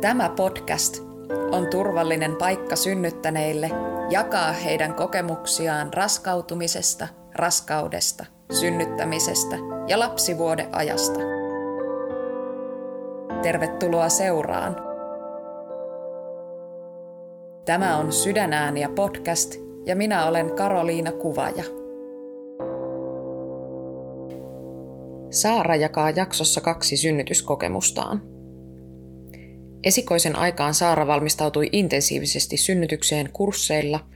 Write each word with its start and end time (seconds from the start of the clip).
Tämä 0.00 0.28
podcast 0.28 1.02
on 1.52 1.66
turvallinen 1.70 2.36
paikka 2.36 2.76
synnyttäneille 2.76 3.70
jakaa 4.10 4.52
heidän 4.52 4.94
kokemuksiaan 4.94 5.92
raskautumisesta, 5.92 7.08
raskaudesta, 7.34 8.26
synnyttämisestä 8.52 9.56
ja 9.88 9.98
lapsivuodeajasta. 9.98 11.20
Tervetuloa 13.42 14.08
seuraan. 14.08 14.76
Tämä 17.64 17.96
on 17.96 18.12
Sydänääniä 18.12 18.88
podcast 18.88 19.54
ja 19.86 19.96
minä 19.96 20.26
olen 20.26 20.54
Karoliina 20.54 21.12
Kuvaja. 21.12 21.64
Saara 25.30 25.76
jakaa 25.76 26.10
jaksossa 26.10 26.60
kaksi 26.60 26.96
synnytyskokemustaan. 26.96 28.27
Esikoisen 29.84 30.36
aikaan 30.36 30.74
Saara 30.74 31.06
valmistautui 31.06 31.68
intensiivisesti 31.72 32.56
synnytykseen 32.56 33.32
kursseilla, 33.32 34.06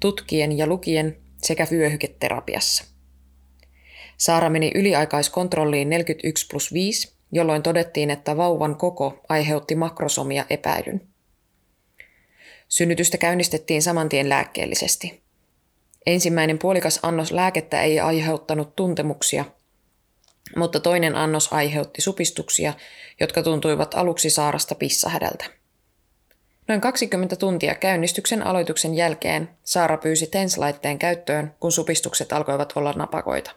tutkien 0.00 0.58
ja 0.58 0.66
lukien 0.66 1.16
sekä 1.42 1.66
vyöhyketerapiassa. 1.70 2.84
Saara 4.16 4.50
meni 4.50 4.70
yliaikaiskontrolliin 4.74 5.88
41 5.90 6.46
plus 6.50 6.72
5, 6.72 7.14
jolloin 7.32 7.62
todettiin, 7.62 8.10
että 8.10 8.36
vauvan 8.36 8.76
koko 8.76 9.20
aiheutti 9.28 9.74
makrosomia 9.74 10.44
epäilyn. 10.50 11.00
Synnytystä 12.68 13.18
käynnistettiin 13.18 13.82
samantien 13.82 14.28
lääkkeellisesti. 14.28 15.22
Ensimmäinen 16.06 16.58
puolikas 16.58 17.00
annos 17.02 17.32
lääkettä 17.32 17.82
ei 17.82 18.00
aiheuttanut 18.00 18.76
tuntemuksia– 18.76 19.44
mutta 20.56 20.80
toinen 20.80 21.16
annos 21.16 21.52
aiheutti 21.52 22.02
supistuksia, 22.02 22.72
jotka 23.20 23.42
tuntuivat 23.42 23.94
aluksi 23.94 24.30
saarasta 24.30 24.74
pissahädältä. 24.74 25.44
Noin 26.68 26.80
20 26.80 27.36
tuntia 27.36 27.74
käynnistyksen 27.74 28.42
aloituksen 28.46 28.94
jälkeen 28.94 29.48
Saara 29.64 29.96
pyysi 29.96 30.26
TENS-laitteen 30.26 30.98
käyttöön, 30.98 31.54
kun 31.60 31.72
supistukset 31.72 32.32
alkoivat 32.32 32.72
olla 32.76 32.92
napakoita. 32.92 33.50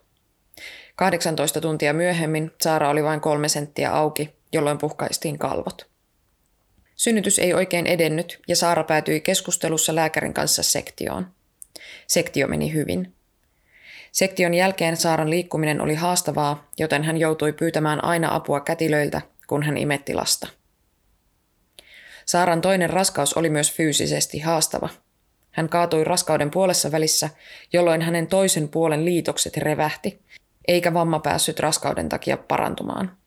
18 0.95 1.61
tuntia 1.61 1.93
myöhemmin 1.93 2.51
Saara 2.61 2.89
oli 2.89 3.03
vain 3.03 3.21
kolme 3.21 3.49
senttiä 3.49 3.91
auki, 3.91 4.29
jolloin 4.53 4.77
puhkaistiin 4.77 5.39
kalvot. 5.39 5.87
Synnytys 6.95 7.39
ei 7.39 7.53
oikein 7.53 7.87
edennyt 7.87 8.41
ja 8.47 8.55
Saara 8.55 8.83
päätyi 8.83 9.21
keskustelussa 9.21 9.95
lääkärin 9.95 10.33
kanssa 10.33 10.63
sektioon. 10.63 11.27
Sektio 12.07 12.47
meni 12.47 12.73
hyvin. 12.73 13.13
Sektion 14.13 14.53
jälkeen 14.53 14.97
Saaran 14.97 15.29
liikkuminen 15.29 15.81
oli 15.81 15.95
haastavaa, 15.95 16.67
joten 16.77 17.03
hän 17.03 17.17
joutui 17.17 17.53
pyytämään 17.53 18.03
aina 18.03 18.35
apua 18.35 18.59
kätilöiltä, 18.59 19.21
kun 19.47 19.63
hän 19.63 19.77
imetti 19.77 20.13
lasta. 20.13 20.47
Saaran 22.25 22.61
toinen 22.61 22.89
raskaus 22.89 23.33
oli 23.33 23.49
myös 23.49 23.73
fyysisesti 23.73 24.39
haastava. 24.39 24.89
Hän 25.51 25.69
kaatui 25.69 26.03
raskauden 26.03 26.51
puolessa 26.51 26.91
välissä, 26.91 27.29
jolloin 27.73 28.01
hänen 28.01 28.27
toisen 28.27 28.69
puolen 28.69 29.05
liitokset 29.05 29.57
revähti, 29.57 30.21
eikä 30.67 30.93
vamma 30.93 31.19
päässyt 31.19 31.59
raskauden 31.59 32.09
takia 32.09 32.37
parantumaan. 32.37 33.17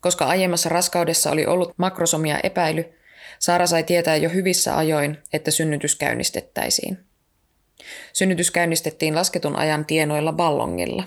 Koska 0.00 0.24
aiemmassa 0.24 0.68
raskaudessa 0.68 1.30
oli 1.30 1.46
ollut 1.46 1.72
makrosomia 1.76 2.38
epäily, 2.42 2.84
Saara 3.38 3.66
sai 3.66 3.82
tietää 3.82 4.16
jo 4.16 4.30
hyvissä 4.30 4.76
ajoin, 4.76 5.18
että 5.32 5.50
synnytys 5.50 5.96
käynnistettäisiin. 5.96 7.05
Synnytys 8.12 8.50
käynnistettiin 8.50 9.14
lasketun 9.14 9.56
ajan 9.56 9.84
tienoilla 9.84 10.32
ballongilla. 10.32 11.04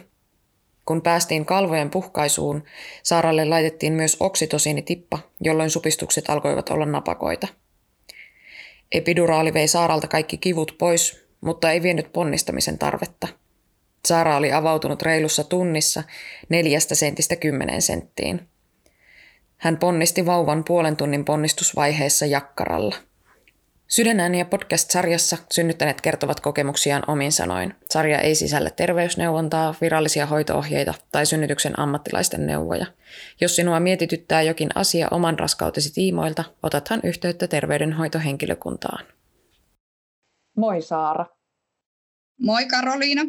Kun 0.85 1.01
päästiin 1.01 1.45
kalvojen 1.45 1.89
puhkaisuun, 1.89 2.63
Saaralle 3.03 3.45
laitettiin 3.45 3.93
myös 3.93 4.17
oksitosiinitippa, 4.19 5.19
jolloin 5.41 5.69
supistukset 5.69 6.29
alkoivat 6.29 6.69
olla 6.69 6.85
napakoita. 6.85 7.47
Epiduraali 8.91 9.53
vei 9.53 9.67
Saaralta 9.67 10.07
kaikki 10.07 10.37
kivut 10.37 10.75
pois, 10.77 11.25
mutta 11.41 11.71
ei 11.71 11.83
vienyt 11.83 12.13
ponnistamisen 12.13 12.77
tarvetta. 12.77 13.27
Saara 14.07 14.37
oli 14.37 14.51
avautunut 14.51 15.01
reilussa 15.01 15.43
tunnissa 15.43 16.03
neljästä 16.49 16.95
sentistä 16.95 17.35
kymmeneen 17.35 17.81
senttiin. 17.81 18.41
Hän 19.57 19.77
ponnisti 19.77 20.25
vauvan 20.25 20.63
puolen 20.63 20.95
tunnin 20.95 21.25
ponnistusvaiheessa 21.25 22.25
jakkaralla– 22.25 22.95
Sydänääniä 23.89 24.45
podcast-sarjassa 24.45 25.37
synnyttäneet 25.51 26.01
kertovat 26.01 26.39
kokemuksiaan 26.39 27.03
omin 27.07 27.31
sanoin. 27.31 27.75
Sarja 27.89 28.19
ei 28.19 28.35
sisällä 28.35 28.69
terveysneuvontaa, 28.69 29.75
virallisia 29.81 30.25
hoitoohjeita 30.25 30.93
tai 31.11 31.25
synnytyksen 31.25 31.79
ammattilaisten 31.79 32.47
neuvoja. 32.47 32.85
Jos 33.41 33.55
sinua 33.55 33.79
mietityttää 33.79 34.41
jokin 34.41 34.69
asia 34.75 35.07
oman 35.11 35.39
raskautesi 35.39 35.93
tiimoilta, 35.93 36.43
otathan 36.63 36.99
yhteyttä 37.03 37.47
terveydenhoitohenkilökuntaan. 37.47 39.05
Moi 40.57 40.81
Saara. 40.81 41.25
Moi 42.39 42.65
Karoliina. 42.65 43.21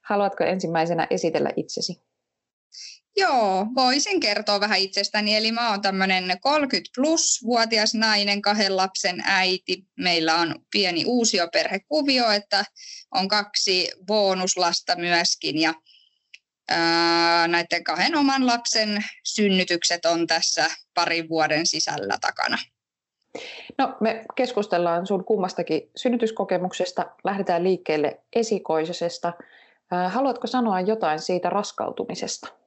Haluatko 0.00 0.44
ensimmäisenä 0.44 1.06
esitellä 1.10 1.50
itsesi? 1.56 2.11
Joo, 3.16 3.66
voisin 3.74 4.20
kertoa 4.20 4.60
vähän 4.60 4.78
itsestäni. 4.78 5.36
Eli 5.36 5.52
mä 5.52 5.70
oon 5.70 5.82
tämmöinen 5.82 6.36
30 6.40 6.90
plus 6.96 7.40
vuotias 7.44 7.94
nainen, 7.94 8.42
kahden 8.42 8.76
lapsen 8.76 9.22
äiti. 9.24 9.84
Meillä 9.98 10.34
on 10.34 10.54
pieni 10.72 11.04
uusioperhekuvio, 11.06 12.30
että 12.30 12.64
on 13.14 13.28
kaksi 13.28 13.90
bonuslasta 14.06 14.96
myöskin 14.96 15.60
ja 15.60 15.74
näiden 17.48 17.84
kahden 17.84 18.16
oman 18.16 18.46
lapsen 18.46 19.04
synnytykset 19.24 20.04
on 20.04 20.26
tässä 20.26 20.70
parin 20.94 21.28
vuoden 21.28 21.66
sisällä 21.66 22.18
takana. 22.20 22.58
No, 23.78 23.96
me 24.00 24.24
keskustellaan 24.34 25.06
sun 25.06 25.24
kummastakin 25.24 25.90
synnytyskokemuksesta. 25.96 27.06
Lähdetään 27.24 27.64
liikkeelle 27.64 28.20
esikoisesta. 28.36 29.32
Haluatko 30.08 30.46
sanoa 30.46 30.80
jotain 30.80 31.18
siitä 31.18 31.50
raskautumisesta? 31.50 32.61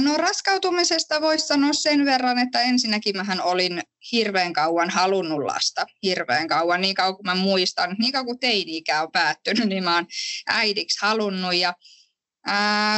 No 0.00 0.16
raskautumisesta 0.16 1.20
voisi 1.20 1.46
sanoa 1.46 1.72
sen 1.72 2.04
verran, 2.04 2.38
että 2.38 2.60
ensinnäkin 2.60 3.16
mähän 3.16 3.40
olin 3.40 3.82
hirveän 4.12 4.52
kauan 4.52 4.90
halunnut 4.90 5.44
lasta, 5.44 5.86
hirveän 6.02 6.48
kauan, 6.48 6.80
niin 6.80 6.94
kauan 6.94 7.16
kuin 7.16 7.26
mä 7.26 7.34
muistan, 7.34 7.96
niin 7.98 8.12
kauan 8.12 8.26
kuin 8.26 8.38
teini-ikä 8.38 9.02
on 9.02 9.12
päättynyt, 9.12 9.68
niin 9.68 9.84
mä 9.84 9.94
oon 9.94 10.06
äidiksi 10.46 10.98
halunnut. 11.02 11.54
Ja 11.54 11.74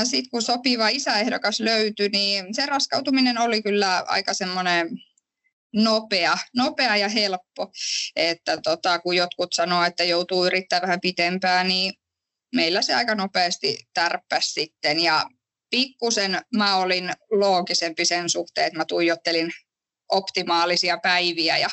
sitten 0.04 0.30
kun 0.30 0.42
sopiva 0.42 0.88
isäehdokas 0.88 1.60
löytyi, 1.60 2.08
niin 2.08 2.54
se 2.54 2.66
raskautuminen 2.66 3.38
oli 3.38 3.62
kyllä 3.62 4.04
aika 4.06 4.34
semmoinen 4.34 4.88
nopea, 5.74 6.38
nopea 6.56 6.96
ja 6.96 7.08
helppo, 7.08 7.72
että 8.16 8.58
tota, 8.60 8.98
kun 8.98 9.16
jotkut 9.16 9.52
sanoo, 9.52 9.84
että 9.84 10.04
joutuu 10.04 10.46
yrittämään 10.46 10.82
vähän 10.82 11.00
pitempään, 11.00 11.68
niin 11.68 11.92
meillä 12.54 12.82
se 12.82 12.94
aika 12.94 13.14
nopeasti 13.14 13.78
tärppäsi 13.94 14.52
sitten. 14.52 15.00
Ja 15.00 15.26
pikkusen 15.70 16.40
mä 16.56 16.76
olin 16.76 17.12
loogisempi 17.30 18.04
sen 18.04 18.30
suhteen, 18.30 18.66
että 18.66 18.78
mä 18.78 18.84
tuijottelin 18.84 19.52
optimaalisia 20.08 20.98
päiviä 20.98 21.58
ja 21.58 21.68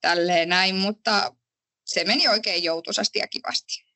tälleen 0.00 0.48
näin, 0.48 0.74
mutta 0.76 1.36
se 1.84 2.04
meni 2.04 2.28
oikein 2.28 2.64
joutuisasti 2.64 3.18
ja 3.18 3.28
kivasti. 3.28 3.86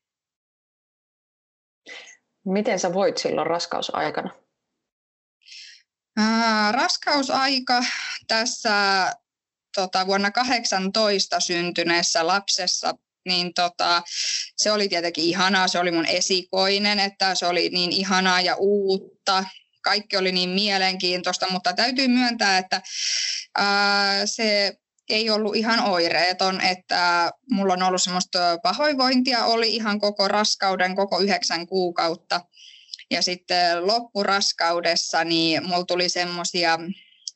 Miten 2.45 2.79
sä 2.79 2.93
voit 2.93 3.19
silloin 3.19 3.47
raskausaikana? 3.47 4.31
Ää, 6.17 6.73
raskausaika 6.73 7.85
tässä 8.29 9.07
tota, 9.75 10.07
vuonna 10.07 10.31
18 10.31 11.41
syntyneessä 11.41 12.27
lapsessa 12.27 12.95
niin 13.31 13.55
tota, 13.55 14.03
se 14.57 14.73
oli 14.73 14.89
tietenkin 14.89 15.25
ihanaa, 15.25 15.69
se 15.69 15.79
oli 15.79 15.91
mun 15.91 16.07
esikoinen, 16.07 17.01
että 17.01 17.35
se 17.35 17.47
oli 17.47 17.69
niin 17.69 17.93
ihanaa 17.93 18.41
ja 18.41 18.57
uutta, 18.59 19.45
kaikki 19.83 20.17
oli 20.17 20.33
niin 20.33 20.51
mielenkiintoista, 20.51 21.47
mutta 21.51 21.73
täytyy 21.73 22.09
myöntää, 22.09 22.59
että 22.59 22.83
ää, 23.59 24.27
se 24.27 24.73
ei 25.09 25.31
ollut 25.31 25.57
ihan 25.57 25.81
oireeton, 25.81 26.61
että 26.61 27.31
mulla 27.51 27.73
on 27.73 27.83
ollut 27.83 28.03
semmoista 28.03 28.59
pahoinvointia, 28.63 29.45
oli 29.45 29.77
ihan 29.77 30.01
koko 30.01 30.29
raskauden, 30.29 30.97
koko 30.97 31.19
yhdeksän 31.19 31.67
kuukautta. 31.67 32.41
Ja 33.11 33.23
sitten 33.23 33.87
loppuraskaudessa, 33.87 35.25
niin 35.25 35.67
mulla 35.67 35.85
tuli 35.85 36.09
semmoisia, 36.09 36.79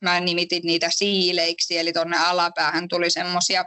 mä 0.00 0.20
nimitin 0.20 0.62
niitä 0.64 0.90
siileiksi, 0.90 1.78
eli 1.78 1.92
tuonne 1.92 2.16
alapäähän 2.18 2.88
tuli 2.88 3.10
semmoisia 3.10 3.64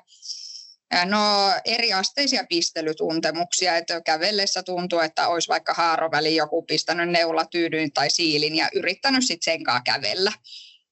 No 1.06 1.52
eriasteisia 1.66 2.44
pistelytuntemuksia, 2.50 3.78
että 3.78 4.02
kävellessä 4.02 4.64
tuntuu, 4.64 5.00
että 5.00 5.28
olisi 5.28 5.48
vaikka 5.48 5.74
haaroväli 5.74 6.36
joku 6.36 6.64
pistänyt 6.64 7.10
neulatyydyn 7.10 7.92
tai 7.92 8.10
siilin 8.10 8.56
ja 8.56 8.70
yrittänyt 8.76 9.26
sitten 9.26 9.54
sen 9.54 9.64
kanssa 9.64 9.84
kävellä. 9.84 10.32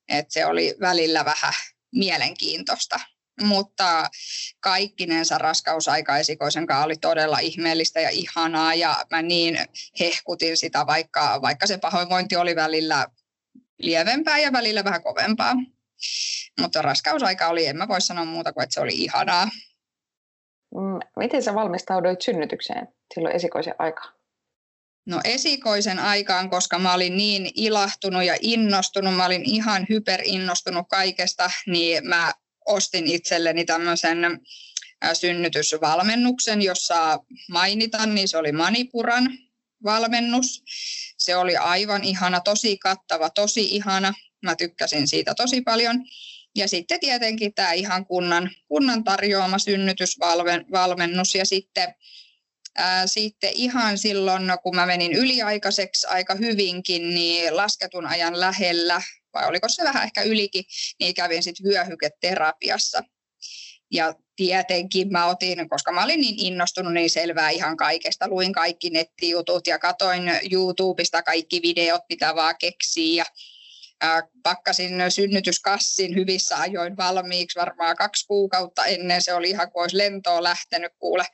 Et 0.07 0.31
se 0.31 0.45
oli 0.45 0.75
välillä 0.81 1.25
vähän 1.25 1.53
mielenkiintoista. 1.91 2.99
Mutta 3.41 4.09
kaikkinensa 4.59 5.37
raskausaika 5.37 6.17
esikoisen 6.17 6.65
kanssa 6.65 6.85
oli 6.85 6.95
todella 6.95 7.39
ihmeellistä 7.39 7.99
ja 7.99 8.09
ihanaa 8.09 8.73
ja 8.73 9.05
mä 9.11 9.21
niin 9.21 9.57
hehkutin 9.99 10.57
sitä, 10.57 10.87
vaikka, 10.87 11.41
vaikka 11.41 11.67
se 11.67 11.77
pahoinvointi 11.77 12.35
oli 12.35 12.55
välillä 12.55 13.07
lievempää 13.79 14.39
ja 14.39 14.51
välillä 14.51 14.83
vähän 14.83 15.03
kovempaa. 15.03 15.55
Mutta 16.59 16.81
raskausaika 16.81 17.47
oli, 17.47 17.65
en 17.65 17.77
mä 17.77 17.87
voi 17.87 18.01
sanoa 18.01 18.25
muuta 18.25 18.53
kuin, 18.53 18.63
että 18.63 18.73
se 18.73 18.79
oli 18.79 18.93
ihanaa. 18.93 19.49
Mm, 20.75 20.99
miten 21.15 21.43
sä 21.43 21.55
valmistauduit 21.55 22.21
synnytykseen 22.21 22.87
silloin 23.13 23.35
esikoisen 23.35 23.75
aikaan? 23.79 24.13
No 25.05 25.21
esikoisen 25.23 25.99
aikaan, 25.99 26.49
koska 26.49 26.79
mä 26.79 26.93
olin 26.93 27.17
niin 27.17 27.51
ilahtunut 27.55 28.23
ja 28.23 28.37
innostunut, 28.41 29.15
mä 29.15 29.25
olin 29.25 29.45
ihan 29.45 29.85
hyperinnostunut 29.89 30.85
kaikesta, 30.89 31.51
niin 31.67 32.07
mä 32.07 32.33
ostin 32.65 33.07
itselleni 33.07 33.65
tämmöisen 33.65 34.17
synnytysvalmennuksen, 35.13 36.61
jossa 36.61 37.19
mainitan, 37.49 38.15
niin 38.15 38.27
se 38.27 38.37
oli 38.37 38.51
Manipuran 38.51 39.37
valmennus. 39.83 40.63
Se 41.17 41.35
oli 41.35 41.57
aivan 41.57 42.03
ihana, 42.03 42.39
tosi 42.39 42.77
kattava, 42.77 43.29
tosi 43.29 43.75
ihana. 43.75 44.13
Mä 44.41 44.55
tykkäsin 44.55 45.07
siitä 45.07 45.35
tosi 45.35 45.61
paljon. 45.61 46.05
Ja 46.55 46.67
sitten 46.67 46.99
tietenkin 46.99 47.53
tämä 47.53 47.73
ihan 47.73 48.05
kunnan, 48.05 48.51
kunnan 48.67 49.03
tarjoama 49.03 49.59
synnytysvalmennus 49.59 51.35
ja 51.35 51.45
sitten 51.45 51.95
Ää, 52.77 53.07
sitten 53.07 53.51
ihan 53.53 53.97
silloin, 53.97 54.43
kun 54.63 54.75
mä 54.75 54.85
menin 54.85 55.13
yliaikaiseksi 55.13 56.07
aika 56.07 56.35
hyvinkin, 56.35 57.09
niin 57.09 57.55
lasketun 57.55 58.05
ajan 58.05 58.39
lähellä, 58.39 59.01
vai 59.33 59.47
oliko 59.47 59.69
se 59.69 59.83
vähän 59.83 60.03
ehkä 60.03 60.21
ylikin, 60.21 60.63
niin 60.99 61.13
kävin 61.13 61.43
sitten 61.43 61.65
vyöhyketerapiassa. 61.65 63.03
Ja 63.91 64.13
tietenkin 64.35 65.11
mä 65.11 65.25
otin, 65.25 65.69
koska 65.69 65.91
mä 65.91 66.03
olin 66.03 66.21
niin 66.21 66.39
innostunut, 66.39 66.93
niin 66.93 67.09
selvää 67.09 67.49
ihan 67.49 67.77
kaikesta. 67.77 68.27
Luin 68.27 68.53
kaikki 68.53 68.89
nettijutut 68.89 69.67
ja 69.67 69.79
katoin 69.79 70.31
YouTubesta 70.51 71.23
kaikki 71.23 71.61
videot, 71.61 72.01
mitä 72.09 72.35
vaan 72.35 72.55
keksii. 72.59 73.15
Ja 73.15 73.25
pakkasin 74.43 74.91
synnytyskassin 75.09 76.15
hyvissä 76.15 76.57
ajoin 76.57 76.97
valmiiksi 76.97 77.59
varmaan 77.59 77.95
kaksi 77.95 78.27
kuukautta 78.27 78.85
ennen. 78.85 79.21
Se 79.21 79.33
oli 79.33 79.49
ihan 79.49 79.71
kuin 79.71 79.81
olisi 79.81 79.97
lentoon 79.97 80.43
lähtenyt 80.43 80.91
kuule. 80.99 81.25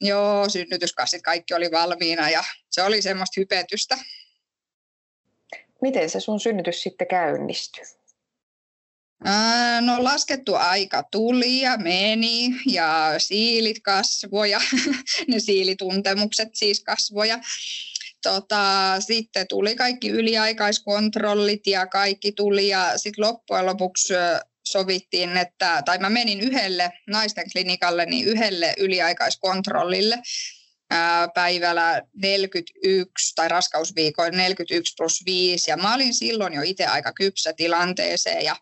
Joo, 0.00 0.48
synnytyskassit 0.48 1.22
kaikki 1.22 1.54
oli 1.54 1.70
valmiina 1.70 2.30
ja 2.30 2.44
se 2.70 2.82
oli 2.82 3.02
semmoista 3.02 3.40
hypetystä. 3.40 3.98
Miten 5.82 6.10
se 6.10 6.20
sun 6.20 6.40
synnytys 6.40 6.82
sitten 6.82 7.06
käynnistyi? 7.06 7.84
No 9.80 10.04
laskettu 10.04 10.54
aika 10.54 11.02
tuli 11.02 11.60
ja 11.60 11.76
meni 11.76 12.48
ja 12.66 13.14
siilit 13.18 13.80
kasvoja, 13.82 14.60
ne 15.28 15.40
siilituntemukset 15.40 16.48
siis 16.54 16.82
kasvoja. 16.84 17.38
Tota, 18.22 18.96
sitten 19.00 19.48
tuli 19.48 19.76
kaikki 19.76 20.08
yliaikaiskontrollit 20.08 21.66
ja 21.66 21.86
kaikki 21.86 22.32
tuli 22.32 22.68
ja 22.68 22.98
sitten 22.98 23.24
loppujen 23.24 23.66
lopuksi 23.66 24.14
sovittiin, 24.68 25.36
että, 25.36 25.82
tai 25.84 25.98
mä 25.98 26.10
menin 26.10 26.40
yhdelle 26.40 26.92
naisten 27.06 27.50
klinikalle, 27.52 28.06
niin 28.06 28.26
yhdelle 28.26 28.74
yliaikaiskontrollille 28.78 30.18
päivällä 31.34 32.02
41 32.22 33.34
tai 33.34 33.48
raskausviikoin 33.48 34.36
41 34.36 34.94
plus 34.96 35.22
5 35.26 35.70
ja 35.70 35.76
mä 35.76 35.94
olin 35.94 36.14
silloin 36.14 36.52
jo 36.52 36.62
itse 36.62 36.86
aika 36.86 37.12
kypsä 37.12 37.52
tilanteeseen 37.52 38.44
ja 38.44 38.56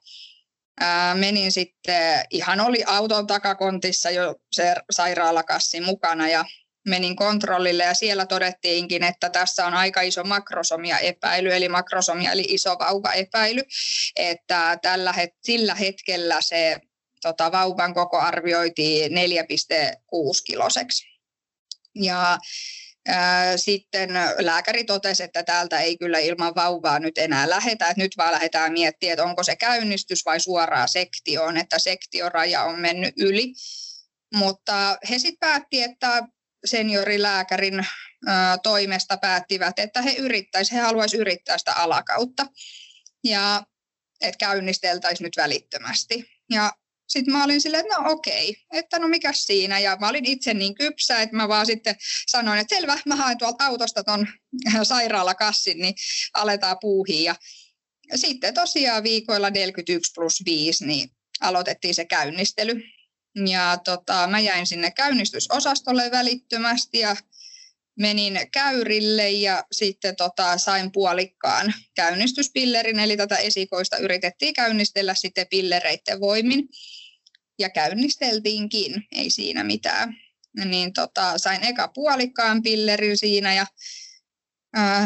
menin 1.14 1.52
sitten, 1.52 2.25
ihan 2.31 2.60
oli 2.60 2.84
auton 2.87 3.26
takakontissa 3.26 4.10
jo 4.10 4.34
se 4.52 4.75
sairaalakassi 4.90 5.81
mukana 5.81 6.28
ja 6.28 6.44
menin 6.88 7.17
kontrollille 7.17 7.85
ja 7.85 7.94
siellä 7.94 8.26
todettiinkin, 8.26 9.05
että 9.05 9.31
tässä 9.31 9.67
on 9.67 9.75
aika 9.75 10.00
iso 10.00 10.25
makrosomia 10.25 10.99
epäily, 10.99 11.55
eli 11.55 11.69
makrosomia 11.69 12.32
eli 12.32 12.44
iso 12.49 12.79
vauva 12.79 13.12
epäily, 13.12 13.62
että 14.17 14.79
tällä 14.82 15.12
het- 15.12 15.38
sillä 15.44 15.75
hetkellä 15.75 16.37
se 16.40 16.81
tota, 17.23 17.52
vauvan 17.52 17.94
koko 17.94 18.19
arvioitiin 18.19 19.12
4,6 19.12 19.19
kiloseksi. 20.44 21.06
Ja 21.94 22.38
sitten 23.56 24.11
lääkäri 24.38 24.84
totesi, 24.84 25.23
että 25.23 25.43
täältä 25.43 25.81
ei 25.81 25.99
kyllä 25.99 26.19
ilman 26.19 26.55
vauvaa 26.55 26.99
nyt 26.99 27.19
enää 27.19 27.50
lähetä, 27.50 27.88
että 27.88 28.02
nyt 28.02 28.17
vaan 28.17 28.32
lähdetään 28.32 28.73
miettimään, 28.73 29.12
että 29.12 29.25
onko 29.25 29.43
se 29.43 29.56
käynnistys 29.56 30.25
vai 30.25 30.41
suoraa 30.41 30.87
sektioon, 30.87 31.56
että 31.56 31.79
sektioraja 31.79 32.62
on 32.62 32.81
mennyt 32.81 33.14
yli. 33.19 33.52
Mutta 34.34 34.99
he 35.11 35.19
sitten 35.19 35.38
päätti, 35.41 35.82
että 35.82 36.23
seniorilääkärin 36.64 37.87
toimesta 38.62 39.16
päättivät, 39.16 39.78
että 39.78 40.02
he 40.02 40.12
yrittäisivät, 40.12 40.81
he 40.81 40.87
haluaisivat 40.87 41.20
yrittää 41.20 41.58
sitä 41.58 41.72
alakautta 41.72 42.46
ja 43.25 43.62
että 44.20 44.38
käynnisteltäisiin 44.38 45.25
nyt 45.25 45.37
välittömästi. 45.37 46.31
Ja 46.50 46.72
sitten 47.08 47.34
mä 47.34 47.44
olin 47.44 47.60
silleen, 47.60 47.84
että 47.87 47.96
no 47.99 48.10
okei, 48.10 48.56
että 48.72 48.99
no 48.99 49.08
mikä 49.08 49.32
siinä. 49.32 49.78
Ja 49.78 49.96
mä 50.00 50.08
olin 50.08 50.25
itse 50.25 50.55
niin 50.55 50.75
kypsä, 50.75 51.22
että 51.22 51.37
mä 51.37 51.49
vaan 51.49 51.66
sitten 51.66 51.96
sanoin, 52.26 52.58
että 52.58 52.76
selvä, 52.76 52.99
mä 53.06 53.16
haen 53.16 53.38
tuolta 53.38 53.66
autosta 53.66 54.05
ton 54.05 54.26
sairaalakassin, 54.82 55.78
niin 55.78 55.94
aletaan 56.34 56.76
puuhia. 56.81 57.34
Ja 58.10 58.19
sitten 58.19 58.55
tosiaan 58.55 59.02
viikoilla 59.02 59.50
41 59.50 60.12
plus 60.14 60.43
5, 60.44 60.87
niin 60.87 61.10
aloitettiin 61.40 61.94
se 61.94 62.05
käynnistely. 62.05 62.82
Ja 63.47 63.79
tota, 63.85 64.27
mä 64.27 64.41
jäin 64.41 64.67
sinne 64.67 64.91
käynnistysosastolle 64.91 66.11
välittömästi 66.11 66.99
ja 66.99 67.17
menin 67.99 68.41
käyrille 68.53 69.31
ja 69.31 69.65
sitten 69.73 70.17
tota, 70.17 70.59
sain 70.59 70.93
puolikkaan 70.93 71.75
käynnistyspillerin, 71.95 72.99
eli 72.99 73.17
tätä 73.17 73.37
esikoista 73.37 73.97
yritettiin 73.97 74.55
käynnistellä 74.55 75.15
sitten 75.15 75.47
pillereiden 75.51 76.21
voimin. 76.21 76.69
Ja 77.59 77.71
käynnisteltiinkin, 77.71 79.07
ei 79.13 79.31
siinä 79.31 79.65
mitään. 79.65 80.17
Niin 80.65 80.93
tota, 80.93 81.39
sain 81.39 81.65
eka 81.65 81.89
puolikkaan 81.89 82.63
pillerin 82.63 83.19
siinä 83.19 83.55
ja 83.55 83.67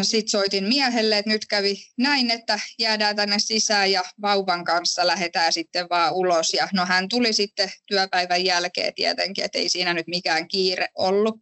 sitten 0.03 0.31
soitin 0.31 0.64
miehelle, 0.64 1.19
että 1.19 1.31
nyt 1.31 1.47
kävi 1.47 1.76
näin, 1.97 2.31
että 2.31 2.61
jäädään 2.79 3.17
tänne 3.17 3.38
sisään 3.38 3.93
ja 3.93 4.05
vauvan 4.23 4.64
kanssa 4.64 5.06
lähdetään 5.06 5.53
sitten 5.53 5.87
vaan 5.91 6.12
ulos. 6.12 6.55
Ja 6.55 6.69
no 6.73 6.87
hän 6.87 7.09
tuli 7.09 7.32
sitten 7.32 7.73
työpäivän 7.87 8.44
jälkeen 8.44 8.94
tietenkin, 8.94 9.44
että 9.44 9.59
ei 9.59 9.69
siinä 9.69 9.94
nyt 9.94 10.06
mikään 10.06 10.49
kiire 10.49 10.88
ollut. 10.95 11.40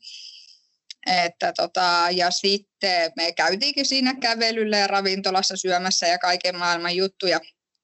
Että 1.07 1.53
tota, 1.53 2.07
ja 2.11 2.31
sitten 2.31 3.13
me 3.17 3.33
käytiinkin 3.33 3.87
siinä 3.87 4.15
kävelyllä 4.15 4.79
ja 4.79 4.87
ravintolassa 4.87 5.57
syömässä 5.57 6.07
ja 6.07 6.19
kaiken 6.19 6.59
maailman 6.59 6.97
juttuja 6.97 7.41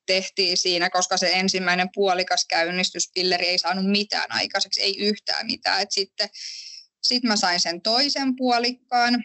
tehtiin 0.06 0.56
siinä, 0.56 0.90
koska 0.90 1.16
se 1.16 1.30
ensimmäinen 1.32 1.88
puolikas 1.94 2.46
käynnistyspilleri 2.48 3.46
ei 3.46 3.58
saanut 3.58 3.90
mitään 3.90 4.32
aikaiseksi, 4.32 4.82
ei 4.82 4.98
yhtään 4.98 5.46
mitään. 5.46 5.82
Et 5.82 5.92
sitten 5.92 6.28
sit 7.02 7.22
mä 7.22 7.36
sain 7.36 7.60
sen 7.60 7.82
toisen 7.82 8.36
puolikkaan, 8.36 9.24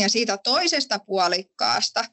ja 0.00 0.08
siitä 0.08 0.38
toisesta 0.44 0.98
puolikkaasta 0.98 2.04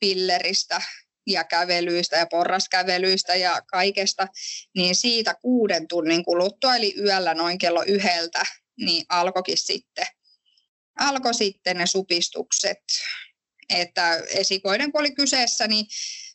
pilleristä 0.00 0.82
ja 1.26 1.44
kävelyistä 1.44 2.16
ja 2.16 2.26
porraskävelyistä 2.26 3.34
ja 3.34 3.62
kaikesta, 3.66 4.28
niin 4.74 4.94
siitä 4.94 5.34
kuuden 5.42 5.88
tunnin 5.88 6.24
kuluttua, 6.24 6.76
eli 6.76 6.94
yöllä 6.98 7.34
noin 7.34 7.58
kello 7.58 7.82
yhdeltä, 7.86 8.42
niin 8.80 9.04
alkoikin 9.08 9.58
sitten, 9.58 10.06
alkoi 11.00 11.34
sitten 11.34 11.76
ne 11.76 11.86
supistukset. 11.86 12.78
Että 13.70 14.16
esikoinen 14.16 14.92
kun 14.92 15.00
oli 15.00 15.14
kyseessä, 15.14 15.66
niin 15.66 15.86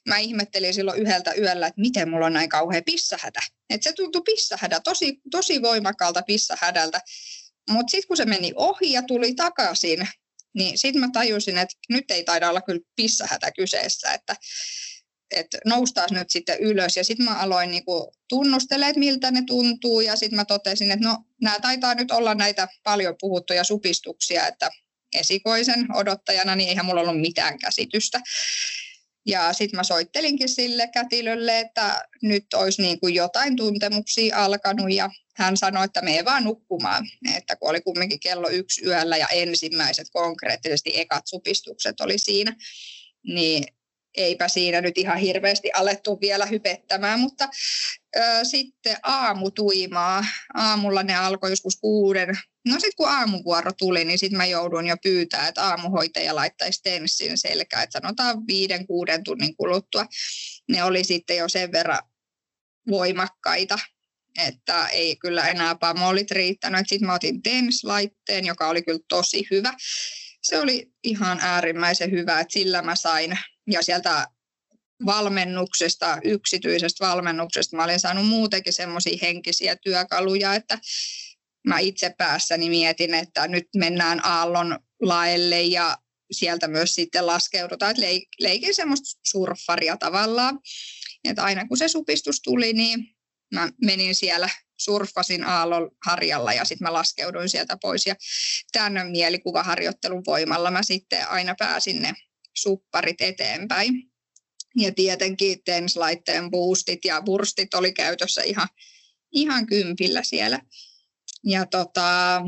mä 0.09 0.17
ihmettelin 0.17 0.73
silloin 0.73 1.01
yhdeltä 1.01 1.33
yöllä, 1.33 1.67
että 1.67 1.81
miten 1.81 2.09
mulla 2.09 2.25
on 2.25 2.33
näin 2.33 2.49
kauhea 2.49 2.81
pissahätä. 2.85 3.39
Että 3.69 3.89
se 3.89 3.93
tuntui 3.93 4.21
pissahädä, 4.25 4.79
tosi, 4.79 5.21
tosi 5.31 5.61
voimakkaalta 5.61 6.21
pissahädältä. 6.21 7.01
Mutta 7.69 7.91
sitten 7.91 8.07
kun 8.07 8.17
se 8.17 8.25
meni 8.25 8.53
ohi 8.55 8.91
ja 8.91 9.01
tuli 9.01 9.33
takaisin, 9.33 10.07
niin 10.53 10.77
sitten 10.77 10.99
mä 10.99 11.09
tajusin, 11.13 11.57
että 11.57 11.75
nyt 11.89 12.11
ei 12.11 12.23
taida 12.23 12.49
olla 12.49 12.61
kyllä 12.61 12.81
pissahätä 12.95 13.51
kyseessä, 13.51 14.13
että, 14.13 14.35
että 15.35 15.57
noustaas 15.65 16.11
nyt 16.11 16.29
sitten 16.29 16.59
ylös. 16.59 16.97
Ja 16.97 17.03
sitten 17.03 17.25
mä 17.25 17.35
aloin 17.35 17.71
niinku 17.71 18.13
tunnustelemaan, 18.29 18.89
että 18.89 18.99
miltä 18.99 19.31
ne 19.31 19.43
tuntuu. 19.47 20.01
Ja 20.01 20.15
sitten 20.15 20.35
mä 20.35 20.45
totesin, 20.45 20.91
että 20.91 21.07
no 21.07 21.17
nämä 21.41 21.59
taitaa 21.59 21.95
nyt 21.95 22.11
olla 22.11 22.35
näitä 22.35 22.67
paljon 22.83 23.15
puhuttuja 23.19 23.63
supistuksia, 23.63 24.47
että 24.47 24.69
esikoisen 25.15 25.95
odottajana, 25.95 26.55
niin 26.55 26.69
eihän 26.69 26.85
mulla 26.85 27.01
ollut 27.01 27.21
mitään 27.21 27.59
käsitystä. 27.59 28.21
Ja 29.25 29.53
sitten 29.53 29.77
mä 29.77 29.83
soittelinkin 29.83 30.49
sille 30.49 30.87
kätilölle, 30.87 31.59
että 31.59 32.01
nyt 32.21 32.53
olisi 32.53 32.81
niin 32.81 32.99
kuin 32.99 33.15
jotain 33.15 33.55
tuntemuksia 33.55 34.43
alkanut 34.43 34.93
ja 34.93 35.09
hän 35.35 35.57
sanoi, 35.57 35.85
että 35.85 36.01
me 36.01 36.25
vaan 36.25 36.43
nukkumaan, 36.43 37.05
että 37.37 37.55
kun 37.55 37.69
oli 37.69 37.81
kumminkin 37.81 38.19
kello 38.19 38.49
yksi 38.49 38.85
yöllä 38.85 39.17
ja 39.17 39.27
ensimmäiset 39.27 40.07
konkreettisesti 40.11 40.99
ekat 40.99 41.27
supistukset 41.27 42.01
oli 42.01 42.17
siinä, 42.17 42.55
niin 43.23 43.63
eipä 44.17 44.47
siinä 44.47 44.81
nyt 44.81 44.97
ihan 44.97 45.17
hirveästi 45.17 45.71
alettu 45.73 46.21
vielä 46.21 46.45
hypettämään, 46.45 47.19
mutta 47.19 47.49
ö, 48.15 48.19
sitten 48.43 48.97
aamutuimaa, 49.03 50.25
aamulla 50.53 51.03
ne 51.03 51.15
alkoi 51.15 51.49
joskus 51.49 51.75
kuuden, 51.75 52.39
no 52.67 52.73
sitten 52.73 52.95
kun 52.97 53.09
aamuvuoro 53.09 53.71
tuli, 53.77 54.05
niin 54.05 54.19
sitten 54.19 54.37
mä 54.37 54.45
joudun 54.45 54.87
jo 54.87 54.95
pyytää, 55.03 55.47
että 55.47 55.63
aamuhoitaja 55.63 56.35
laittaisi 56.35 56.83
tenssin 56.83 57.37
selkään, 57.37 57.83
että 57.83 57.99
sanotaan 57.99 58.47
viiden, 58.47 58.87
kuuden 58.87 59.23
tunnin 59.23 59.55
kuluttua, 59.55 60.05
ne 60.69 60.83
oli 60.83 61.03
sitten 61.03 61.37
jo 61.37 61.49
sen 61.49 61.71
verran 61.71 61.99
voimakkaita, 62.89 63.79
että 64.39 64.87
ei 64.87 65.15
kyllä 65.15 65.47
enää 65.47 65.75
pamolit 65.75 66.31
riittänyt. 66.31 66.87
Sitten 66.87 67.07
mä 67.07 67.13
otin 67.13 67.41
TENS-laitteen, 67.41 68.45
joka 68.45 68.67
oli 68.67 68.81
kyllä 68.81 68.99
tosi 69.09 69.47
hyvä. 69.51 69.73
Se 70.43 70.59
oli 70.59 70.91
ihan 71.03 71.39
äärimmäisen 71.41 72.11
hyvä, 72.11 72.39
että 72.39 72.53
sillä 72.53 72.81
mä 72.81 72.95
sain. 72.95 73.39
Ja 73.71 73.81
sieltä 73.81 74.27
valmennuksesta, 75.05 76.17
yksityisestä 76.23 77.07
valmennuksesta, 77.07 77.77
mä 77.77 77.83
olin 77.83 77.99
saanut 77.99 78.27
muutenkin 78.27 78.73
semmoisia 78.73 79.17
henkisiä 79.21 79.75
työkaluja, 79.75 80.55
että 80.55 80.79
mä 81.67 81.79
itse 81.79 82.15
päässäni 82.17 82.69
mietin, 82.69 83.13
että 83.13 83.47
nyt 83.47 83.67
mennään 83.75 84.25
aallon 84.25 84.79
laelle 85.01 85.61
ja 85.61 85.97
sieltä 86.31 86.67
myös 86.67 86.95
sitten 86.95 87.27
laskeudutaan, 87.27 87.91
että 87.91 88.25
leikin 88.39 88.75
semmoista 88.75 89.19
surffaria 89.27 89.97
tavallaan. 89.97 90.59
Että 91.23 91.43
aina 91.43 91.67
kun 91.67 91.77
se 91.77 91.87
supistus 91.87 92.41
tuli, 92.41 92.73
niin 92.73 93.15
mä 93.51 93.69
menin 93.81 94.15
siellä, 94.15 94.49
surffasin 94.77 95.43
aallon 95.43 95.91
harjalla 96.05 96.53
ja 96.53 96.65
sitten 96.65 96.85
mä 96.85 96.93
laskeuduin 96.93 97.49
sieltä 97.49 97.77
pois. 97.81 98.05
Ja 98.05 98.15
tämän 98.71 99.11
mielikuvaharjoittelun 99.11 100.23
voimalla 100.27 100.71
mä 100.71 100.83
sitten 100.83 101.27
aina 101.29 101.55
pääsin 101.59 102.01
ne 102.01 102.13
supparit 102.57 103.21
eteenpäin. 103.21 104.11
Ja 104.75 104.91
tietenkin 104.91 105.63
TENS-laitteen 105.63 106.51
boostit 106.51 107.05
ja 107.05 107.21
burstit 107.21 107.73
oli 107.73 107.93
käytössä 107.93 108.41
ihan, 108.41 108.67
ihan 109.31 109.65
kympillä 109.65 110.23
siellä. 110.23 110.59
Ja 111.43 111.65
tota, 111.65 112.41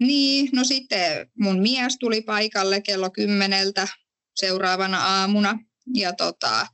niin, 0.00 0.48
no 0.52 0.64
sitten 0.64 1.30
mun 1.38 1.60
mies 1.60 1.96
tuli 2.00 2.22
paikalle 2.22 2.80
kello 2.80 3.10
kymmeneltä 3.10 3.88
seuraavana 4.34 4.98
aamuna. 4.98 5.58
Ja 5.94 6.12
tota, 6.12 6.66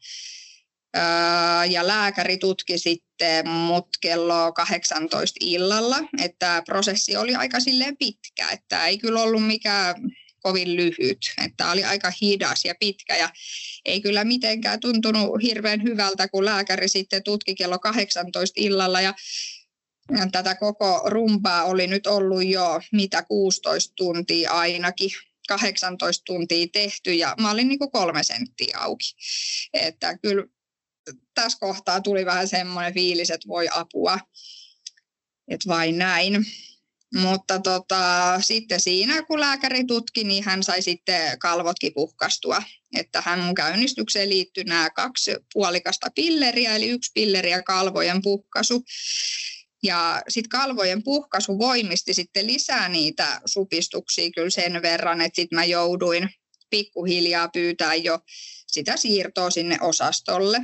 ja 1.71 1.87
lääkäri 1.87 2.37
tutki 2.37 2.79
sitten 2.79 3.49
mut 3.49 3.89
kello 4.01 4.53
18 4.53 5.37
illalla, 5.41 5.99
että 6.23 6.63
prosessi 6.67 7.17
oli 7.17 7.35
aika 7.35 7.61
silleen 7.61 7.97
pitkä, 7.97 8.49
että 8.53 8.87
ei 8.87 8.99
kyllä 8.99 9.23
ollut 9.23 9.47
mikään 9.47 9.95
kovin 10.43 10.77
lyhyt, 10.77 11.19
että 11.45 11.71
oli 11.71 11.85
aika 11.85 12.13
hidas 12.23 12.65
ja 12.65 12.75
pitkä 12.81 13.17
ja 13.17 13.31
ei 13.85 14.01
kyllä 14.01 14.25
mitenkään 14.25 14.81
tuntunut 14.81 15.43
hirveän 15.43 15.83
hyvältä, 15.83 16.29
kun 16.29 16.45
lääkäri 16.45 16.89
sitten 16.89 17.23
tutki 17.23 17.55
kello 17.55 17.79
18 17.79 18.55
illalla. 18.57 19.01
Ja 19.01 19.15
tätä 20.33 20.55
koko 20.55 21.03
rumpaa 21.07 21.65
oli 21.65 21.87
nyt 21.87 22.07
ollut 22.07 22.45
jo 22.47 22.81
mitä 22.93 23.23
16 23.23 23.93
tuntia 23.97 24.53
ainakin. 24.53 25.11
18 25.49 26.23
tuntia 26.27 26.67
tehty 26.73 27.15
ja 27.15 27.35
mä 27.41 27.51
olin 27.51 27.69
niin 27.69 27.79
kuin 27.79 27.91
kolme 27.91 28.23
senttiä 28.23 28.79
auki. 28.81 29.15
Että 29.73 30.19
kyllä 30.19 30.45
tässä 31.35 31.59
kohtaa 31.61 32.01
tuli 32.01 32.27
vähän 32.27 32.49
semmoinen 32.49 32.95
fiilis, 32.95 33.31
että 33.31 33.49
voi 33.49 33.69
apua, 33.71 34.19
että 35.49 35.69
vain 35.69 35.99
näin. 35.99 36.47
Mutta 37.15 37.59
tota, 37.59 38.39
sitten 38.41 38.81
siinä, 38.81 39.23
kun 39.23 39.41
lääkäri 39.41 39.85
tutki, 39.85 40.25
niin 40.25 40.45
hän 40.45 40.63
sai 40.63 40.83
sitten 40.83 41.39
kalvotkin 41.39 41.95
puhkastua. 41.95 42.63
Että 42.97 43.23
hän 43.27 43.39
mun 43.39 43.55
käynnistykseen 43.55 44.29
liittyi 44.29 44.65
nämä 44.65 44.91
kaksi 44.91 45.37
puolikasta 45.53 46.07
pilleriä, 46.15 46.77
eli 46.77 46.89
yksi 46.89 47.11
pilleri 47.15 47.51
ja 47.51 47.63
kalvojen 47.63 48.23
puhkasu. 48.23 48.85
Ja 49.83 50.23
sitten 50.29 50.49
kalvojen 50.49 51.03
puhkaisu 51.03 51.59
voimisti 51.59 52.15
sitten 52.15 52.47
lisää 52.47 52.89
niitä 52.89 53.41
supistuksia 53.47 54.31
kyllä 54.35 54.51
sen 54.51 54.83
verran, 54.83 55.21
että 55.21 55.37
sitten 55.37 55.59
mä 55.59 55.65
jouduin 55.65 56.31
pikkuhiljaa 56.71 57.49
pyytää 57.49 57.95
jo 57.95 58.19
sitä 58.67 58.97
siirtoa 58.97 59.51
sinne 59.51 59.79
osastolle 59.81 60.59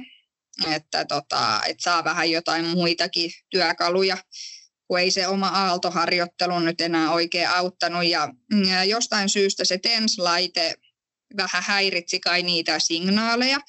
että, 0.66 1.04
tota, 1.04 1.60
että 1.66 1.82
saa 1.82 2.04
vähän 2.04 2.30
jotain 2.30 2.64
muitakin 2.64 3.30
työkaluja, 3.50 4.18
kun 4.86 4.98
ei 5.00 5.10
se 5.10 5.26
oma 5.26 5.48
aaltoharjoittelu 5.48 6.58
nyt 6.58 6.80
enää 6.80 7.10
oikein 7.10 7.48
auttanut. 7.48 8.04
Ja, 8.04 8.28
ja 8.68 8.84
jostain 8.84 9.28
syystä 9.28 9.64
se 9.64 9.78
TENS-laite 9.78 10.74
vähän 11.36 11.62
häiritsi 11.62 12.20
kai 12.20 12.42
niitä 12.42 12.78
signaaleja, 12.78 13.60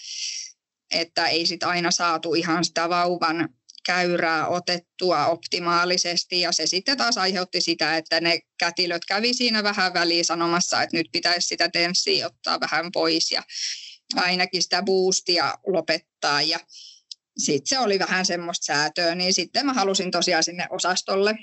että 0.91 1.27
ei 1.27 1.45
sit 1.45 1.63
aina 1.63 1.91
saatu 1.91 2.33
ihan 2.33 2.65
sitä 2.65 2.89
vauvan 2.89 3.49
käyrää 3.85 4.47
otettua 4.47 5.25
optimaalisesti 5.25 6.41
ja 6.41 6.51
se 6.51 6.67
sitten 6.67 6.97
taas 6.97 7.17
aiheutti 7.17 7.61
sitä, 7.61 7.97
että 7.97 8.21
ne 8.21 8.39
kätilöt 8.59 9.05
kävi 9.05 9.33
siinä 9.33 9.63
vähän 9.63 9.93
väliin 9.93 10.25
sanomassa, 10.25 10.81
että 10.83 10.97
nyt 10.97 11.07
pitäisi 11.11 11.47
sitä 11.47 11.69
tenssiä 11.69 12.27
ottaa 12.27 12.59
vähän 12.59 12.91
pois 12.93 13.31
ja 13.31 13.43
ainakin 14.15 14.63
sitä 14.63 14.83
boostia 14.83 15.53
lopettaa 15.67 16.41
ja 16.41 16.59
sitten 17.37 17.67
se 17.67 17.79
oli 17.79 17.99
vähän 17.99 18.25
semmoista 18.25 18.65
säätöä, 18.65 19.15
niin 19.15 19.33
sitten 19.33 19.65
mä 19.65 19.73
halusin 19.73 20.11
tosiaan 20.11 20.43
sinne 20.43 20.67
osastolle, 20.69 21.35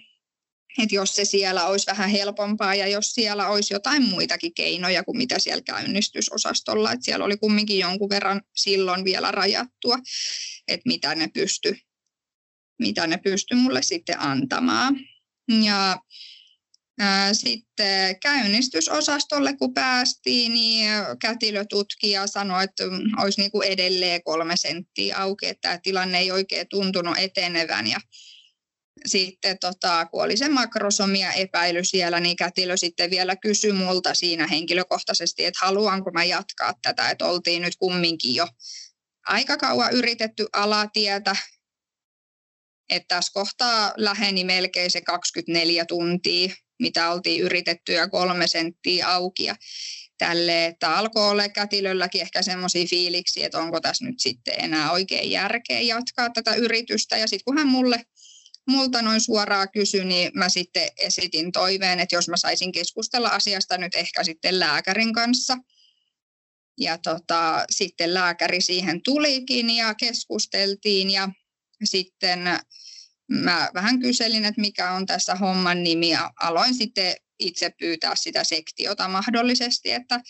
että 0.82 0.94
jos 0.94 1.14
se 1.14 1.25
siellä 1.25 1.66
olisi 1.66 1.87
vähän 1.87 2.11
helpompaa 2.11 2.75
ja 2.75 2.87
jos 2.87 3.14
siellä 3.14 3.49
olisi 3.49 3.75
jotain 3.75 4.02
muitakin 4.02 4.54
keinoja 4.54 5.04
kuin 5.04 5.18
mitä 5.18 5.38
siellä 5.38 5.62
käynnistysosastolla, 5.62 6.92
että 6.92 7.04
siellä 7.04 7.25
oli 7.25 7.37
kumminkin 7.37 7.78
jonkun 7.78 8.08
verran 8.08 8.42
silloin 8.56 9.04
vielä 9.04 9.30
rajattua, 9.30 9.99
että 10.68 10.88
mitä 10.88 11.14
ne 11.14 11.28
pysty, 11.28 11.78
mitä 12.78 13.06
ne 13.06 13.18
pysty 13.18 13.54
mulle 13.54 13.82
sitten 13.82 14.20
antamaan. 14.20 14.96
Ja 15.64 15.99
sitten 17.32 18.20
käynnistysosastolle 18.20 19.56
kun 19.56 19.74
päästiin, 19.74 20.54
niin 20.54 20.90
kätilötutkija 21.20 22.26
sanoi, 22.26 22.64
että 22.64 22.84
olisi 23.22 23.40
niin 23.40 23.50
kuin 23.50 23.68
edelleen 23.68 24.22
kolme 24.22 24.56
senttiä 24.56 25.16
auki, 25.18 25.46
että 25.46 25.60
tämä 25.60 25.78
tilanne 25.82 26.18
ei 26.18 26.30
oikein 26.30 26.66
tuntunut 26.68 27.18
etenevän. 27.18 27.86
Ja 27.86 28.00
sitten 29.06 29.58
tota, 29.58 30.06
kun 30.06 30.22
oli 30.22 30.36
se 30.36 30.48
makrosomia 30.48 31.32
epäily 31.32 31.84
siellä, 31.84 32.20
niin 32.20 32.36
kätilö 32.36 32.76
sitten 32.76 33.10
vielä 33.10 33.36
kysyi 33.36 33.72
multa 33.72 34.14
siinä 34.14 34.46
henkilökohtaisesti, 34.46 35.44
että 35.44 35.66
haluanko 35.66 36.10
mä 36.10 36.24
jatkaa 36.24 36.74
tätä, 36.82 37.10
että 37.10 37.26
oltiin 37.26 37.62
nyt 37.62 37.76
kumminkin 37.78 38.34
jo 38.34 38.48
aika 39.26 39.56
kauan 39.56 39.92
yritetty 39.92 40.46
alatietä, 40.52 41.36
että 42.90 43.14
tässä 43.14 43.32
kohtaa 43.34 43.92
läheni 43.96 44.44
melkein 44.44 44.90
se 44.90 45.00
24 45.00 45.84
tuntia 45.84 46.54
mitä 46.78 47.11
oltiin 47.11 47.42
yritetty 47.42 47.92
ja 47.92 48.09
kolme 48.09 48.49
senttiä 48.49 49.09
auki. 49.09 49.45
Ja 49.45 49.56
tälle, 50.18 50.66
että 50.66 50.97
alkoi 50.97 51.30
olla 51.30 51.49
kätilölläkin 51.49 52.21
ehkä 52.21 52.42
semmoisia 52.42 52.87
fiiliksi, 52.87 53.45
että 53.45 53.59
onko 53.59 53.80
tässä 53.80 54.04
nyt 54.04 54.21
sitten 54.21 54.54
enää 54.59 54.92
oikein 54.92 55.30
järkeä 55.30 55.80
jatkaa 55.80 56.30
tätä 56.30 56.54
yritystä. 56.54 57.16
Ja 57.16 57.26
sitten 57.26 57.45
kun 57.45 57.59
hän 57.59 57.66
mulle 57.66 58.04
multa 58.68 59.02
noin 59.02 59.21
suoraan 59.21 59.68
kysyi, 59.73 60.04
niin 60.04 60.30
mä 60.35 60.49
sitten 60.49 60.88
esitin 61.00 61.52
toiveen, 61.52 62.00
että 62.00 62.16
jos 62.16 62.28
mä 62.28 62.37
saisin 62.37 62.73
keskustella 62.73 63.28
asiasta 63.28 63.78
nyt 63.78 63.95
ehkä 63.95 64.25
sitten 64.25 64.59
lääkärin 64.59 65.12
kanssa. 65.12 65.56
Ja 66.78 66.99
tota, 66.99 67.64
sitten 67.71 68.14
lääkäri 68.14 68.61
siihen 68.61 69.02
tulikin 69.02 69.71
ja 69.71 69.95
keskusteltiin 69.95 71.11
ja 71.11 71.28
sitten 71.85 72.40
mä 73.28 73.71
vähän 73.75 74.00
kyselin, 74.00 74.45
että 74.45 74.61
mikä 74.61 74.92
on 74.92 75.06
tässä 75.06 75.35
homman 75.35 75.83
nimi 75.83 76.09
ja 76.09 76.33
aloin 76.40 76.75
sitten 76.75 77.14
itse 77.38 77.71
pyytää 77.78 78.14
sitä 78.14 78.45
sektiota 78.45 79.09
mahdollisesti, 79.09 79.92
että, 79.92 80.21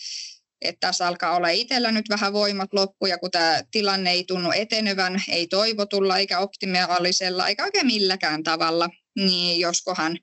että 0.61 0.87
tässä 0.87 1.07
alkaa 1.07 1.35
olla 1.35 1.49
itsellä 1.49 1.91
nyt 1.91 2.09
vähän 2.09 2.33
voimat 2.33 2.73
loppu 2.73 3.05
ja 3.05 3.17
kun 3.17 3.31
tämä 3.31 3.61
tilanne 3.71 4.11
ei 4.11 4.23
tunnu 4.23 4.51
etenevän, 4.51 5.23
ei 5.27 5.47
toivotulla 5.47 6.17
eikä 6.17 6.39
optimaalisella 6.39 7.47
eikä 7.47 7.63
oikein 7.63 7.85
milläkään 7.85 8.43
tavalla, 8.43 8.89
niin 9.15 9.59
joskohan, 9.59 10.19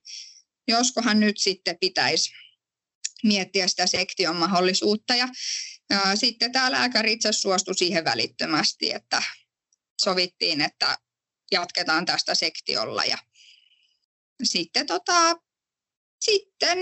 joskohan 0.68 1.20
nyt 1.20 1.38
sitten 1.38 1.76
pitäisi 1.80 2.30
miettiä 3.24 3.68
sitä 3.68 3.86
sektion 3.86 4.36
mahdollisuutta. 4.36 5.14
Ja, 5.14 5.28
ja 5.90 6.16
sitten 6.16 6.52
tämä 6.52 6.72
lääkäri 6.72 7.12
itse 7.12 7.32
suostui 7.32 7.74
siihen 7.74 8.04
välittömästi, 8.04 8.92
että 8.92 9.22
sovittiin, 10.04 10.60
että 10.60 10.98
jatketaan 11.54 12.06
tästä 12.06 12.34
sektiolla. 12.34 13.04
Ja 13.04 13.18
sitten, 14.42 14.86
tota, 14.86 15.36
sitten 16.20 16.78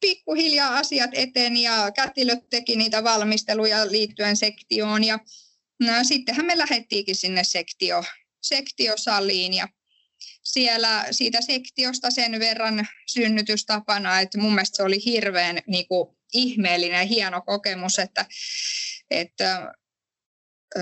pikkuhiljaa 0.00 0.76
asiat 0.76 1.10
eteni 1.12 1.62
ja 1.62 1.90
kätilöt 1.90 2.50
teki 2.50 2.76
niitä 2.76 3.04
valmisteluja 3.04 3.90
liittyen 3.90 4.36
sektioon 4.36 5.04
ja 5.04 5.18
no, 5.80 5.92
sittenhän 6.02 6.46
me 6.46 6.58
lähdettiinkin 6.58 7.16
sinne 7.16 7.44
sektio, 7.44 8.04
sektiosaliin 8.42 9.54
ja 9.54 9.68
siellä 10.42 11.06
siitä 11.10 11.40
sektiosta 11.40 12.10
sen 12.10 12.40
verran 12.40 12.88
synnytystapana, 13.06 14.20
että 14.20 14.38
mun 14.38 14.54
mielestä 14.54 14.76
se 14.76 14.82
oli 14.82 15.04
hirveän 15.04 15.58
niin 15.66 15.88
kuin, 15.88 16.16
ihmeellinen 16.34 16.98
ja 16.98 17.06
hieno 17.06 17.42
kokemus, 17.42 17.98
että, 17.98 18.26
että 19.10 19.72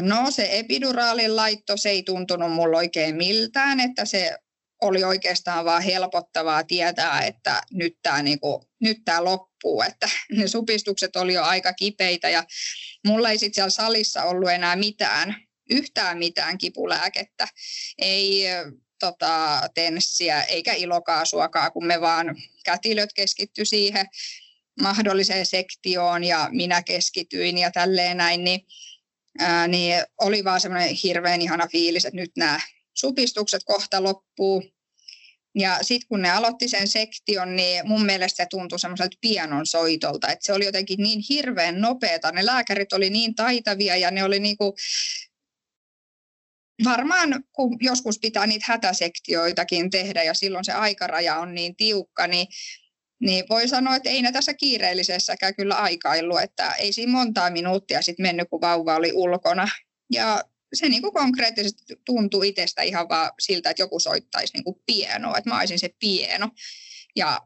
No 0.01 0.31
se 0.31 0.59
epiduraalin 0.59 1.37
laitto, 1.37 1.77
se 1.77 1.91
ei 1.91 2.03
tuntunut 2.03 2.53
mulla 2.53 2.77
oikein 2.77 3.17
miltään, 3.17 3.81
että 3.81 4.05
se 4.05 4.39
oli 4.83 5.05
oikeastaan 5.05 5.65
vaan 5.65 5.83
helpottavaa 5.83 6.65
tietää, 6.65 7.21
että 7.21 7.63
nyt 7.73 7.97
tämä 8.03 8.23
niinku, 8.23 8.65
loppuu, 9.21 9.83
että 9.83 10.09
ne 10.37 10.49
supistukset 10.49 11.17
oli 11.17 11.35
jo 11.35 11.43
aika 11.43 11.73
kipeitä 11.73 12.29
ja 12.29 12.45
mulla 13.07 13.31
ei 13.31 13.39
sitten 13.39 13.55
siellä 13.55 13.71
salissa 13.71 14.23
ollut 14.25 14.51
enää 14.51 14.77
mitään 14.77 15.37
yhtään 15.71 16.19
mitään 16.19 16.59
kipulääkettä, 16.59 17.49
ei 17.99 18.45
tota, 19.01 19.61
tenssiä 19.75 20.43
eikä 20.43 20.73
ilokaasuakaan, 20.73 21.73
kun 21.73 21.87
me 21.87 22.01
vaan 22.01 22.37
kätilöt 22.65 23.13
keskitty 23.13 23.65
siihen 23.65 24.07
mahdolliseen 24.81 25.47
sektioon 25.47 26.25
ja 26.25 26.49
minä 26.53 26.83
keskityin 26.83 27.59
ja 27.59 27.71
tälleen 27.71 28.17
näin, 28.17 28.45
niin, 28.45 28.61
ää, 29.39 29.69
niin 29.69 30.03
oli 30.21 30.45
vaan 30.45 30.61
semmoinen 30.61 30.95
hirveän 30.95 31.43
ihana 31.43 31.69
fiilis, 31.69 32.05
että 32.05 32.21
nyt 32.21 32.31
nämä 32.37 32.61
supistukset 32.95 33.63
kohta 33.65 34.03
loppuu. 34.03 34.63
Ja 35.55 35.79
sitten 35.83 36.09
kun 36.09 36.23
ne 36.23 36.31
aloitti 36.31 36.69
sen 36.69 36.89
sektion, 36.89 37.57
niin 37.57 37.89
mun 37.89 38.07
mielestä 38.07 38.43
se 38.43 38.47
tuntui 38.51 38.79
semmoiselta 38.79 39.17
pianon 39.21 39.67
soitolta, 39.67 40.29
että 40.29 40.47
se 40.47 40.53
oli 40.53 40.65
jotenkin 40.65 41.03
niin 41.03 41.23
hirveän 41.29 41.81
nopeata. 41.81 42.33
Ne 42.33 42.47
lääkärit 42.47 42.93
oli 42.93 43.11
niin 43.11 43.35
taitavia 43.35 43.97
ja 43.97 44.11
ne 44.11 44.25
oli 44.25 44.41
niinku, 44.41 44.75
varmaan 46.85 47.45
kun 47.53 47.77
joskus 47.81 48.19
pitää 48.19 48.47
niitä 48.47 48.65
hätäsektioitakin 48.69 49.91
tehdä 49.91 50.23
ja 50.23 50.35
silloin 50.35 50.65
se 50.65 50.73
aikaraja 50.73 51.39
on 51.39 51.55
niin 51.55 51.77
tiukka, 51.77 52.27
niin 52.27 52.47
niin 53.23 53.45
voi 53.49 53.69
sanoa, 53.69 53.97
että 53.97 54.11
ei 54.11 54.23
tässä 54.33 54.55
kiireellisessäkään 54.55 55.55
kyllä 55.55 55.75
aikailu, 55.75 56.37
että 56.37 56.73
ei 56.75 56.93
siinä 56.93 57.13
montaa 57.13 57.51
minuuttia 57.51 58.03
sitten 58.03 58.23
mennyt, 58.23 58.49
kun 58.51 58.61
vauva 58.61 58.97
oli 58.97 59.13
ulkona. 59.13 59.69
Ja 60.13 60.45
se 60.75 60.89
niin 60.89 61.03
kuin 61.03 61.13
konkreettisesti 61.13 61.85
tuntui 62.07 62.49
itsestä 62.49 62.83
ihan 62.83 63.09
vaan 63.09 63.31
siltä, 63.41 63.71
että 63.71 63.83
joku 63.83 63.99
soittaisi 63.99 64.53
niin 64.55 64.65
kuin 64.65 64.77
pienoa, 64.87 65.39
että 65.39 65.51
mä 65.51 65.59
olisin 65.59 65.79
se 65.79 65.91
pieno. 65.99 66.51
Ja 67.17 67.41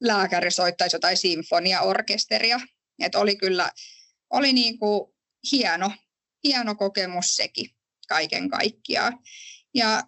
lääkäri 0.00 0.50
soittaisi 0.50 0.96
jotain 0.96 1.16
sinfoniaorkesteria. 1.16 2.60
Että 3.02 3.18
oli 3.18 3.36
kyllä, 3.36 3.70
oli 4.30 4.52
niin 4.52 4.78
kuin 4.78 5.14
hieno, 5.52 5.92
hieno 6.44 6.74
kokemus 6.74 7.36
sekin 7.36 7.70
kaiken 8.08 8.50
kaikkiaan. 8.50 9.18
Ja 9.74 10.02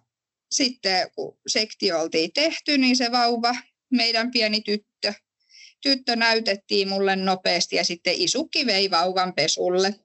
sitten 0.51 1.11
kun 1.15 1.37
sektio 1.47 2.01
oltiin 2.01 2.33
tehty, 2.33 2.77
niin 2.77 2.95
se 2.95 3.11
vauva, 3.11 3.55
meidän 3.91 4.31
pieni 4.31 4.61
tyttö, 4.61 5.13
tyttö 5.81 6.15
näytettiin 6.15 6.89
mulle 6.89 7.15
nopeasti 7.15 7.75
ja 7.75 7.83
sitten 7.83 8.13
isukki 8.17 8.65
vei 8.65 8.91
vauvan 8.91 9.33
pesulle 9.33 9.95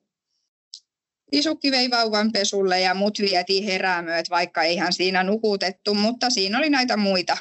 isukki 1.33 1.71
vei 1.71 1.91
vauvan 1.91 2.33
pesulle 2.33 2.81
ja 2.81 2.95
mut 2.95 3.19
vietiin 3.19 3.65
heräämööt, 3.65 4.31
vaikka 4.31 4.63
eihän 4.63 4.93
siinä 4.93 5.23
nukutettu, 5.23 5.95
mutta 5.95 6.31
siinä 6.31 6.59
oli 6.59 6.71
näitä 6.71 6.97
muita, 6.97 7.37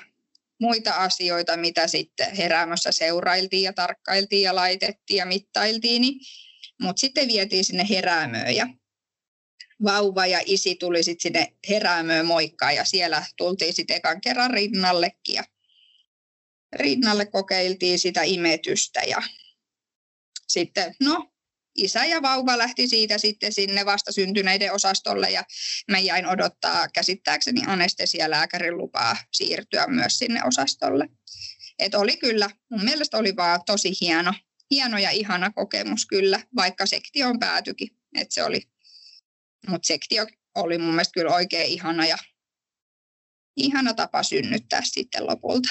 muita 0.60 0.94
asioita, 0.94 1.58
mitä 1.58 1.88
sitten 1.88 2.36
heräämössä 2.36 2.92
seurailtiin 2.92 3.64
ja 3.64 3.74
tarkkailtiin 3.74 4.42
ja 4.42 4.56
laitettiin 4.56 5.18
ja 5.18 5.26
mittailtiin. 5.26 6.02
Niin, 6.02 6.20
mutta 6.82 7.00
sitten 7.00 7.28
vietiin 7.28 7.66
sinne 7.66 7.86
heräämöön 7.90 8.56
ja 8.56 8.68
vauva 9.84 10.26
ja 10.26 10.40
isi 10.46 10.76
tuli 10.76 11.04
sitten 11.04 11.22
sinne 11.22 11.54
heräämöön 11.70 12.26
moikkaan 12.26 12.76
ja 12.76 12.86
siellä 12.86 13.26
tultiin 13.38 13.74
sitten 13.74 13.98
ekan 13.98 14.22
kerran 14.22 14.52
rinnallekin 14.52 15.44
rinnalle 16.74 17.26
kokeiltiin 17.26 18.00
sitä 18.00 18.22
imetystä 18.24 19.02
ja 19.08 19.22
sitten 20.48 20.96
no 21.00 21.32
isä 21.78 22.06
ja 22.06 22.22
vauva 22.22 22.58
lähti 22.58 22.88
siitä 22.88 23.18
sitten 23.18 23.54
sinne 23.54 23.86
vastasyntyneiden 23.86 24.74
osastolle 24.74 25.32
ja 25.32 25.44
mä 25.92 26.00
jäin 26.00 26.26
odottaa 26.26 26.88
käsittääkseni 26.88 27.62
anestesialääkärin 27.68 28.78
lupaa 28.78 29.18
siirtyä 29.34 29.88
myös 29.88 30.18
sinne 30.18 30.44
osastolle. 30.44 31.10
Et 31.80 31.96
oli 31.96 32.18
kyllä, 32.18 32.50
mun 32.72 32.84
mielestä 32.84 33.18
oli 33.18 33.36
vaan 33.36 33.62
tosi 33.66 33.92
hieno, 34.02 34.34
hieno 34.72 34.98
ja 34.98 35.10
ihana 35.10 35.52
kokemus 35.52 36.06
kyllä, 36.06 36.44
vaikka 36.56 36.86
sektioon 36.86 37.40
päätyikin. 37.40 37.90
Et 38.16 38.32
se 38.32 38.44
oli, 38.44 38.62
mutta 39.68 39.88
sektio 39.88 40.28
oli 40.56 40.78
mun 40.78 40.90
mielestä 40.90 41.14
kyllä 41.14 41.34
oikein 41.34 41.70
ihana 41.70 42.06
ja 42.06 42.18
ihana 43.58 43.94
tapa 43.94 44.24
synnyttää 44.24 44.82
sitten 44.84 45.28
lopulta. 45.28 45.70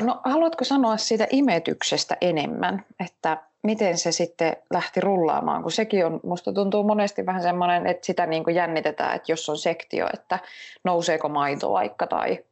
No, 0.00 0.20
haluatko 0.24 0.64
sanoa 0.64 0.96
siitä 0.96 1.26
imetyksestä 1.30 2.16
enemmän, 2.20 2.84
että 3.04 3.42
miten 3.62 3.98
se 3.98 4.12
sitten 4.12 4.56
lähti 4.70 5.00
rullaamaan, 5.00 5.62
kun 5.62 5.72
sekin 5.72 6.06
on, 6.06 6.20
musta 6.22 6.52
tuntuu 6.52 6.84
monesti 6.84 7.26
vähän 7.26 7.42
semmoinen, 7.42 7.86
että 7.86 8.06
sitä 8.06 8.26
niin 8.26 8.44
kuin 8.44 8.56
jännitetään, 8.56 9.16
että 9.16 9.32
jos 9.32 9.48
on 9.48 9.58
sektio, 9.58 10.08
että 10.14 10.38
nouseeko 10.84 11.28
maito 11.28 11.72
vaikka 11.72 12.06
tai... 12.06 12.44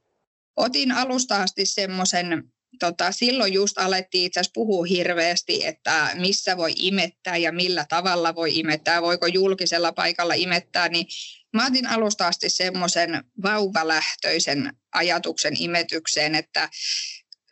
Otin 0.56 0.92
alusta 0.92 1.42
asti 1.42 1.66
semmoisen, 1.66 2.52
tota, 2.80 3.12
silloin 3.12 3.52
just 3.52 3.78
alettiin 3.78 4.26
itse 4.26 4.40
asiassa 4.40 4.52
puhua 4.54 4.84
hirveästi, 4.84 5.66
että 5.66 6.08
missä 6.14 6.56
voi 6.56 6.72
imettää 6.76 7.36
ja 7.36 7.52
millä 7.52 7.86
tavalla 7.88 8.34
voi 8.34 8.58
imettää, 8.58 9.02
voiko 9.02 9.26
julkisella 9.26 9.92
paikalla 9.92 10.34
imettää, 10.34 10.88
niin 10.88 11.06
mä 11.54 11.66
otin 11.66 11.86
alusta 11.86 12.26
asti 12.26 12.50
semmoisen 12.50 13.24
vauvalähtöisen 13.42 14.72
ajatuksen 14.92 15.62
imetykseen, 15.62 16.34
että 16.34 16.68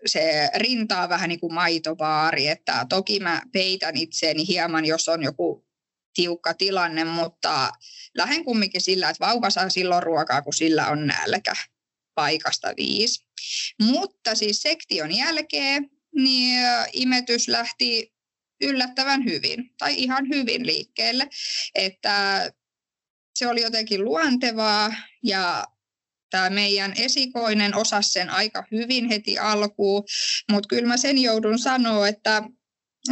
se 0.07 0.49
rintaa 0.55 1.09
vähän 1.09 1.29
niin 1.29 1.41
kuin 1.41 1.55
maitovaari, 1.55 2.49
että 2.49 2.87
toki 2.89 3.21
mä 3.21 3.43
peitän 3.53 3.97
itseäni 3.97 4.47
hieman, 4.47 4.85
jos 4.85 5.09
on 5.09 5.23
joku 5.23 5.67
tiukka 6.15 6.55
tilanne, 6.55 7.05
mutta 7.05 7.71
lähden 8.15 8.45
kumminkin 8.45 8.81
sillä, 8.81 9.11
että 9.11 9.27
vauva 9.27 9.51
saa 9.51 9.69
silloin 9.69 10.03
ruokaa, 10.03 10.43
kun 10.43 10.53
sillä 10.53 10.89
on 10.89 11.07
nälkä 11.07 11.55
paikasta 12.15 12.75
viisi. 12.77 13.27
Mutta 13.83 14.35
siis 14.35 14.63
sektion 14.63 15.17
jälkeen 15.17 15.91
niin 16.15 16.65
imetys 16.93 17.49
lähti 17.49 18.15
yllättävän 18.63 19.25
hyvin, 19.25 19.75
tai 19.79 19.95
ihan 19.95 20.29
hyvin 20.29 20.67
liikkeelle, 20.67 21.29
että 21.75 22.51
se 23.38 23.46
oli 23.46 23.62
jotenkin 23.62 24.05
luontevaa 24.05 24.94
ja 25.22 25.64
tämä 26.31 26.51
meidän 26.51 26.92
esikoinen 26.96 27.77
osasi 27.77 28.12
sen 28.12 28.31
aika 28.31 28.64
hyvin 28.72 29.09
heti 29.09 29.38
alkuun, 29.38 30.05
mutta 30.51 30.68
kyllä 30.68 30.88
mä 30.88 30.96
sen 30.96 31.18
joudun 31.18 31.59
sanoa, 31.59 32.09
että 32.09 32.42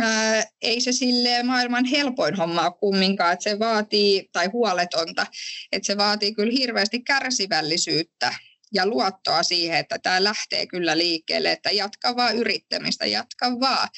ää, 0.00 0.44
ei 0.62 0.80
se 0.80 0.92
sille 0.92 1.42
maailman 1.42 1.84
helpoin 1.84 2.34
homma 2.34 2.62
ole 2.62 2.72
kumminkaan, 2.80 3.32
että 3.32 3.50
se 3.50 3.58
vaatii, 3.58 4.28
tai 4.32 4.46
huoletonta, 4.46 5.26
että 5.72 5.86
se 5.86 5.96
vaatii 5.96 6.34
kyllä 6.34 6.52
hirveästi 6.52 7.00
kärsivällisyyttä 7.00 8.34
ja 8.74 8.86
luottoa 8.86 9.42
siihen, 9.42 9.78
että 9.78 9.98
tämä 9.98 10.24
lähtee 10.24 10.66
kyllä 10.66 10.98
liikkeelle, 10.98 11.52
että 11.52 11.70
jatka 11.70 12.16
vaan 12.16 12.36
yrittämistä, 12.36 13.06
jatka 13.06 13.60
vaan. 13.60 13.88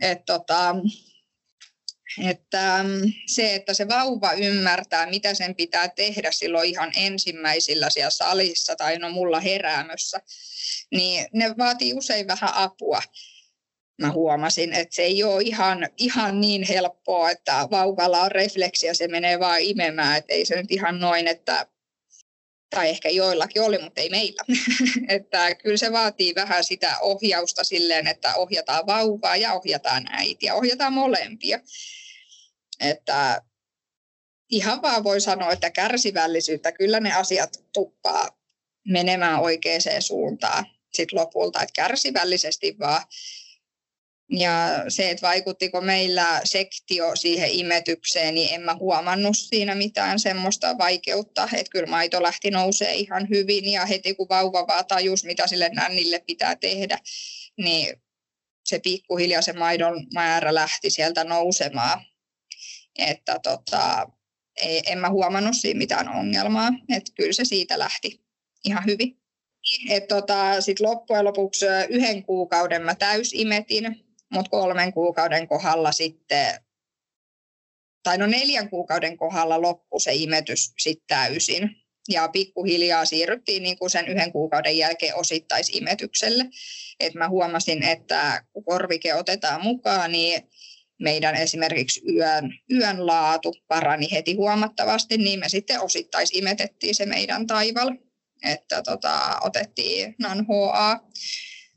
Et 0.00 0.18
tota, 0.26 0.74
että 2.28 2.80
mm, 2.82 3.12
se, 3.26 3.54
että 3.54 3.74
se 3.74 3.88
vauva 3.88 4.32
ymmärtää, 4.32 5.06
mitä 5.06 5.34
sen 5.34 5.54
pitää 5.54 5.88
tehdä 5.88 6.32
silloin 6.32 6.70
ihan 6.70 6.92
ensimmäisillä 6.96 7.90
siellä 7.90 8.10
salissa 8.10 8.76
tai 8.76 8.98
no 8.98 9.10
mulla 9.10 9.40
heräämössä, 9.40 10.20
niin 10.90 11.26
ne 11.32 11.54
vaatii 11.58 11.94
usein 11.94 12.26
vähän 12.26 12.54
apua. 12.54 13.02
Mä 14.02 14.12
huomasin, 14.12 14.72
että 14.72 14.94
se 14.94 15.02
ei 15.02 15.24
ole 15.24 15.42
ihan, 15.42 15.88
ihan 15.96 16.40
niin 16.40 16.62
helppoa, 16.62 17.30
että 17.30 17.68
vauvalla 17.70 18.22
on 18.22 18.30
refleksi 18.30 18.86
ja 18.86 18.94
se 18.94 19.08
menee 19.08 19.40
vaan 19.40 19.60
imemään, 19.60 20.18
että 20.18 20.34
ei 20.34 20.44
se 20.44 20.56
nyt 20.56 20.70
ihan 20.70 21.00
noin, 21.00 21.26
että 21.26 21.66
tai 22.70 22.88
ehkä 22.88 23.08
joillakin 23.08 23.62
oli, 23.62 23.78
mutta 23.78 24.00
ei 24.00 24.10
meillä. 24.10 24.44
että 25.16 25.54
kyllä 25.54 25.76
se 25.76 25.92
vaatii 25.92 26.34
vähän 26.34 26.64
sitä 26.64 26.98
ohjausta 27.00 27.64
silleen, 27.64 28.06
että 28.06 28.34
ohjataan 28.34 28.86
vauvaa 28.86 29.36
ja 29.36 29.52
ohjataan 29.52 30.06
äitiä, 30.10 30.54
ohjataan 30.54 30.92
molempia. 30.92 31.60
Että 32.80 33.42
ihan 34.50 34.82
vaan 34.82 35.04
voi 35.04 35.20
sanoa, 35.20 35.52
että 35.52 35.70
kärsivällisyyttä, 35.70 36.72
kyllä 36.72 37.00
ne 37.00 37.12
asiat 37.12 37.64
tuppaa 37.72 38.38
menemään 38.88 39.40
oikeaan 39.40 39.80
suuntaan 40.00 40.66
sitten 40.92 41.18
lopulta, 41.18 41.62
että 41.62 41.72
kärsivällisesti 41.72 42.76
vaan. 42.78 43.02
Ja 44.30 44.84
se, 44.88 45.10
että 45.10 45.26
vaikuttiko 45.26 45.80
meillä 45.80 46.40
sektio 46.44 47.16
siihen 47.16 47.50
imetykseen, 47.50 48.34
niin 48.34 48.54
en 48.54 48.60
mä 48.60 48.74
huomannut 48.74 49.36
siinä 49.38 49.74
mitään 49.74 50.20
semmoista 50.20 50.78
vaikeutta. 50.78 51.48
Että 51.52 51.70
kyllä 51.70 51.86
maito 51.86 52.22
lähti 52.22 52.50
nousee 52.50 52.94
ihan 52.94 53.28
hyvin 53.28 53.72
ja 53.72 53.86
heti 53.86 54.14
kun 54.14 54.28
vauva 54.28 54.66
vaan 54.66 54.86
tajus, 54.86 55.24
mitä 55.24 55.46
sille 55.46 55.68
nännille 55.68 56.18
pitää 56.26 56.56
tehdä, 56.56 56.98
niin 57.58 58.02
se 58.66 58.78
pikkuhiljaa 58.78 59.42
se 59.42 59.52
maidon 59.52 60.06
määrä 60.14 60.54
lähti 60.54 60.90
sieltä 60.90 61.24
nousemaan 61.24 62.00
että 62.98 63.38
tota, 63.42 64.10
ei, 64.62 64.82
en 64.86 64.98
mä 64.98 65.10
huomannut 65.10 65.56
siinä 65.56 65.78
mitään 65.78 66.08
ongelmaa, 66.08 66.68
että 66.96 67.12
kyllä 67.14 67.32
se 67.32 67.44
siitä 67.44 67.78
lähti 67.78 68.20
ihan 68.64 68.84
hyvin. 68.86 69.18
Et 69.90 70.08
tota, 70.08 70.60
sit 70.60 70.80
loppujen 70.80 71.24
lopuksi 71.24 71.66
yhden 71.88 72.22
kuukauden 72.22 72.82
mä 72.82 72.94
täysimetin, 72.94 74.04
mutta 74.32 74.50
kolmen 74.50 74.92
kuukauden 74.92 75.48
kohdalla 75.48 75.92
sitten, 75.92 76.54
tai 78.02 78.18
no 78.18 78.26
neljän 78.26 78.70
kuukauden 78.70 79.16
kohdalla 79.16 79.62
loppu 79.62 80.00
se 80.00 80.14
imetys 80.14 80.72
sitten 80.78 81.06
täysin. 81.08 81.70
Ja 82.10 82.28
pikkuhiljaa 82.28 83.04
siirryttiin 83.04 83.62
niin 83.62 83.78
kuin 83.78 83.90
sen 83.90 84.08
yhden 84.08 84.32
kuukauden 84.32 84.78
jälkeen 84.78 85.16
osittaisimetykselle. 85.16 86.44
Et 87.00 87.14
mä 87.14 87.28
huomasin, 87.28 87.82
että 87.82 88.44
kun 88.52 88.64
korvike 88.64 89.14
otetaan 89.14 89.62
mukaan, 89.62 90.12
niin 90.12 90.42
meidän 90.98 91.34
esimerkiksi 91.34 92.02
yön, 92.14 92.58
yön 92.72 93.06
laatu 93.06 93.56
parani 93.68 94.08
heti 94.12 94.34
huomattavasti, 94.34 95.18
niin 95.18 95.40
me 95.40 95.48
sitten 95.48 95.80
osittais 95.80 96.30
imetettiin 96.32 96.94
se 96.94 97.06
meidän 97.06 97.46
taival, 97.46 97.90
että 98.44 98.82
tota, 98.82 99.38
otettiin 99.40 100.14
non-HA 100.18 101.00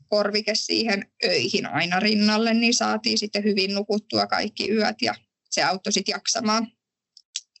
korvike 0.08 0.54
siihen 0.54 1.06
öihin 1.24 1.66
aina 1.66 2.00
rinnalle, 2.00 2.54
niin 2.54 2.74
saatiin 2.74 3.18
sitten 3.18 3.44
hyvin 3.44 3.74
nukuttua 3.74 4.26
kaikki 4.26 4.70
yöt 4.70 5.02
ja 5.02 5.14
se 5.50 5.62
auttoi 5.62 5.92
sitten 5.92 6.12
jaksamaan. 6.12 6.72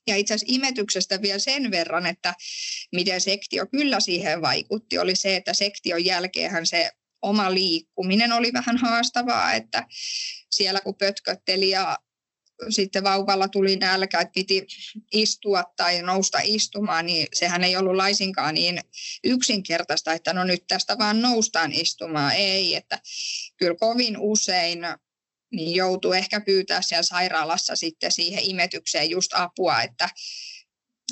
Ja 0.06 0.16
itse 0.16 0.34
asiassa 0.34 0.54
imetyksestä 0.54 1.22
vielä 1.22 1.38
sen 1.38 1.70
verran, 1.70 2.06
että 2.06 2.34
miten 2.92 3.20
sektio 3.20 3.66
kyllä 3.66 4.00
siihen 4.00 4.42
vaikutti, 4.42 4.98
oli 4.98 5.16
se, 5.16 5.36
että 5.36 5.54
sektion 5.54 6.04
jälkeenhän 6.04 6.66
se 6.66 6.90
oma 7.22 7.54
liikkuminen 7.54 8.32
oli 8.32 8.52
vähän 8.52 8.76
haastavaa, 8.76 9.52
että 9.52 9.86
siellä 10.50 10.80
kun 10.80 10.94
pötkötteli 10.94 11.70
ja 11.70 11.98
sitten 12.70 13.04
vauvalla 13.04 13.48
tuli 13.48 13.76
nälkä, 13.76 14.20
että 14.20 14.32
piti 14.32 14.66
istua 15.12 15.64
tai 15.76 16.02
nousta 16.02 16.38
istumaan, 16.42 17.06
niin 17.06 17.26
sehän 17.32 17.64
ei 17.64 17.76
ollut 17.76 17.96
laisinkaan 17.96 18.54
niin 18.54 18.80
yksinkertaista, 19.24 20.12
että 20.12 20.32
no 20.32 20.44
nyt 20.44 20.64
tästä 20.68 20.98
vaan 20.98 21.22
noustaan 21.22 21.72
istumaan. 21.72 22.32
Ei, 22.32 22.74
että 22.74 23.00
kyllä 23.56 23.74
kovin 23.80 24.16
usein 24.18 24.80
niin 25.52 25.74
joutuu 25.74 26.12
ehkä 26.12 26.40
pyytää 26.40 26.82
siellä 26.82 27.02
sairaalassa 27.02 27.76
sitten 27.76 28.12
siihen 28.12 28.44
imetykseen 28.44 29.10
just 29.10 29.30
apua, 29.34 29.82
että 29.82 30.08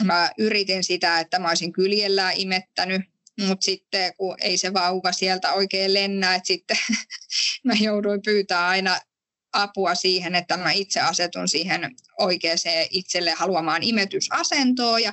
mä 0.05 0.31
yritin 0.39 0.85
sitä, 0.85 1.21
että 1.21 1.39
mä 1.39 1.49
olisin 1.49 1.73
kyljellään 1.73 2.35
imettänyt, 2.37 3.03
mutta 3.47 3.65
sitten 3.65 4.13
kun 4.17 4.37
ei 4.41 4.59
se 4.59 4.73
vauva 4.73 5.13
sieltä 5.13 5.53
oikein 5.53 5.95
lennä, 5.95 6.35
että 6.35 6.47
sitten 6.47 6.77
mä 7.65 7.73
jouduin 7.81 8.23
pyytää 8.23 8.69
aina 8.69 9.01
apua 9.53 9.95
siihen, 9.95 10.35
että 10.35 10.57
mä 10.57 10.73
itse 10.73 11.01
asetun 11.01 11.49
siihen 11.49 11.97
oikeaan 12.19 12.59
itselle 12.91 13.31
haluamaan 13.31 13.83
imetysasentoon 13.83 15.03
ja 15.03 15.13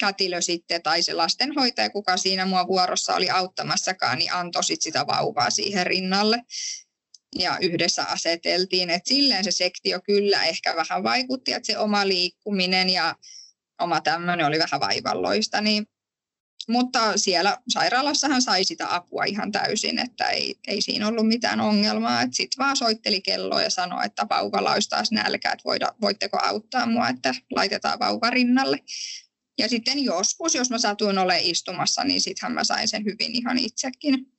kätilö 0.00 0.40
sitten 0.40 0.82
tai 0.82 1.02
se 1.02 1.12
lastenhoitaja, 1.12 1.90
kuka 1.90 2.16
siinä 2.16 2.46
mua 2.46 2.66
vuorossa 2.66 3.14
oli 3.14 3.30
auttamassakaan, 3.30 4.18
niin 4.18 4.32
antoi 4.32 4.64
sit 4.64 4.82
sitä 4.82 5.06
vauvaa 5.06 5.50
siihen 5.50 5.86
rinnalle 5.86 6.42
ja 7.38 7.58
yhdessä 7.60 8.04
aseteltiin. 8.04 8.90
Et 8.90 9.06
silleen 9.06 9.44
se 9.44 9.50
sektio 9.50 10.00
kyllä 10.00 10.44
ehkä 10.44 10.76
vähän 10.76 11.02
vaikutti, 11.02 11.52
että 11.52 11.66
se 11.66 11.78
oma 11.78 12.08
liikkuminen 12.08 12.90
ja 12.90 13.14
oma 13.80 14.00
tämmöinen 14.00 14.46
oli 14.46 14.58
vähän 14.58 14.80
vaivalloista, 14.80 15.60
niin 15.60 15.86
mutta 16.68 17.16
siellä 17.16 17.58
sairaalassahan 17.68 18.42
sai 18.42 18.64
sitä 18.64 18.94
apua 18.94 19.24
ihan 19.24 19.52
täysin, 19.52 19.98
että 19.98 20.28
ei, 20.28 20.58
ei 20.66 20.80
siinä 20.80 21.08
ollut 21.08 21.28
mitään 21.28 21.60
ongelmaa. 21.60 22.22
Sitten 22.30 22.64
vaan 22.64 22.76
soitteli 22.76 23.20
kelloa 23.20 23.62
ja 23.62 23.70
sanoi, 23.70 24.06
että 24.06 24.26
vauvalla 24.30 24.72
olisi 24.72 24.88
taas 24.88 25.12
nälkä, 25.12 25.52
että 25.52 25.64
voida, 25.64 25.94
voitteko 26.00 26.38
auttaa 26.42 26.86
mua, 26.86 27.08
että 27.08 27.34
laitetaan 27.50 27.98
vauva 27.98 28.30
rinnalle. 28.30 28.78
Ja 29.58 29.68
sitten 29.68 30.04
joskus, 30.04 30.54
jos 30.54 30.70
mä 30.70 30.78
satuin 30.78 31.18
olemaan 31.18 31.44
istumassa, 31.44 32.04
niin 32.04 32.20
sittenhän 32.20 32.54
mä 32.54 32.64
sain 32.64 32.88
sen 32.88 33.04
hyvin 33.04 33.34
ihan 33.34 33.58
itsekin. 33.58 34.32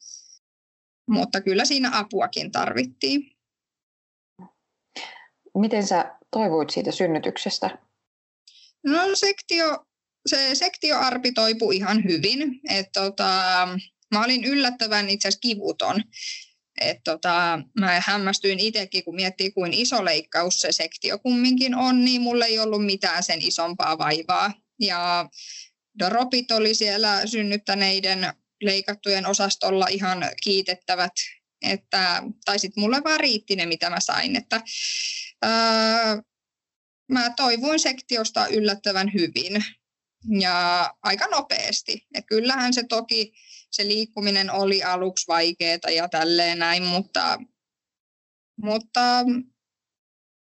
Mutta 1.10 1.42
kyllä 1.42 1.66
siinä 1.66 1.90
apuakin 1.94 2.52
tarvittiin. 2.52 3.36
Miten 5.58 5.88
sä 5.88 6.16
toivoit 6.32 6.70
siitä 6.70 6.92
synnytyksestä? 6.92 7.78
No 8.86 9.00
sektio 9.14 9.86
se 10.26 10.56
sektioarpi 10.56 11.32
toipui 11.32 11.76
ihan 11.76 12.04
hyvin. 12.04 12.60
Et 12.70 12.90
tota, 12.94 13.32
mä 14.14 14.24
olin 14.24 14.44
yllättävän 14.44 15.10
itse 15.10 15.28
asiassa 15.28 15.42
kivuton. 15.42 16.04
Et 16.82 16.98
tota, 17.04 17.60
mä 17.80 18.02
hämmästyin 18.06 18.60
itsekin, 18.60 19.04
kun 19.04 19.16
miettii, 19.16 19.52
kuin 19.52 19.74
iso 19.74 20.06
leikkaus 20.06 20.62
se 20.62 20.72
sektio 20.72 21.20
kumminkin 21.20 21.76
on, 21.76 22.06
niin 22.06 22.22
mulla 22.22 22.46
ei 22.46 22.60
ollut 22.60 22.86
mitään 22.86 23.24
sen 23.24 23.42
isompaa 23.42 23.98
vaivaa. 23.98 24.54
Ja 24.80 25.30
Doropit 26.00 26.52
oli 26.52 26.76
siellä 26.76 27.28
synnyttäneiden 27.28 28.34
leikattujen 28.62 29.26
osastolla 29.26 29.88
ihan 29.88 30.30
kiitettävät, 30.44 31.12
että, 31.62 32.24
tai 32.46 32.60
sitten 32.60 32.82
mulle 32.82 33.02
vaan 33.04 33.20
riitti 33.20 33.56
ne, 33.56 33.66
mitä 33.66 33.90
mä 33.90 34.00
sain. 34.00 34.36
Että, 34.36 34.62
ää, 35.42 36.22
mä 37.12 37.30
toivoin 37.30 37.80
sektiosta 37.80 38.48
yllättävän 38.48 39.14
hyvin 39.14 39.64
ja 40.40 40.90
aika 41.04 41.28
nopeasti. 41.28 42.08
Ja 42.14 42.22
kyllähän 42.22 42.74
se 42.74 42.84
toki, 42.90 43.34
se 43.72 43.88
liikkuminen 43.88 44.52
oli 44.52 44.84
aluksi 44.84 45.28
vaikeaa 45.28 45.90
ja 45.96 46.10
tälleen 46.10 46.60
näin, 46.60 46.84
mutta, 46.84 47.38
mutta 48.62 49.02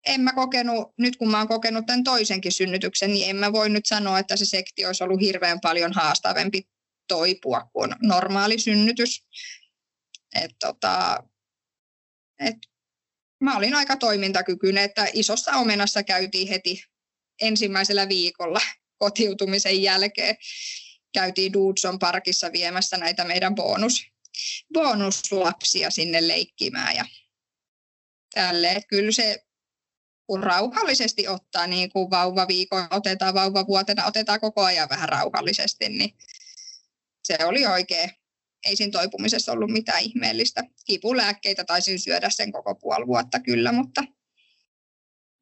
en 0.06 0.22
mä 0.22 0.34
kokenut, 0.34 0.94
nyt 0.98 1.16
kun 1.16 1.32
mä 1.32 1.38
oon 1.38 1.48
kokenut 1.48 1.86
tämän 1.86 2.04
toisenkin 2.04 2.52
synnytyksen, 2.52 3.14
niin 3.14 3.30
en 3.30 3.36
mä 3.36 3.54
voi 3.54 3.70
nyt 3.70 3.86
sanoa, 3.86 4.20
että 4.20 4.38
se 4.38 4.46
sekti 4.46 4.86
olisi 4.86 5.04
ollut 5.04 5.22
hirveän 5.22 5.60
paljon 5.62 5.94
haastavampi 5.94 6.70
toipua 7.08 7.70
kuin 7.74 7.92
normaali 8.02 8.60
synnytys. 8.60 9.28
Et 10.36 10.52
tota, 10.60 11.24
et 12.40 12.56
mä 13.40 13.58
olin 13.58 13.76
aika 13.76 13.96
toimintakykyinen, 13.96 14.84
että 14.84 15.08
isossa 15.14 15.52
omenassa 15.52 16.04
käytiin 16.04 16.48
heti 16.48 16.84
ensimmäisellä 17.42 18.10
viikolla 18.10 18.62
kotiutumisen 18.98 19.82
jälkeen 19.82 20.36
käytiin 21.14 21.54
Dudson 21.54 22.00
parkissa 22.00 22.52
viemässä 22.52 22.98
näitä 22.98 23.26
meidän 23.26 23.56
bonus, 23.56 24.06
bonuslapsia 24.74 25.90
sinne 25.90 26.28
leikkimään 26.28 26.96
ja 26.96 27.06
tälle. 28.34 28.82
Kyllä 28.90 29.12
se 29.12 29.46
kun 30.28 30.44
rauhallisesti 30.44 31.28
ottaa, 31.28 31.68
niin 31.68 31.90
kuin 31.90 32.10
vauvaviikon 32.10 32.88
otetaan, 32.92 33.34
vauvavuotena 33.34 34.06
otetaan 34.06 34.40
koko 34.40 34.64
ajan 34.64 34.90
vähän 34.90 35.10
rauhallisesti, 35.10 35.90
niin 35.90 36.16
se 37.24 37.38
oli 37.46 37.66
oikein. 37.66 38.10
Ei 38.66 38.76
siinä 38.76 38.92
toipumisessa 38.92 39.52
ollut 39.52 39.72
mitään 39.72 40.02
ihmeellistä. 40.02 40.64
Kipulääkkeitä 40.86 41.64
taisin 41.64 42.00
syödä 42.00 42.30
sen 42.30 42.52
koko 42.52 42.76
puoli 42.76 43.08
vuotta 43.08 43.40
kyllä, 43.40 43.72
mutta, 43.72 44.04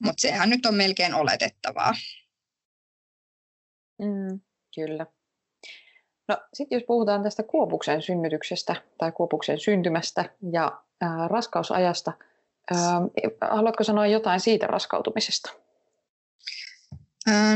mutta 0.03 0.21
sehän 0.21 0.49
nyt 0.49 0.65
on 0.65 0.75
melkein 0.75 1.13
oletettavaa. 1.13 1.93
Mm, 3.99 4.39
kyllä. 4.75 5.05
No 6.27 6.37
sitten 6.53 6.75
jos 6.75 6.83
puhutaan 6.87 7.23
tästä 7.23 7.43
Kuopuksen 7.43 8.01
synnytyksestä 8.01 8.75
tai 8.97 9.11
Kuopuksen 9.11 9.59
syntymästä 9.59 10.25
ja 10.51 10.81
ää, 11.01 11.27
raskausajasta, 11.27 12.13
ää, 12.71 13.01
haluatko 13.41 13.83
sanoa 13.83 14.07
jotain 14.07 14.39
siitä 14.39 14.67
raskautumisesta? 14.67 15.63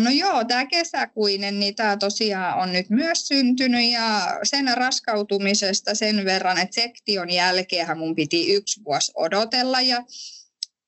No 0.04 0.10
joo, 0.10 0.44
tämä 0.44 0.66
kesäkuinen, 0.66 1.60
niin 1.60 1.76
tämä 1.76 1.98
tosiaan 1.98 2.60
on 2.60 2.74
nyt 2.74 2.90
myös 2.90 3.28
syntynyt 3.28 3.92
ja 3.92 4.40
sen 4.44 4.78
raskautumisesta 4.78 5.96
sen 5.96 6.26
verran, 6.26 6.58
että 6.58 6.76
sektion 6.76 7.30
jälkeen 7.30 7.98
mun 7.98 8.16
piti 8.16 8.54
yksi 8.54 8.82
vuosi 8.86 9.12
odotella 9.16 9.82
ja 9.82 10.04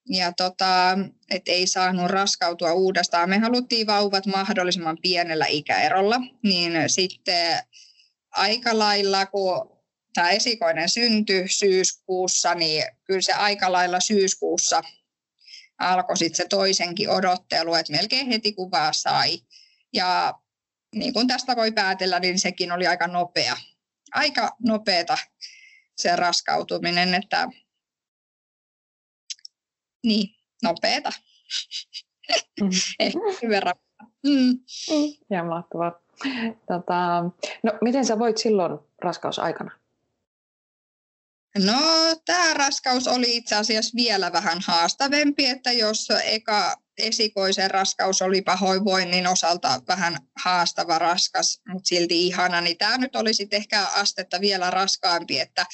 ja 0.09 0.33
tota, 0.33 0.97
et 1.29 1.43
ei 1.47 1.67
saanut 1.67 2.11
raskautua 2.11 2.73
uudestaan. 2.73 3.29
Me 3.29 3.37
haluttiin 3.37 3.87
vauvat 3.87 4.25
mahdollisimman 4.25 4.97
pienellä 5.01 5.45
ikäerolla, 5.45 6.15
niin 6.43 6.73
sitten 6.87 7.59
aika 8.31 8.79
lailla, 8.79 9.25
kun 9.25 9.79
tämä 10.13 10.29
esikoinen 10.29 10.89
syntyi 10.89 11.47
syyskuussa, 11.47 12.55
niin 12.55 12.83
kyllä 13.03 13.21
se 13.21 13.33
aika 13.33 13.71
lailla 13.71 13.99
syyskuussa 13.99 14.81
alkoi 15.79 16.17
sitten 16.17 16.37
se 16.37 16.47
toisenkin 16.49 17.09
odottelu, 17.09 17.73
että 17.73 17.91
melkein 17.93 18.27
heti 18.27 18.53
kun 18.53 18.71
vaan 18.71 18.93
sai. 18.93 19.39
Ja 19.93 20.33
niin 20.95 21.13
kuin 21.13 21.27
tästä 21.27 21.55
voi 21.55 21.71
päätellä, 21.71 22.19
niin 22.19 22.39
sekin 22.39 22.71
oli 22.71 22.87
aika 22.87 23.07
nopea. 23.07 23.57
Aika 24.11 24.55
nopeata 24.59 25.17
se 25.97 26.15
raskautuminen, 26.15 27.15
että 27.15 27.47
niin, 30.03 30.29
nopeeta. 30.63 31.09
Mm. 32.61 32.69
Ehkä 32.99 33.19
verran. 33.49 33.75
Mm. 34.23 34.59
Mm. 34.89 35.13
Ja 35.29 35.43
mahtavaa. 35.43 36.01
Tota, 36.67 37.23
no, 37.63 37.71
miten 37.81 38.05
sä 38.05 38.19
voit 38.19 38.37
silloin 38.37 38.79
raskausaikana? 39.01 39.71
No, 41.57 41.81
tämä 42.25 42.53
raskaus 42.53 43.07
oli 43.07 43.37
itse 43.37 43.55
asiassa 43.55 43.95
vielä 43.95 44.31
vähän 44.31 44.59
haastavempi, 44.65 45.45
että 45.45 45.71
jos 45.71 46.07
eka 46.23 46.75
esikoisen 46.97 47.71
raskaus 47.71 48.21
oli 48.21 48.41
pahoinvoinnin 48.41 49.27
osalta 49.27 49.81
vähän 49.87 50.17
haastava 50.43 50.99
raskas, 50.99 51.61
mutta 51.67 51.87
silti 51.87 52.27
ihana, 52.27 52.61
niin 52.61 52.77
tämä 52.77 52.97
nyt 52.97 53.15
olisi 53.15 53.47
ehkä 53.51 53.85
astetta 53.85 54.41
vielä 54.41 54.69
raskaampi 54.69 55.39
että, 55.39 55.65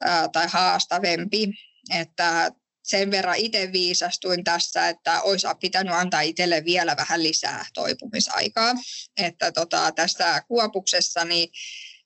ää, 0.00 0.28
tai 0.28 0.46
haastavempi. 0.48 1.50
Että 1.98 2.52
sen 2.82 3.10
verran 3.10 3.36
itse 3.36 3.72
viisastuin 3.72 4.44
tässä, 4.44 4.88
että 4.88 5.22
olisi 5.22 5.46
pitänyt 5.60 5.94
antaa 5.94 6.20
itselle 6.20 6.64
vielä 6.64 6.96
vähän 6.96 7.22
lisää 7.22 7.66
toipumisaikaa. 7.74 8.74
Että 9.16 9.52
tota, 9.52 9.92
tässä 9.92 10.42
kuopuksessa 10.48 11.24
niin 11.24 11.48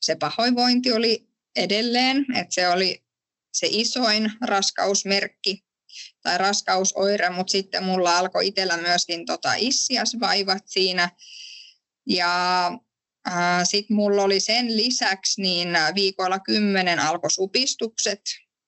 se 0.01 0.15
pahoinvointi 0.15 0.93
oli 0.93 1.29
edelleen, 1.57 2.27
että 2.37 2.55
se 2.55 2.69
oli 2.69 3.05
se 3.53 3.67
isoin 3.71 4.33
raskausmerkki 4.41 5.65
tai 6.23 6.39
raskausoire, 6.39 7.31
mutta 7.31 7.51
sitten 7.51 7.85
mulla 7.85 8.19
alkoi 8.19 8.47
itsellä 8.47 8.77
myöskin 8.77 9.27
tota 9.27 9.55
issiasvaivat 9.55 10.63
siinä. 10.67 11.11
Ja 12.07 12.73
sitten 13.65 13.97
mulla 13.97 14.23
oli 14.23 14.41
sen 14.41 14.77
lisäksi 14.77 15.43
niin 15.43 15.69
viikoilla 15.95 16.39
kymmenen 16.39 16.99
alkoi 16.99 17.31
supistukset, 17.31 18.21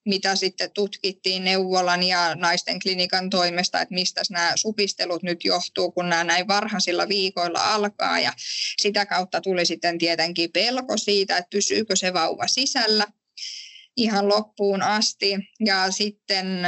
mitä 0.09 0.37
sitten 0.37 0.71
tutkittiin 0.71 1.45
neuvolan 1.45 2.03
ja 2.03 2.35
naisten 2.35 2.81
klinikan 2.81 3.31
toimesta, 3.31 3.81
että 3.81 3.95
mistä 3.95 4.23
nämä 4.31 4.53
supistelut 4.57 5.23
nyt 5.23 5.45
johtuu, 5.45 5.93
kun 5.93 6.09
nämä 6.09 6.25
näin 6.25 6.49
varhaisilla 6.49 7.09
viikoilla 7.09 7.75
alkaa. 7.75 8.21
Ja 8.21 8.33
sitä 8.81 9.07
kautta 9.07 9.41
tuli 9.41 9.67
sitten 9.67 9.99
tietenkin 9.99 10.53
pelko 10.53 10.97
siitä, 10.97 11.37
että 11.37 11.51
pysyykö 11.51 11.97
se 11.97 12.13
vauva 12.13 12.47
sisällä 12.47 13.07
ihan 13.97 14.29
loppuun 14.29 14.83
asti. 14.83 15.37
Ja 15.61 15.91
sitten 15.91 16.61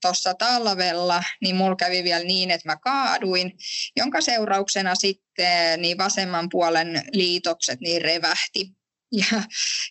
tuossa 0.00 0.34
talvella, 0.34 1.22
niin 1.40 1.56
mulla 1.56 1.76
kävi 1.76 2.04
vielä 2.04 2.24
niin, 2.24 2.50
että 2.50 2.68
mä 2.68 2.76
kaaduin, 2.76 3.52
jonka 3.96 4.20
seurauksena 4.20 4.94
sitten 4.94 5.82
niin 5.82 5.98
vasemman 5.98 6.48
puolen 6.48 7.02
liitokset 7.12 7.80
niin 7.80 8.02
revähti. 8.02 8.81
Ja, 9.12 9.42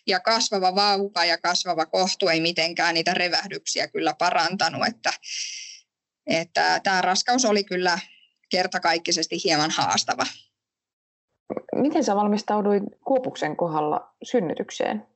ja 0.06 0.20
kasvava 0.20 0.74
vauva 0.74 1.24
ja 1.24 1.38
kasvava 1.38 1.86
kohtu 1.86 2.28
ei 2.28 2.40
mitenkään 2.40 2.94
niitä 2.94 3.14
revähdyksiä 3.14 3.88
kyllä 3.88 4.14
parantanut, 4.18 4.86
että, 4.86 5.12
että 6.26 6.80
tämä 6.82 7.00
raskaus 7.00 7.44
oli 7.44 7.64
kyllä 7.64 7.98
kertakaikkisesti 8.50 9.36
hieman 9.44 9.70
haastava. 9.70 10.26
Miten 11.74 12.04
sä 12.04 12.14
valmistauduit 12.14 12.82
Kuopuksen 13.04 13.56
kohdalla 13.56 14.14
synnytykseen? 14.22 15.06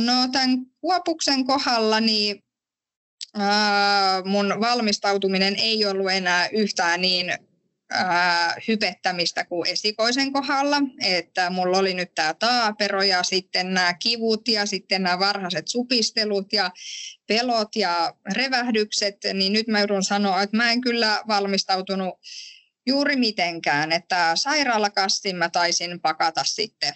No 0.00 0.28
tämän 0.32 0.58
Kuopuksen 0.80 1.46
kohdalla 1.46 2.00
niin 2.00 2.44
mun 4.24 4.60
valmistautuminen 4.60 5.54
ei 5.58 5.86
ollut 5.86 6.10
enää 6.10 6.48
yhtään 6.48 7.00
niin 7.00 7.38
hypettämistä 8.68 9.44
kuin 9.44 9.70
esikoisen 9.70 10.32
kohdalla, 10.32 10.76
että 11.00 11.50
mulla 11.50 11.78
oli 11.78 11.94
nyt 11.94 12.14
tämä 12.14 12.34
taapero 12.34 13.02
ja 13.02 13.22
sitten 13.22 13.74
nämä 13.74 13.94
kivut 13.94 14.48
ja 14.48 14.66
sitten 14.66 15.02
nämä 15.02 15.18
varhaiset 15.18 15.68
supistelut 15.68 16.52
ja 16.52 16.70
pelot 17.26 17.76
ja 17.76 18.14
revähdykset, 18.32 19.16
niin 19.34 19.52
nyt 19.52 19.66
mä 19.66 19.78
joudun 19.78 20.04
sanoa, 20.04 20.42
että 20.42 20.56
mä 20.56 20.72
en 20.72 20.80
kyllä 20.80 21.22
valmistautunut 21.28 22.14
juuri 22.86 23.16
mitenkään, 23.16 23.92
että 23.92 24.32
sairaalakassin 24.34 25.36
mä 25.36 25.48
taisin 25.48 26.00
pakata 26.00 26.44
sitten 26.44 26.94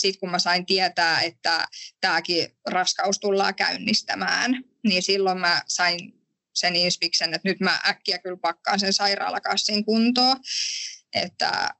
sitten 0.00 0.20
kun 0.20 0.30
mä 0.30 0.38
sain 0.38 0.66
tietää, 0.66 1.20
että 1.20 1.68
tämäkin 2.00 2.48
raskaus 2.66 3.18
tullaan 3.18 3.54
käynnistämään, 3.54 4.64
niin 4.84 5.02
silloin 5.02 5.38
mä 5.38 5.62
sain 5.68 6.19
sen 6.60 6.76
inspiksen, 6.76 7.34
että 7.34 7.48
nyt 7.48 7.60
mä 7.60 7.80
äkkiä 7.86 8.18
kyllä 8.18 8.36
pakkaan 8.36 8.80
sen 8.80 8.92
sairaalakassin 8.92 9.84
kuntoon. 9.84 10.36
Että, 11.14 11.70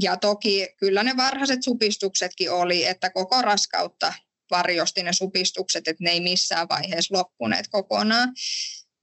ja 0.00 0.16
toki 0.16 0.68
kyllä 0.78 1.02
ne 1.02 1.16
varhaiset 1.16 1.62
supistuksetkin 1.62 2.52
oli, 2.52 2.84
että 2.84 3.10
koko 3.10 3.42
raskautta 3.42 4.14
varjosti 4.50 5.02
ne 5.02 5.12
supistukset, 5.12 5.88
että 5.88 6.04
ne 6.04 6.10
ei 6.10 6.20
missään 6.20 6.68
vaiheessa 6.68 7.16
loppuneet 7.16 7.68
kokonaan 7.68 8.32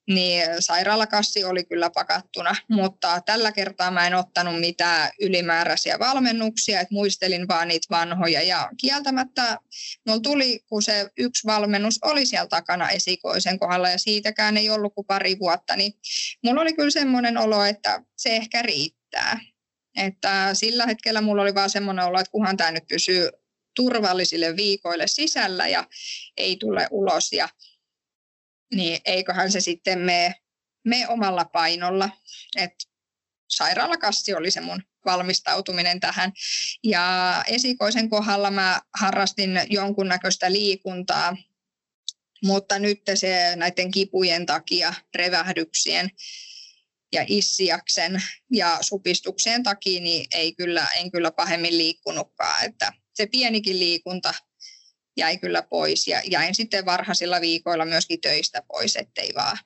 niin 0.08 0.44
sairaalakassi 0.60 1.44
oli 1.44 1.64
kyllä 1.64 1.90
pakattuna, 1.90 2.56
mutta 2.70 3.22
tällä 3.26 3.52
kertaa 3.52 3.92
mä 3.92 4.08
en 4.08 4.16
ottanut 4.16 4.60
mitään 4.60 5.10
ylimääräisiä 5.22 6.00
valmennuksia, 6.00 6.80
että 6.80 6.94
muistelin 6.94 7.48
vaan 7.48 7.68
niitä 7.68 7.88
vanhoja 7.90 8.42
ja 8.42 8.70
kieltämättä 8.82 9.58
mulla 10.08 10.20
tuli, 10.20 10.60
kun 10.70 10.82
se 10.82 11.10
yksi 11.18 11.48
valmennus 11.48 12.00
oli 12.04 12.26
siellä 12.26 12.48
takana 12.48 12.90
esikoisen 12.90 13.60
kohdalla 13.60 13.90
ja 13.90 14.00
siitäkään 14.00 14.58
ei 14.58 14.70
ollut 14.70 14.94
kuin 14.96 15.08
pari 15.08 15.40
vuotta, 15.40 15.76
niin 15.76 15.94
mulla 16.44 16.62
oli 16.62 16.74
kyllä 16.74 16.92
semmoinen 16.92 17.38
olo, 17.38 17.64
että 17.64 18.04
se 18.18 18.36
ehkä 18.36 18.62
riittää. 18.62 19.40
Että 19.98 20.50
sillä 20.54 20.86
hetkellä 20.86 21.22
mulla 21.22 21.42
oli 21.42 21.56
vaan 21.56 21.70
semmoinen 21.70 22.06
olo, 22.06 22.20
että 22.20 22.32
kunhan 22.32 22.58
tämä 22.58 22.72
nyt 22.72 22.88
pysyy 22.88 23.30
turvallisille 23.76 24.56
viikoille 24.56 25.08
sisällä 25.08 25.68
ja 25.68 25.88
ei 26.38 26.56
tule 26.56 26.88
ulos 26.92 27.34
ja 27.34 27.50
niin 28.76 29.00
eiköhän 29.06 29.52
se 29.52 29.60
sitten 29.60 30.00
mene, 30.00 30.36
me 30.84 31.08
omalla 31.08 31.46
painolla. 31.46 32.10
Et 32.58 32.74
sairaalakassi 33.50 34.34
oli 34.34 34.52
se 34.52 34.62
mun 34.62 34.84
valmistautuminen 35.06 36.00
tähän. 36.00 36.32
Ja 36.84 37.44
esikoisen 37.48 38.10
kohdalla 38.10 38.52
mä 38.52 38.82
harrastin 39.00 39.62
jonkunnäköistä 39.70 40.52
liikuntaa, 40.52 41.38
mutta 42.44 42.80
nyt 42.80 43.02
se 43.16 43.56
näiden 43.56 43.92
kipujen 43.92 44.46
takia, 44.46 44.94
revähdyksien 45.16 46.10
ja 47.12 47.26
issiaksen 47.28 48.24
ja 48.52 48.78
supistuksien 48.82 49.64
takia, 49.64 50.02
niin 50.02 50.26
ei 50.34 50.56
kyllä, 50.56 50.88
en 50.98 51.12
kyllä 51.12 51.32
pahemmin 51.32 51.78
liikkunutkaan. 51.78 52.66
Että 52.66 52.94
se 53.14 53.26
pienikin 53.26 53.80
liikunta 53.80 54.34
jäi 55.18 55.38
kyllä 55.38 55.62
pois. 55.62 56.08
Ja 56.08 56.22
jäin 56.26 56.56
sitten 56.56 56.86
varhaisilla 56.86 57.42
viikoilla 57.42 57.86
myöskin 57.86 58.22
töistä 58.22 58.64
pois, 58.68 58.96
ettei 58.96 59.32
vaan 59.36 59.58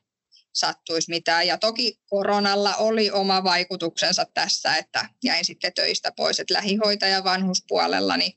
sattuisi 0.55 1.09
mitään. 1.09 1.47
Ja 1.47 1.57
toki 1.57 1.99
koronalla 2.09 2.75
oli 2.75 3.11
oma 3.11 3.43
vaikutuksensa 3.43 4.25
tässä, 4.33 4.75
että 4.75 5.09
jäin 5.23 5.45
sitten 5.45 5.73
töistä 5.73 6.11
pois, 6.15 6.39
että 6.39 6.53
lähihoitaja 6.53 7.23
vanhuspuolella 7.23 8.17
niin 8.17 8.33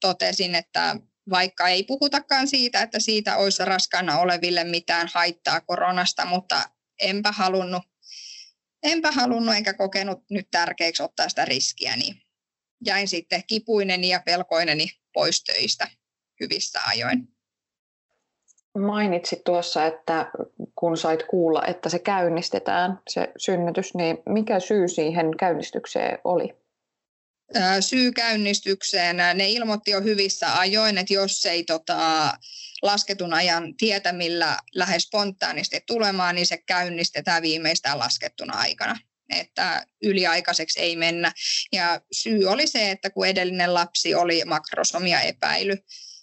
totesin, 0.00 0.54
että 0.54 0.96
vaikka 1.30 1.68
ei 1.68 1.82
puhutakaan 1.82 2.48
siitä, 2.48 2.82
että 2.82 3.00
siitä 3.00 3.36
olisi 3.36 3.64
raskana 3.64 4.18
oleville 4.18 4.64
mitään 4.64 5.10
haittaa 5.14 5.60
koronasta, 5.60 6.24
mutta 6.24 6.70
enpä 7.00 7.32
halunnut, 7.32 7.82
enpä 8.82 9.12
halunnut 9.12 9.54
enkä 9.54 9.74
kokenut 9.74 10.24
nyt 10.30 10.48
tärkeäksi 10.50 11.02
ottaa 11.02 11.28
sitä 11.28 11.44
riskiä, 11.44 11.96
niin 11.96 12.22
jäin 12.86 13.08
sitten 13.08 13.42
kipuinen 13.46 14.04
ja 14.04 14.22
pelkoineni 14.24 14.90
pois 15.12 15.44
töistä 15.44 15.88
hyvissä 16.42 16.80
ajoin. 16.86 17.28
Mainitsit 18.78 19.44
tuossa, 19.44 19.86
että 19.86 20.30
kun 20.74 20.96
sait 20.96 21.22
kuulla, 21.22 21.66
että 21.66 21.88
se 21.88 21.98
käynnistetään, 21.98 22.98
se 23.08 23.32
synnytys, 23.36 23.94
niin 23.94 24.18
mikä 24.28 24.60
syy 24.60 24.88
siihen 24.88 25.36
käynnistykseen 25.36 26.18
oli? 26.24 26.54
Syy 27.80 28.12
käynnistykseen, 28.12 29.16
ne 29.16 29.48
ilmoitti 29.48 29.90
jo 29.90 30.00
hyvissä 30.00 30.58
ajoin, 30.58 30.98
että 30.98 31.14
jos 31.14 31.46
ei 31.46 31.64
tota, 31.64 32.32
lasketun 32.82 33.34
ajan 33.34 33.76
tietämillä 33.76 34.56
lähes 34.74 35.02
spontaanisti 35.02 35.80
tulemaan, 35.86 36.34
niin 36.34 36.46
se 36.46 36.56
käynnistetään 36.56 37.42
viimeistään 37.42 37.98
laskettuna 37.98 38.58
aikana 38.58 38.96
että 39.40 39.86
yliaikaiseksi 40.02 40.80
ei 40.80 40.96
mennä. 40.96 41.32
Ja 41.72 42.00
syy 42.12 42.46
oli 42.46 42.66
se, 42.66 42.90
että 42.90 43.10
kun 43.10 43.26
edellinen 43.26 43.74
lapsi 43.74 44.14
oli 44.14 44.44
makrosomia 44.44 45.20
epäily, 45.20 45.76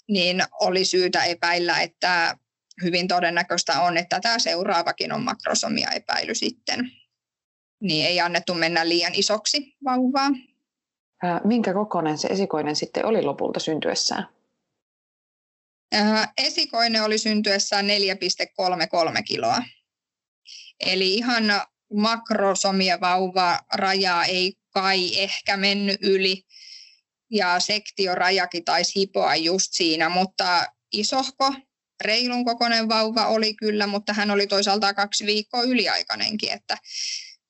niin 0.09 0.43
oli 0.61 0.85
syytä 0.85 1.23
epäillä, 1.23 1.81
että 1.81 2.37
hyvin 2.83 3.07
todennäköistä 3.07 3.81
on, 3.81 3.97
että 3.97 4.19
tämä 4.19 4.39
seuraavakin 4.39 5.11
on 5.11 5.23
makrosomia 5.23 5.91
epäily 5.91 6.35
sitten. 6.35 6.91
Niin 7.81 8.05
ei 8.05 8.19
annettu 8.19 8.53
mennä 8.53 8.89
liian 8.89 9.15
isoksi 9.15 9.77
vauvaa. 9.85 10.29
Minkä 11.43 11.73
kokoinen 11.73 12.17
se 12.17 12.27
esikoinen 12.27 12.75
sitten 12.75 13.05
oli 13.05 13.21
lopulta 13.21 13.59
syntyessään? 13.59 14.27
Esikoinen 16.37 17.03
oli 17.03 17.17
syntyessään 17.17 17.85
4,33 17.87 19.23
kiloa. 19.27 19.57
Eli 20.79 21.13
ihan 21.13 21.43
makrosomia 21.93 23.01
vauva 23.01 23.59
rajaa 23.73 24.25
ei 24.25 24.53
kai 24.69 25.19
ehkä 25.19 25.57
mennyt 25.57 25.97
yli 26.01 26.43
ja 27.31 27.59
sektiorajakin 27.59 28.65
taisi 28.65 28.99
hipoa 28.99 29.35
just 29.35 29.67
siinä, 29.71 30.09
mutta 30.09 30.65
isohko, 30.93 31.53
reilun 32.03 32.45
kokoinen 32.45 32.89
vauva 32.89 33.27
oli 33.27 33.53
kyllä, 33.53 33.87
mutta 33.87 34.13
hän 34.13 34.31
oli 34.31 34.47
toisaalta 34.47 34.93
kaksi 34.93 35.25
viikkoa 35.25 35.63
yliaikainenkin, 35.63 36.51
että 36.51 36.77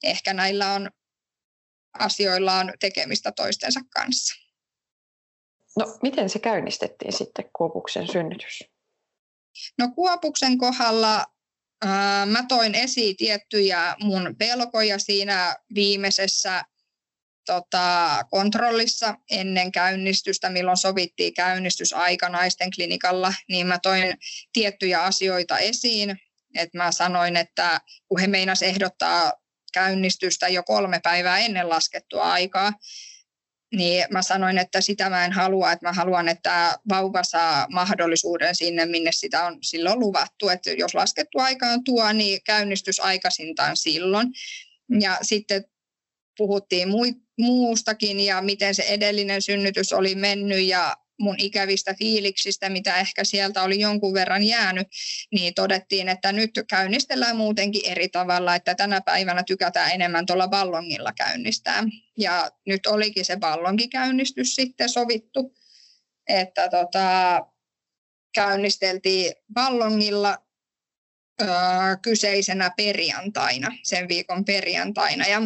ehkä 0.03 0.33
näillä 0.33 0.73
on 0.73 0.89
asioilla 1.99 2.53
on 2.53 2.73
tekemistä 2.79 3.31
toistensa 3.31 3.79
kanssa. 3.93 4.35
No 5.77 5.97
miten 6.03 6.29
se 6.29 6.39
käynnistettiin 6.39 7.13
sitten 7.17 7.49
Kuopuksen 7.55 8.07
synnytys? 8.07 8.63
No 9.77 9.87
Kuopuksen 9.95 10.57
kohdalla 10.57 11.25
ää, 11.85 12.25
mä 12.25 12.45
toin 12.47 12.75
esiin 12.75 13.17
tiettyjä 13.17 13.95
mun 13.99 14.35
pelkoja 14.37 14.99
siinä 14.99 15.55
viimeisessä 15.75 16.63
tota, 17.49 18.25
kontrollissa 18.29 19.15
ennen 19.31 19.71
käynnistystä, 19.71 20.49
milloin 20.49 20.77
sovittiin 20.77 21.33
käynnistysaika 21.33 22.29
naisten 22.29 22.69
klinikalla, 22.75 23.33
niin 23.49 23.67
mä 23.67 23.79
toin 23.79 24.17
tiettyjä 24.53 25.03
asioita 25.03 25.57
esiin. 25.57 26.19
Et 26.55 26.73
mä 26.73 26.91
sanoin, 26.91 27.35
että 27.35 27.81
kun 28.07 28.19
he 28.19 28.27
meinas 28.27 28.62
ehdottaa 28.62 29.33
käynnistystä 29.73 30.47
jo 30.47 30.63
kolme 30.63 30.99
päivää 31.03 31.39
ennen 31.39 31.69
laskettua 31.69 32.31
aikaa, 32.31 32.73
niin 33.73 34.05
mä 34.12 34.21
sanoin, 34.21 34.57
että 34.57 34.81
sitä 34.81 35.09
mä 35.09 35.25
en 35.25 35.31
halua, 35.31 35.71
että 35.71 35.85
mä 35.88 35.93
haluan, 35.93 36.29
että 36.29 36.79
vauva 36.89 37.23
saa 37.23 37.67
mahdollisuuden 37.69 38.55
sinne, 38.55 38.85
minne 38.85 39.12
sitä 39.13 39.45
on 39.45 39.57
silloin 39.62 39.99
luvattu. 39.99 40.49
Että 40.49 40.71
jos 40.71 40.95
laskettu 40.95 41.39
aika 41.39 41.67
on 41.67 41.83
tuo, 41.83 42.12
niin 42.12 42.39
käynnistys 42.43 42.99
aikaisintaan 42.99 43.77
silloin. 43.77 44.27
Ja 44.99 45.17
sitten 45.21 45.65
puhuttiin 46.38 46.89
muustakin 47.39 48.19
ja 48.19 48.41
miten 48.41 48.75
se 48.75 48.84
edellinen 48.84 49.41
synnytys 49.41 49.93
oli 49.93 50.15
mennyt 50.15 50.63
ja 50.63 50.97
mun 51.19 51.36
ikävistä 51.38 51.93
fiiliksistä, 51.93 52.69
mitä 52.69 52.97
ehkä 52.97 53.23
sieltä 53.23 53.63
oli 53.63 53.80
jonkun 53.80 54.13
verran 54.13 54.43
jäänyt, 54.43 54.88
niin 55.32 55.54
todettiin, 55.54 56.10
että 56.10 56.32
nyt 56.32 56.52
käynnistellään 56.69 57.36
muutenkin 57.36 57.86
eri 57.86 58.10
tavalla, 58.10 58.56
että 58.56 58.75
tänä 58.75 59.02
päivänä 59.02 59.43
tykätään 59.43 59.91
enemmän 59.91 60.25
tuolla 60.25 60.47
ballongilla 60.47 61.13
käynnistää. 61.13 61.84
Ja 62.17 62.52
nyt 62.67 62.86
olikin 62.88 63.25
se 63.25 63.38
ballonkikäynnistys 63.38 64.56
sitten 64.56 64.89
sovittu, 64.89 65.56
että 66.28 66.69
tota, 66.69 67.39
käynnisteltiin 68.36 69.34
ballongilla 69.54 70.38
ö, 71.41 71.45
kyseisenä 72.02 72.71
perjantaina, 72.78 73.71
sen 73.84 74.08
viikon 74.08 74.45
perjantaina. 74.45 75.28
Ja 75.28 75.41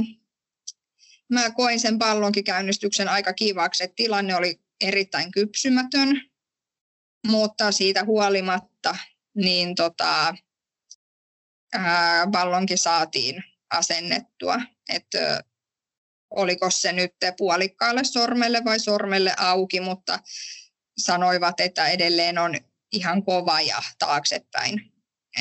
mä 1.34 1.52
koin 1.52 1.80
sen 1.80 1.98
ballonkikäynnistyksen 1.98 3.10
aika 3.10 3.34
kivaksi, 3.34 3.84
että 3.84 3.96
tilanne 3.96 4.36
oli 4.36 4.60
erittäin 4.82 5.32
kypsymätön, 5.32 6.22
mutta 7.28 7.72
siitä 7.72 8.04
huolimatta 8.04 8.98
niin 9.36 9.76
tota, 9.76 10.36
ää, 11.74 12.28
ballonkin 12.28 12.78
saatiin 12.78 13.44
asennettua. 13.70 14.62
Että 14.90 15.44
oliko 16.30 16.70
se 16.70 16.92
nyt 16.92 17.16
puolikkaalle 17.38 18.04
sormelle 18.04 18.62
vai 18.66 18.80
sormelle 18.80 19.34
auki, 19.38 19.80
mutta 19.80 20.20
sanoivat, 20.98 21.60
että 21.60 21.88
edelleen 21.88 22.38
on 22.38 22.56
ihan 22.92 23.24
kova 23.24 23.62
ja 23.62 23.82
taaksepäin. 24.00 24.93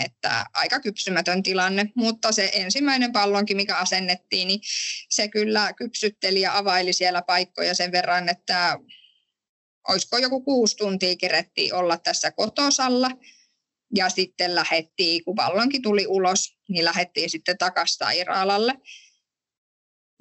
Että 0.04 0.46
aika 0.54 0.80
kypsymätön 0.80 1.42
tilanne, 1.42 1.86
mutta 1.94 2.32
se 2.32 2.50
ensimmäinen 2.52 3.12
pallonkin, 3.12 3.56
mikä 3.56 3.76
asennettiin, 3.76 4.48
niin 4.48 4.60
se 5.08 5.28
kyllä 5.28 5.72
kypsytteli 5.72 6.40
ja 6.40 6.58
availi 6.58 6.92
siellä 6.92 7.22
paikkoja 7.22 7.74
sen 7.74 7.92
verran, 7.92 8.28
että 8.28 8.78
olisiko 9.88 10.18
joku 10.18 10.40
kuusi 10.40 10.76
tuntia 10.76 11.16
kerettiin 11.16 11.74
olla 11.74 11.96
tässä 11.96 12.30
kotosalla. 12.30 13.10
Ja 13.94 14.08
sitten 14.08 14.54
lähettiin, 14.54 15.24
kun 15.24 15.36
vallonkin 15.36 15.82
tuli 15.82 16.06
ulos, 16.06 16.56
niin 16.68 16.84
lähettiin 16.84 17.30
sitten 17.30 17.58
takaisin 17.58 17.96
sairaalalle. 17.96 18.74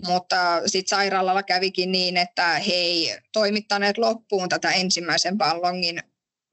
Mutta 0.07 0.61
sitten 0.65 0.97
sairaalalla 0.97 1.43
kävikin 1.43 1.91
niin, 1.91 2.17
että 2.17 2.53
he 2.53 2.73
ei 2.73 3.17
toimittaneet 3.33 3.97
loppuun 3.97 4.49
tätä 4.49 4.71
ensimmäisen 4.71 5.37
ballongin 5.37 6.03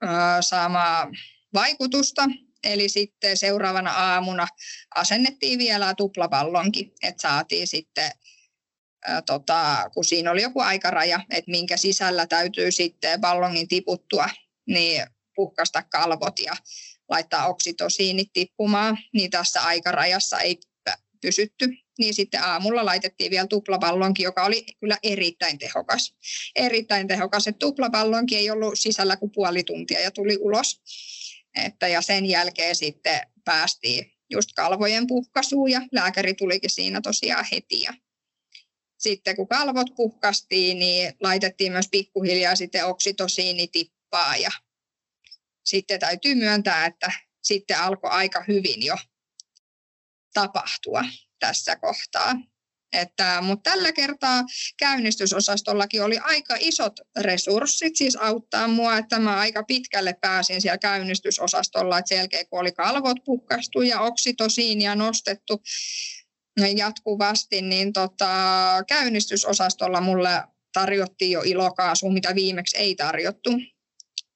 ö, 0.04 0.06
saamaa 0.40 1.10
vaikutusta. 1.54 2.22
Eli 2.64 2.88
sitten 2.88 3.36
seuraavana 3.36 3.90
aamuna 3.90 4.46
asennettiin 4.94 5.58
vielä 5.58 5.94
tuplapallonkin, 5.94 6.92
että 7.02 7.22
saatiin 7.22 7.66
sitten 7.66 8.10
ää, 9.06 9.22
tota, 9.22 9.90
kun 9.94 10.04
siinä 10.04 10.30
oli 10.30 10.42
joku 10.42 10.60
aikaraja, 10.60 11.20
että 11.30 11.50
minkä 11.50 11.76
sisällä 11.76 12.26
täytyy 12.26 12.70
sitten 12.70 13.20
ballongin 13.20 13.68
tiputtua, 13.68 14.28
niin 14.66 15.06
puhkasta 15.34 15.82
kalvot 15.82 16.38
ja 16.38 16.52
laittaa 17.08 17.46
oksitosiinit 17.46 18.28
tippumaan, 18.32 18.98
niin 19.14 19.30
tässä 19.30 19.60
aikarajassa 19.60 20.40
ei 20.40 20.58
pysytty. 21.20 21.68
Niin 21.98 22.14
sitten 22.14 22.42
aamulla 22.42 22.84
laitettiin 22.84 23.30
vielä 23.30 23.46
tuplapallonkin, 23.46 24.24
joka 24.24 24.44
oli 24.44 24.64
kyllä 24.80 24.98
erittäin 25.02 25.58
tehokas. 25.58 26.14
Erittäin 26.56 27.08
tehokas, 27.08 27.46
että 27.46 27.58
tuplapallonkin 27.58 28.38
ei 28.38 28.50
ollut 28.50 28.78
sisällä 28.78 29.16
kuin 29.16 29.32
puoli 29.34 29.64
tuntia 29.64 30.00
ja 30.00 30.10
tuli 30.10 30.36
ulos. 30.40 30.80
Että, 31.58 31.88
ja 31.88 32.02
sen 32.02 32.26
jälkeen 32.26 32.76
sitten 32.76 33.20
päästiin 33.44 34.12
just 34.30 34.50
kalvojen 34.56 35.06
puhkaisuun 35.06 35.70
ja 35.70 35.80
lääkäri 35.92 36.34
tulikin 36.34 36.70
siinä 36.70 37.00
tosiaan 37.00 37.46
heti. 37.52 37.82
Ja 37.82 37.92
sitten 38.98 39.36
kun 39.36 39.48
kalvot 39.48 39.86
puhkastiin, 39.96 40.78
niin 40.78 41.12
laitettiin 41.20 41.72
myös 41.72 41.88
pikkuhiljaa 41.90 42.56
sitten 42.56 42.86
oksitosiinitippaa 42.86 44.36
ja 44.36 44.50
sitten 45.64 46.00
täytyy 46.00 46.34
myöntää, 46.34 46.86
että 46.86 47.12
sitten 47.42 47.78
alkoi 47.78 48.10
aika 48.10 48.44
hyvin 48.48 48.86
jo 48.86 48.96
tapahtua 50.34 51.04
tässä 51.38 51.76
kohtaa. 51.76 52.34
Että, 52.92 53.38
mutta 53.42 53.70
tällä 53.70 53.92
kertaa 53.92 54.44
käynnistysosastollakin 54.78 56.02
oli 56.02 56.18
aika 56.18 56.56
isot 56.60 56.92
resurssit 57.20 57.96
siis 57.96 58.16
auttaa 58.16 58.68
mua, 58.68 58.96
että 58.98 59.18
mä 59.18 59.36
aika 59.36 59.62
pitkälle 59.62 60.14
pääsin 60.20 60.60
siellä 60.60 60.78
käynnistysosastolla, 60.78 61.98
että 61.98 62.08
selkeä 62.08 62.44
kun 62.44 62.60
oli 62.60 62.72
kalvot 62.72 63.16
puhkastu 63.24 63.82
ja 63.82 64.00
oksitosiinia 64.00 64.94
nostettu, 64.94 65.62
jatkuvasti, 66.76 67.62
niin 67.62 67.92
tota, 67.92 68.28
käynnistysosastolla 68.88 70.00
mulle 70.00 70.42
tarjottiin 70.72 71.30
jo 71.30 71.42
ilokaasu, 71.44 72.10
mitä 72.10 72.34
viimeksi 72.34 72.76
ei 72.76 72.94
tarjottu. 72.94 73.50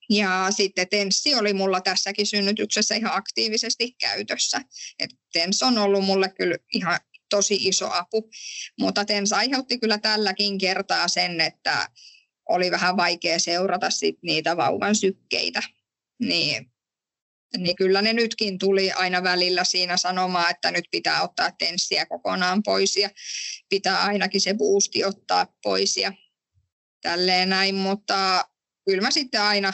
Ja 0.09 0.47
sitten 0.49 0.87
Tenssi 0.89 1.35
oli 1.35 1.53
mulla 1.53 1.81
tässäkin 1.81 2.25
synnytyksessä 2.25 2.95
ihan 2.95 3.17
aktiivisesti 3.17 3.95
käytössä. 3.99 4.61
Et 4.99 5.09
Tens 5.33 5.63
on 5.63 5.77
ollut 5.77 6.03
mulle 6.03 6.29
kyllä 6.29 6.57
ihan 6.73 6.99
tosi 7.33 7.55
iso 7.67 7.89
apu, 7.91 8.29
mutta 8.79 9.05
Tens 9.05 9.33
aiheutti 9.33 9.79
kyllä 9.79 9.97
tälläkin 9.97 10.57
kertaa 10.57 11.07
sen, 11.07 11.41
että 11.41 11.89
oli 12.49 12.71
vähän 12.71 12.97
vaikea 12.97 13.39
seurata 13.39 13.89
sit 13.89 14.17
niitä 14.21 14.57
vauvan 14.57 14.95
sykkeitä. 14.95 15.61
Niin 16.19 16.73
niin 17.57 17.75
kyllä 17.75 18.01
ne 18.01 18.13
nytkin 18.13 18.57
tuli 18.57 18.91
aina 18.91 19.23
välillä 19.23 19.63
siinä 19.63 19.97
sanomaan, 19.97 20.51
että 20.51 20.71
nyt 20.71 20.85
pitää 20.91 21.21
ottaa 21.21 21.51
tenssiä 21.51 22.05
kokonaan 22.05 22.63
pois 22.63 22.97
ja 22.97 23.09
pitää 23.69 24.03
ainakin 24.03 24.41
se 24.41 24.53
boosti 24.53 25.05
ottaa 25.05 25.47
pois 25.63 25.97
ja 25.97 26.13
tälleen 27.01 27.49
näin, 27.49 27.75
mutta 27.75 28.45
kyllä 28.85 29.01
mä 29.01 29.11
sitten 29.11 29.41
aina 29.41 29.73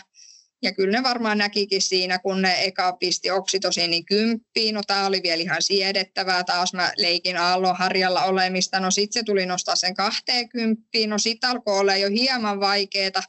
ja 0.62 0.74
kyllä 0.74 0.98
ne 0.98 1.04
varmaan 1.04 1.38
näkikin 1.38 1.82
siinä, 1.82 2.19
kun 2.19 2.41
ne 2.41 2.63
eka 2.63 2.93
pisti 2.93 3.32
oksitosiinin 3.32 4.06
kymppiin. 4.06 4.76
No 4.76 4.82
tämä 4.88 5.06
oli 5.06 5.24
vielä 5.24 5.41
ihan 5.41 5.62
siedettävää. 5.62 6.43
Taas 6.43 6.74
mä 6.74 6.91
leikin 6.98 7.38
aallon 7.38 7.78
harjalla 7.78 8.24
olemista. 8.24 8.80
No 8.80 8.91
sitten 8.91 9.22
se 9.22 9.26
tuli 9.26 9.45
nostaa 9.45 9.76
sen 9.76 9.93
kahteen 9.93 10.50
kymppiin. 10.50 11.10
No 11.10 11.17
sitten 11.17 11.50
alkoi 11.50 11.80
olla 11.80 11.95
jo 11.95 12.10
hieman 12.10 12.60
vaikeaa 12.60 13.24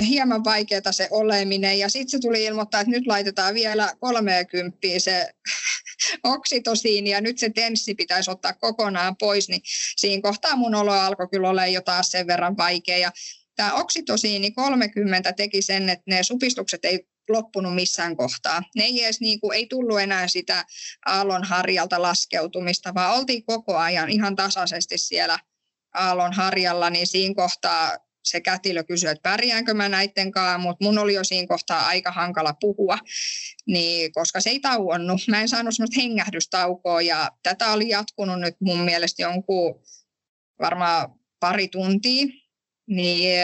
hieman 0.00 0.44
vaikeaa 0.44 0.92
se 0.92 1.08
oleminen. 1.10 1.78
Ja 1.78 1.88
sitten 1.88 2.10
se 2.10 2.18
tuli 2.18 2.44
ilmoittaa, 2.44 2.80
että 2.80 2.90
nyt 2.90 3.06
laitetaan 3.06 3.54
vielä 3.54 3.92
30 4.00 4.78
se 4.98 5.34
oksitosiini 6.24 7.10
ja 7.10 7.20
nyt 7.20 7.38
se 7.38 7.50
tenssi 7.50 7.94
pitäisi 7.94 8.30
ottaa 8.30 8.52
kokonaan 8.52 9.16
pois, 9.16 9.48
niin 9.48 9.60
siinä 9.96 10.22
kohtaa 10.22 10.56
mun 10.56 10.74
olo 10.74 10.92
alkoi 10.92 11.28
kyllä 11.28 11.48
olla 11.48 11.66
jo 11.66 11.80
taas 11.80 12.10
sen 12.10 12.26
verran 12.26 12.56
vaikea. 12.56 12.98
Ja 12.98 13.12
tämä 13.56 13.74
oksitosiini 13.74 14.50
30 14.50 15.32
teki 15.32 15.62
sen, 15.62 15.88
että 15.88 16.04
ne 16.06 16.22
supistukset 16.22 16.84
ei 16.84 17.06
loppunut 17.28 17.74
missään 17.74 18.16
kohtaa. 18.16 18.62
Ne 18.76 18.84
ei 18.84 19.04
edes 19.04 19.20
niin 19.20 19.40
kuin, 19.40 19.56
ei 19.56 19.66
tullut 19.66 20.00
enää 20.00 20.28
sitä 20.28 20.64
aallon 21.06 21.44
harjalta 21.44 22.02
laskeutumista, 22.02 22.94
vaan 22.94 23.18
oltiin 23.18 23.44
koko 23.44 23.76
ajan 23.76 24.10
ihan 24.10 24.36
tasaisesti 24.36 24.98
siellä 24.98 25.38
aallon 25.94 26.32
harjalla, 26.32 26.90
niin 26.90 27.06
siinä 27.06 27.34
kohtaa 27.34 27.96
se 28.24 28.40
kätilö 28.40 28.84
kysyi, 28.84 29.10
että 29.10 29.30
pärjäänkö 29.30 29.74
mä 29.74 29.88
näiden 29.88 30.32
kanssa, 30.32 30.58
mutta 30.58 30.84
mun 30.84 30.98
oli 30.98 31.14
jo 31.14 31.24
siinä 31.24 31.46
kohtaa 31.46 31.86
aika 31.86 32.12
hankala 32.12 32.54
puhua, 32.60 32.98
niin, 33.66 34.12
koska 34.12 34.40
se 34.40 34.50
ei 34.50 34.60
tauonnut. 34.60 35.20
Mä 35.28 35.40
en 35.40 35.48
saanut 35.48 35.74
semmoista 35.74 36.00
hengähdystaukoa 36.00 37.02
ja 37.02 37.30
tätä 37.42 37.72
oli 37.72 37.88
jatkunut 37.88 38.40
nyt 38.40 38.56
mun 38.60 38.78
mielestä 38.78 39.22
jonkun 39.22 39.82
varmaan 40.60 41.08
pari 41.40 41.68
tuntia, 41.68 42.26
niin, 42.86 43.40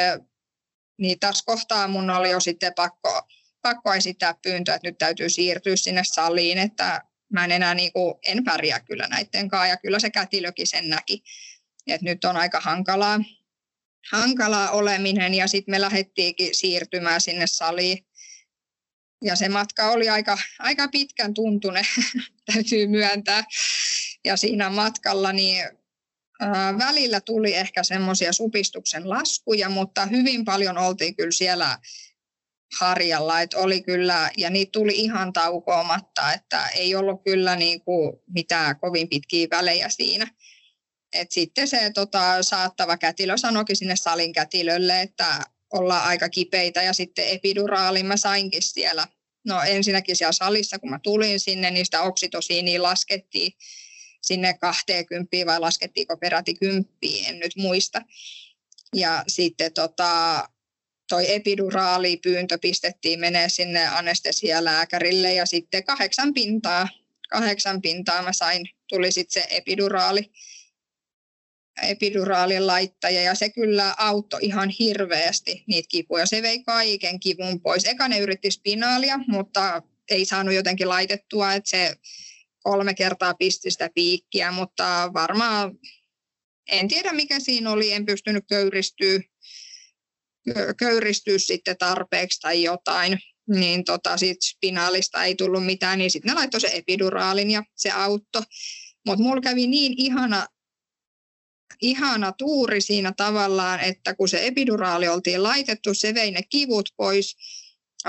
niin 0.98 1.18
tässä 1.18 1.44
kohtaa 1.46 1.88
mun 1.88 2.10
oli 2.10 2.30
jo 2.30 2.40
sitten 2.40 2.72
pakko, 2.76 3.22
pakko 3.62 3.94
esittää 3.94 4.34
pyyntö, 4.42 4.74
että 4.74 4.88
nyt 4.88 4.98
täytyy 4.98 5.28
siirtyä 5.28 5.76
sinne 5.76 6.02
saliin, 6.04 6.58
että 6.58 7.02
mä 7.32 7.44
en 7.44 7.52
enää 7.52 7.74
niin 7.74 7.92
kuin, 7.92 8.14
en 8.26 8.44
pärjää 8.44 8.80
kyllä 8.80 9.06
näiden 9.06 9.48
kanssa 9.48 9.66
ja 9.66 9.76
kyllä 9.76 9.98
se 9.98 10.10
kätilökin 10.10 10.66
sen 10.66 10.88
näki, 10.88 11.22
että 11.86 12.04
nyt 12.04 12.24
on 12.24 12.36
aika 12.36 12.60
hankalaa 12.60 13.18
hankalaa 14.12 14.70
oleminen 14.70 15.34
ja 15.34 15.46
sitten 15.46 15.72
me 15.72 15.80
lähdettiinkin 15.80 16.54
siirtymään 16.54 17.20
sinne 17.20 17.46
saliin. 17.46 18.06
Ja 19.24 19.36
se 19.36 19.48
matka 19.48 19.90
oli 19.90 20.08
aika, 20.08 20.38
aika 20.58 20.88
pitkän 20.88 21.34
tuntune, 21.34 21.82
täytyy 22.52 22.86
myöntää. 22.86 23.44
Ja 24.24 24.36
siinä 24.36 24.70
matkalla 24.70 25.32
niin 25.32 25.64
välillä 26.78 27.20
tuli 27.20 27.54
ehkä 27.54 27.82
semmoisia 27.82 28.32
supistuksen 28.32 29.08
laskuja, 29.08 29.68
mutta 29.68 30.06
hyvin 30.06 30.44
paljon 30.44 30.78
oltiin 30.78 31.16
kyllä 31.16 31.30
siellä 31.30 31.78
harjalla, 32.80 33.40
että 33.40 33.58
oli 33.58 33.82
kyllä, 33.82 34.30
ja 34.36 34.50
niitä 34.50 34.72
tuli 34.72 34.92
ihan 34.96 35.32
taukoamatta, 35.32 36.32
että 36.32 36.68
ei 36.68 36.94
ollut 36.94 37.22
kyllä 37.24 37.56
niin 37.56 37.80
kuin 37.80 38.12
mitään 38.34 38.80
kovin 38.80 39.08
pitkiä 39.08 39.46
välejä 39.50 39.88
siinä. 39.88 40.26
Et 41.12 41.32
sitten 41.32 41.68
se 41.68 41.90
tota, 41.94 42.42
saattava 42.42 42.96
kätilö 42.96 43.36
sanoikin 43.36 43.76
sinne 43.76 43.96
salin 43.96 44.32
kätilölle, 44.32 45.00
että 45.00 45.40
ollaan 45.72 46.04
aika 46.04 46.28
kipeitä 46.28 46.82
ja 46.82 46.92
sitten 46.92 47.28
epiduraalin 47.28 48.06
mä 48.06 48.16
sainkin 48.16 48.62
siellä. 48.62 49.06
No 49.46 49.62
ensinnäkin 49.62 50.16
siellä 50.16 50.32
salissa, 50.32 50.78
kun 50.78 50.90
mä 50.90 51.00
tulin 51.02 51.40
sinne, 51.40 51.84
sitä 51.84 52.02
oksitosiiniä 52.02 52.82
laskettiin 52.82 53.52
sinne 54.28 54.54
20 54.54 55.36
vai 55.46 55.60
laskettiinko 55.60 56.16
peräti 56.16 56.54
kymppiin, 56.54 57.26
en 57.26 57.38
nyt 57.38 57.56
muista. 57.56 58.02
Ja 58.94 59.24
sitten 59.28 59.72
tota, 59.72 60.48
toi 61.08 61.34
epiduraalipyyntö 61.34 62.58
pistettiin 62.58 63.20
menee 63.20 63.48
sinne 63.48 63.86
anestesialääkärille 63.86 65.34
ja 65.34 65.46
sitten 65.46 65.84
kahdeksan 65.84 66.34
pintaa, 66.34 66.88
kahdeksan 67.28 67.82
pintaa 67.82 68.22
mä 68.22 68.32
sain, 68.32 68.68
tuli 68.88 69.12
sitten 69.12 69.42
se 69.42 69.48
epiduraali, 69.50 70.30
epiduraalin 71.82 72.66
laittaja 72.66 73.22
ja 73.22 73.34
se 73.34 73.48
kyllä 73.48 73.94
auttoi 73.98 74.40
ihan 74.42 74.68
hirveästi 74.68 75.64
niitä 75.66 75.86
kipuja. 75.88 76.26
Se 76.26 76.42
vei 76.42 76.62
kaiken 76.62 77.20
kivun 77.20 77.60
pois. 77.60 77.84
Eka 77.84 78.08
ne 78.08 78.18
yritti 78.18 78.50
spinaalia, 78.50 79.18
mutta 79.26 79.82
ei 80.10 80.24
saanut 80.24 80.54
jotenkin 80.54 80.88
laitettua, 80.88 81.54
että 81.54 81.70
se 81.70 81.96
kolme 82.70 82.94
kertaa 82.94 83.34
pisti 83.34 83.70
sitä 83.70 83.90
piikkiä, 83.94 84.52
mutta 84.52 85.10
varmaan 85.14 85.78
en 86.70 86.88
tiedä 86.88 87.12
mikä 87.12 87.40
siinä 87.40 87.70
oli, 87.70 87.92
en 87.92 88.06
pystynyt 88.06 88.44
köyristyä, 88.48 89.20
köyristyä 90.78 91.38
sitten 91.38 91.76
tarpeeksi 91.78 92.40
tai 92.40 92.62
jotain, 92.62 93.18
niin 93.48 93.84
tota, 93.84 94.16
sit 94.16 94.36
spinaalista 94.42 95.24
ei 95.24 95.34
tullut 95.34 95.66
mitään, 95.66 95.98
niin 95.98 96.10
sitten 96.10 96.28
ne 96.28 96.34
laittoi 96.34 96.60
se 96.60 96.70
epiduraalin 96.72 97.50
ja 97.50 97.64
se 97.76 97.90
auttoi. 97.90 98.42
Mutta 99.06 99.22
mulla 99.22 99.40
kävi 99.40 99.66
niin 99.66 99.94
ihana, 99.96 100.46
ihana 101.82 102.32
tuuri 102.32 102.80
siinä 102.80 103.12
tavallaan, 103.16 103.80
että 103.80 104.14
kun 104.14 104.28
se 104.28 104.46
epiduraali 104.46 105.08
oltiin 105.08 105.42
laitettu, 105.42 105.94
se 105.94 106.14
vei 106.14 106.30
ne 106.30 106.42
kivut 106.42 106.88
pois, 106.96 107.36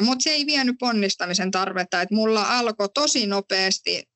mutta 0.02 0.24
se 0.24 0.30
ei 0.30 0.46
vienyt 0.46 0.76
ponnistamisen 0.80 1.52
tarvetta, 1.52 2.02
että 2.02 2.16
mulla 2.16 2.58
alkoi 2.58 2.90
tosi 2.94 3.28
nopeasti 3.28 4.10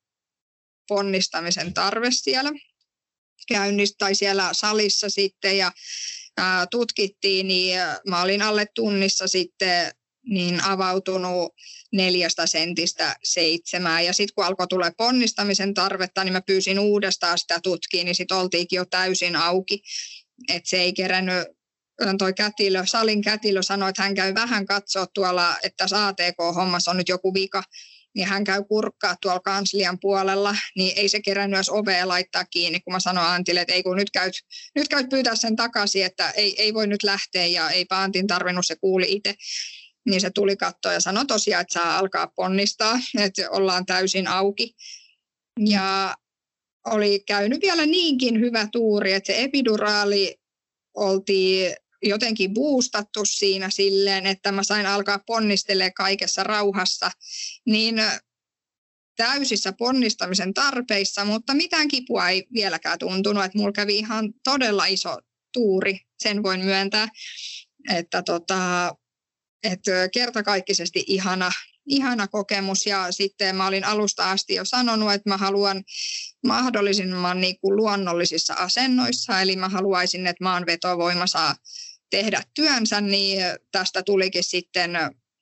ponnistamisen 0.87 1.73
tarve 1.73 2.07
siellä 2.11 2.51
käynnistä 3.47 3.95
tai 3.97 4.15
siellä 4.15 4.49
salissa 4.51 5.09
sitten 5.09 5.57
ja 5.57 5.71
ää, 6.37 6.67
tutkittiin, 6.71 7.47
niin 7.47 7.79
mä 8.07 8.21
olin 8.21 8.41
alle 8.41 8.65
tunnissa 8.75 9.27
sitten 9.27 9.91
niin 10.25 10.63
avautunut 10.63 11.53
neljästä 11.91 12.47
sentistä 12.47 13.15
seitsemään. 13.23 14.05
Ja 14.05 14.13
sitten 14.13 14.35
kun 14.35 14.45
alkoi 14.45 14.67
tulla 14.67 14.91
ponnistamisen 14.97 15.73
tarvetta, 15.73 16.23
niin 16.23 16.33
mä 16.33 16.41
pyysin 16.41 16.79
uudestaan 16.79 17.37
sitä 17.37 17.59
tutkiin, 17.63 18.05
niin 18.05 18.15
sitten 18.15 18.37
oltiinkin 18.37 18.77
jo 18.77 18.85
täysin 18.85 19.35
auki. 19.35 19.81
Että 20.49 20.69
se 20.69 20.81
ei 20.81 20.93
kerännyt, 20.93 21.47
toi 22.17 22.33
kätilö, 22.33 22.85
salin 22.85 23.21
kätilö 23.21 23.61
sanoi, 23.61 23.89
että 23.89 24.01
hän 24.01 24.15
käy 24.15 24.33
vähän 24.33 24.65
katsoa 24.65 25.07
tuolla, 25.13 25.57
että 25.63 25.85
ATK-hommassa 25.93 26.91
on 26.91 26.97
nyt 26.97 27.09
joku 27.09 27.33
vika 27.33 27.63
niin 28.15 28.27
hän 28.27 28.43
käy 28.43 28.63
kurkkaa 28.63 29.15
tuolla 29.21 29.39
kanslian 29.39 29.99
puolella, 29.99 30.55
niin 30.75 30.97
ei 30.97 31.09
se 31.09 31.21
kerännyt 31.21 31.57
edes 31.57 31.69
ovea 31.69 32.07
laittaa 32.07 32.45
kiinni, 32.45 32.79
kun 32.79 32.93
mä 32.93 32.99
sanoin 32.99 33.27
Antille, 33.27 33.61
että 33.61 33.73
ei 33.73 33.83
kun 33.83 33.97
nyt 33.97 34.11
käyt, 34.11 34.33
nyt 34.75 34.87
käyt 34.87 35.09
pyytää 35.09 35.35
sen 35.35 35.55
takaisin, 35.55 36.05
että 36.05 36.29
ei, 36.29 36.61
ei 36.61 36.73
voi 36.73 36.87
nyt 36.87 37.03
lähteä 37.03 37.45
ja 37.45 37.69
ei 37.69 37.85
Antin 37.89 38.27
tarvinnut, 38.27 38.67
se 38.67 38.75
kuuli 38.75 39.05
itse. 39.09 39.35
Niin 40.05 40.21
se 40.21 40.29
tuli 40.29 40.57
katsoa 40.57 40.93
ja 40.93 40.99
sanoi 40.99 41.25
tosiaan, 41.25 41.61
että 41.61 41.73
saa 41.73 41.97
alkaa 41.97 42.31
ponnistaa, 42.35 42.99
että 43.19 43.49
ollaan 43.49 43.85
täysin 43.85 44.27
auki. 44.27 44.75
Ja 45.59 46.15
oli 46.85 47.23
käynyt 47.27 47.61
vielä 47.61 47.85
niinkin 47.85 48.39
hyvä 48.39 48.67
tuuri, 48.71 49.13
että 49.13 49.27
se 49.27 49.43
epiduraali 49.43 50.35
oltiin 50.93 51.75
jotenkin 52.03 52.53
boostattu 52.53 53.25
siinä 53.25 53.69
silleen, 53.69 54.25
että 54.25 54.51
mä 54.51 54.63
sain 54.63 54.85
alkaa 54.85 55.19
ponnistele 55.25 55.91
kaikessa 55.91 56.43
rauhassa, 56.43 57.11
niin 57.65 57.95
täysissä 59.15 59.73
ponnistamisen 59.73 60.53
tarpeissa, 60.53 61.25
mutta 61.25 61.53
mitään 61.53 61.87
kipua 61.87 62.29
ei 62.29 62.47
vieläkään 62.53 62.99
tuntunut, 62.99 63.43
että 63.43 63.57
mulla 63.57 63.71
kävi 63.71 63.97
ihan 63.97 64.33
todella 64.43 64.85
iso 64.85 65.17
tuuri, 65.53 65.99
sen 66.23 66.43
voin 66.43 66.65
myöntää, 66.65 67.07
että 67.89 68.23
tota, 68.23 68.93
että 69.63 70.09
kertakaikkisesti 70.13 71.03
ihana, 71.07 71.51
ihana 71.85 72.27
kokemus. 72.27 72.85
Ja 72.85 73.11
sitten 73.11 73.55
mä 73.55 73.67
olin 73.67 73.83
alusta 73.83 74.31
asti 74.31 74.55
jo 74.55 74.65
sanonut, 74.65 75.13
että 75.13 75.29
mä 75.29 75.37
haluan 75.37 75.83
mahdollisimman 76.45 77.41
niin 77.41 77.59
kuin 77.59 77.75
luonnollisissa 77.75 78.53
asennoissa, 78.53 79.41
eli 79.41 79.55
mä 79.55 79.69
haluaisin, 79.69 80.27
että 80.27 80.43
maan 80.43 80.65
vetovoima 80.65 81.27
saa 81.27 81.55
tehdä 82.13 82.43
työnsä, 82.53 83.01
niin 83.01 83.39
tästä 83.71 84.03
tulikin 84.03 84.43
sitten 84.43 84.91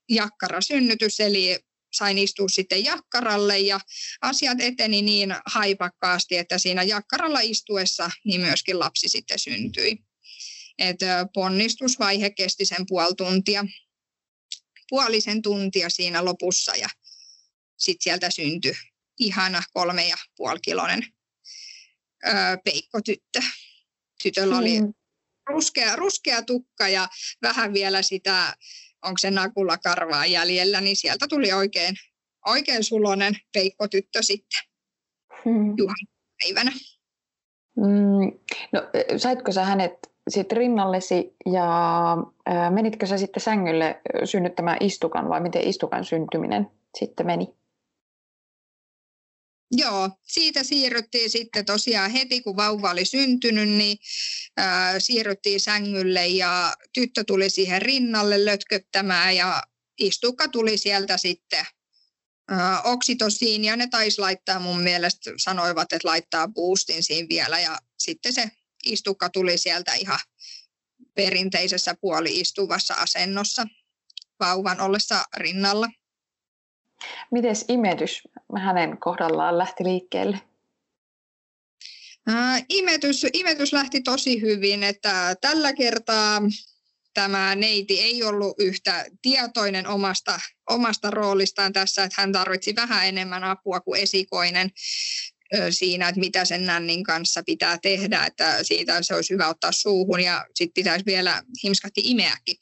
jakkarasynnytys, 0.10 1.20
eli 1.20 1.60
sain 1.94 2.18
istua 2.18 2.50
sitten 2.50 2.84
jakkaralle 2.84 3.60
ja 3.60 3.80
asiat 4.22 4.62
eteni 4.62 5.02
niin 5.02 5.36
haipakkaasti, 5.46 6.38
että 6.38 6.58
siinä 6.58 6.84
jakkaralla 6.84 7.40
istuessa 7.40 8.12
niin 8.26 8.42
myöskin 8.42 8.80
lapsi 8.80 9.10
sitten 9.10 9.40
syntyi. 9.40 9.98
Et 10.80 11.00
ponnistusvaihe 11.34 12.30
kesti 12.30 12.66
sen 12.66 12.86
puoli 12.88 13.16
tuntia, 13.18 13.66
puolisen 14.90 15.42
tuntia 15.42 15.90
siinä 15.90 16.26
lopussa 16.26 16.76
ja 16.76 16.90
sitten 17.78 18.04
sieltä 18.04 18.30
syntyi 18.30 18.74
ihana 19.20 19.64
kolme 19.74 20.08
ja 20.08 20.18
puoli 20.36 20.60
kilonen 20.62 21.06
peikkotyttö. 22.64 23.42
Tytöllä 24.24 24.58
oli 24.58 24.82
mm 24.82 24.94
ruskea, 25.50 25.96
ruskea 25.96 26.42
tukka 26.42 26.88
ja 26.88 27.08
vähän 27.42 27.74
vielä 27.74 28.02
sitä, 28.02 28.54
onko 29.06 29.18
se 29.18 29.32
nakulla 29.32 29.78
karvaa 29.78 30.26
jäljellä, 30.26 30.82
niin 30.82 30.96
sieltä 30.96 31.28
tuli 31.28 31.54
oikein, 31.54 31.96
oikein 32.46 32.84
sulonen 32.84 33.34
peikkotyttö 33.54 34.20
sitten 34.22 34.62
hmm. 35.46 35.76
päivänä. 36.44 36.72
Mm, 37.78 38.40
no, 38.72 38.82
saitko 39.18 39.52
sä 39.52 39.66
hänet 39.66 39.94
sitten 40.30 40.58
rinnallesi 40.58 41.36
ja 41.46 41.68
ää, 42.46 42.72
menitkö 42.72 43.06
sä 43.06 43.18
sitten 43.18 43.44
sängylle 43.44 44.02
synnyttämään 44.24 44.78
istukan 44.80 45.30
vai 45.30 45.42
miten 45.42 45.68
istukan 45.68 46.06
syntyminen 46.06 46.68
sitten 46.98 47.26
meni? 47.26 47.61
Joo, 49.72 50.10
siitä 50.28 50.64
siirryttiin 50.64 51.30
sitten 51.30 51.66
tosiaan 51.66 52.12
heti, 52.12 52.42
kun 52.42 52.56
vauva 52.56 52.92
oli 52.92 53.06
syntynyt, 53.06 53.70
niin 53.70 53.98
ää, 54.58 55.00
siirryttiin 55.00 55.60
sängylle 55.60 56.28
ja 56.28 56.74
tyttö 56.94 57.24
tuli 57.28 57.50
siihen 57.50 57.82
rinnalle 57.82 58.46
lötköttämään 58.46 59.36
ja 59.36 59.64
istukka 60.00 60.48
tuli 60.48 60.78
sieltä 60.78 61.18
sitten 61.18 61.66
ää, 62.50 62.82
oksitosiin 62.82 63.64
ja 63.64 63.76
ne 63.76 63.88
taisi 63.88 64.22
laittaa 64.22 64.60
mun 64.60 64.82
mielestä, 64.82 65.32
sanoivat, 65.38 65.94
että 65.94 66.08
laittaa 66.08 66.48
boostin 66.48 67.04
siinä 67.04 67.30
vielä 67.30 67.60
ja 67.60 67.78
sitten 68.00 68.34
se 68.34 68.52
istukka 68.86 69.30
tuli 69.30 69.58
sieltä 69.58 69.94
ihan 69.94 70.20
perinteisessä 71.16 71.96
puoli-istuvassa 72.02 72.94
asennossa 72.94 73.66
vauvan 74.40 74.82
ollessa 74.82 75.24
rinnalla. 75.38 75.88
Miten 77.32 77.56
imetys 77.68 78.22
hänen 78.58 78.98
kohdallaan 78.98 79.58
lähti 79.58 79.84
liikkeelle? 79.84 80.42
Ää, 82.28 82.62
imetys, 82.70 83.26
imetys 83.34 83.74
lähti 83.74 84.02
tosi 84.02 84.42
hyvin, 84.42 84.84
että 84.84 85.36
tällä 85.42 85.74
kertaa 85.74 86.42
tämä 87.14 87.56
neiti 87.56 88.00
ei 88.00 88.24
ollut 88.24 88.56
yhtä 88.60 89.06
tietoinen 89.22 89.88
omasta, 89.88 90.40
omasta 90.70 91.12
roolistaan 91.12 91.74
tässä, 91.74 92.04
että 92.04 92.22
hän 92.22 92.32
tarvitsi 92.32 92.76
vähän 92.76 93.08
enemmän 93.08 93.44
apua 93.44 93.80
kuin 93.80 94.02
esikoinen 94.02 94.72
siinä, 95.70 96.10
että 96.10 96.20
mitä 96.20 96.46
sen 96.46 96.66
nännin 96.66 97.04
kanssa 97.04 97.44
pitää 97.46 97.78
tehdä, 97.82 98.26
että 98.26 98.64
siitä 98.64 99.02
se 99.02 99.16
olisi 99.16 99.34
hyvä 99.34 99.48
ottaa 99.48 99.72
suuhun 99.72 100.20
ja 100.20 100.46
sitten 100.56 100.84
pitäisi 100.84 101.06
vielä 101.06 101.44
himskatti 101.64 102.02
imeäkin. 102.04 102.56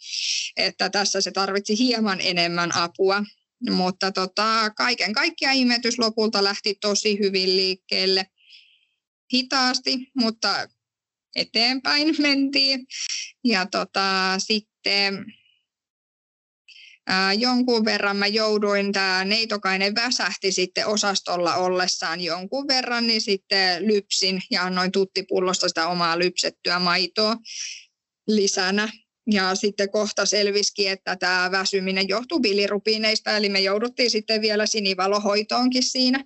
Että 0.58 0.90
tässä 0.90 1.22
se 1.22 1.32
tarvitsi 1.32 1.78
hieman 1.78 2.22
enemmän 2.22 2.76
apua. 2.76 3.24
Mutta 3.70 4.12
tota, 4.12 4.70
kaiken 4.78 5.14
kaikkiaan 5.14 5.56
imetys 5.56 6.00
lopulta 6.00 6.44
lähti 6.44 6.76
tosi 6.82 7.20
hyvin 7.20 7.58
liikkeelle. 7.58 8.26
Hitaasti, 9.34 10.12
mutta 10.16 10.68
eteenpäin 11.36 12.16
mentiin. 12.22 12.88
Ja 13.44 13.66
tota, 13.66 14.36
sitten 14.38 15.26
ää, 17.08 17.34
jonkun 17.34 17.86
verran 17.86 18.18
mä 18.18 18.28
jouduin, 18.28 18.92
tämä 18.92 19.26
neitokainen 19.26 19.96
väsähti 19.96 20.52
sitten 20.52 20.88
osastolla 20.88 21.56
ollessaan 21.56 22.22
jonkun 22.22 22.68
verran, 22.68 23.08
niin 23.08 23.22
sitten 23.22 23.88
lypsin 23.88 24.42
ja 24.52 24.64
annoin 24.64 24.92
tuttipullosta 24.92 25.68
sitä 25.68 25.88
omaa 25.88 26.20
lypsettyä 26.20 26.80
maitoa 26.80 27.36
lisänä. 28.28 28.90
Ja 29.32 29.56
sitten 29.56 29.90
kohta 29.92 30.26
selvisikin, 30.26 30.92
että 30.92 31.16
tämä 31.16 31.52
väsyminen 31.52 32.08
johtuu 32.08 32.40
bilirubiineista, 32.40 33.38
eli 33.38 33.50
me 33.50 33.60
jouduttiin 33.60 34.12
sitten 34.12 34.42
vielä 34.42 34.66
sinivalohoitoonkin 34.66 35.84
siinä 35.84 36.26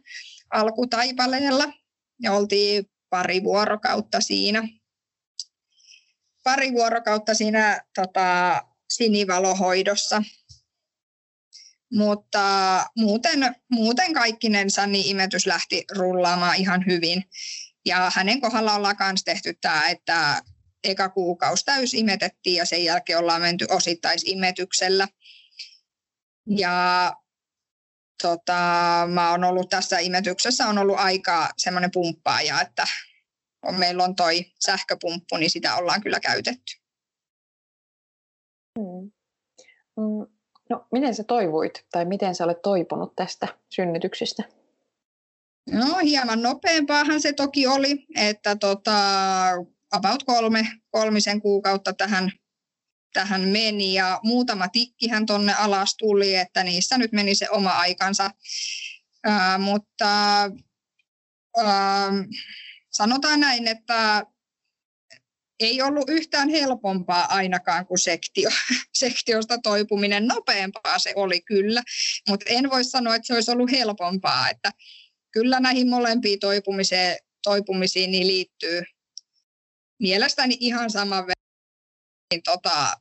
alkutaipaleella. 0.53 1.73
Ja 2.21 2.33
oltiin 2.33 2.85
pari 3.09 3.43
vuorokautta 3.43 4.21
siinä. 4.21 4.67
Pari 6.43 6.71
vuorokautta 6.71 7.33
siinä 7.33 7.81
tota, 7.95 8.61
sinivalohoidossa. 8.89 10.23
Mutta 11.93 12.41
muuten, 12.97 13.55
muuten 13.71 14.13
kaikkinensa 14.13 14.87
niin 14.87 15.05
imetys 15.05 15.45
lähti 15.45 15.83
rullaamaan 15.91 16.55
ihan 16.55 16.85
hyvin. 16.85 17.23
Ja 17.85 18.11
hänen 18.15 18.41
kohdalla 18.41 18.75
ollaan 18.75 18.95
myös 18.99 19.23
tehty 19.23 19.57
tämä, 19.61 19.89
että 19.89 20.41
eka 20.83 21.09
kuukausi 21.09 21.65
täysimetettiin 21.65 22.55
ja 22.55 22.65
sen 22.65 22.83
jälkeen 22.83 23.19
ollaan 23.19 23.41
menty 23.41 23.65
osittaisimetyksellä. 23.69 25.07
Ja 26.49 27.13
tota, 28.21 28.53
mä 29.13 29.31
oon 29.31 29.43
ollut 29.43 29.69
tässä 29.69 29.99
imetyksessä 29.99 30.67
on 30.67 30.77
ollut 30.77 30.99
aika 30.99 31.49
semmoinen 31.57 31.91
pumppaaja, 31.91 32.61
että 32.61 32.87
on, 33.63 33.79
meillä 33.79 34.03
on 34.03 34.15
toi 34.15 34.45
sähköpumppu, 34.65 35.37
niin 35.37 35.49
sitä 35.49 35.75
ollaan 35.75 36.01
kyllä 36.01 36.19
käytetty. 36.19 36.73
Hmm. 38.79 39.11
Mm. 39.97 40.33
No, 40.69 40.87
miten 40.91 41.15
sä 41.15 41.23
toivuit 41.23 41.85
tai 41.91 42.05
miten 42.05 42.35
sä 42.35 42.43
olet 42.43 42.61
toipunut 42.61 43.15
tästä 43.15 43.47
synnytyksestä? 43.69 44.43
No 45.71 45.97
hieman 46.03 46.41
nopeampaahan 46.41 47.21
se 47.21 47.33
toki 47.33 47.67
oli, 47.67 48.05
että 48.15 48.55
tota, 48.55 48.99
about 49.93 50.23
kolme, 50.23 50.67
kolmisen 50.89 51.41
kuukautta 51.41 51.93
tähän, 51.93 52.31
tähän 53.13 53.41
meni 53.41 53.93
ja 53.93 54.19
muutama 54.23 54.67
tikkihän 54.67 55.25
tonne 55.25 55.53
alas 55.53 55.95
tuli, 55.97 56.35
että 56.35 56.63
niissä 56.63 56.97
nyt 56.97 57.11
meni 57.11 57.35
se 57.35 57.49
oma 57.49 57.69
aikansa. 57.69 58.31
Ää, 59.23 59.57
mutta 59.57 60.39
ää, 61.57 62.11
sanotaan 62.91 63.39
näin, 63.39 63.67
että 63.67 64.25
ei 65.59 65.81
ollut 65.81 66.09
yhtään 66.09 66.49
helpompaa 66.49 67.25
ainakaan 67.25 67.85
kuin 67.85 67.99
sektio. 67.99 68.49
sektiosta 68.93 69.57
toipuminen. 69.57 70.27
Nopeampaa 70.27 70.99
se 70.99 71.13
oli 71.15 71.41
kyllä, 71.41 71.83
mutta 72.29 72.45
en 72.49 72.69
voi 72.69 72.83
sanoa, 72.83 73.15
että 73.15 73.27
se 73.27 73.33
olisi 73.33 73.51
ollut 73.51 73.71
helpompaa. 73.71 74.49
Että 74.49 74.71
kyllä 75.31 75.59
näihin 75.59 75.89
molempiin 75.89 76.39
toipumiseen, 76.39 77.17
toipumisiin 77.43 78.11
niin 78.11 78.27
liittyy 78.27 78.83
mielestäni 80.03 80.57
ihan 80.59 80.89
saman 80.89 81.23
verran 81.27 82.43
tota, 82.43 82.97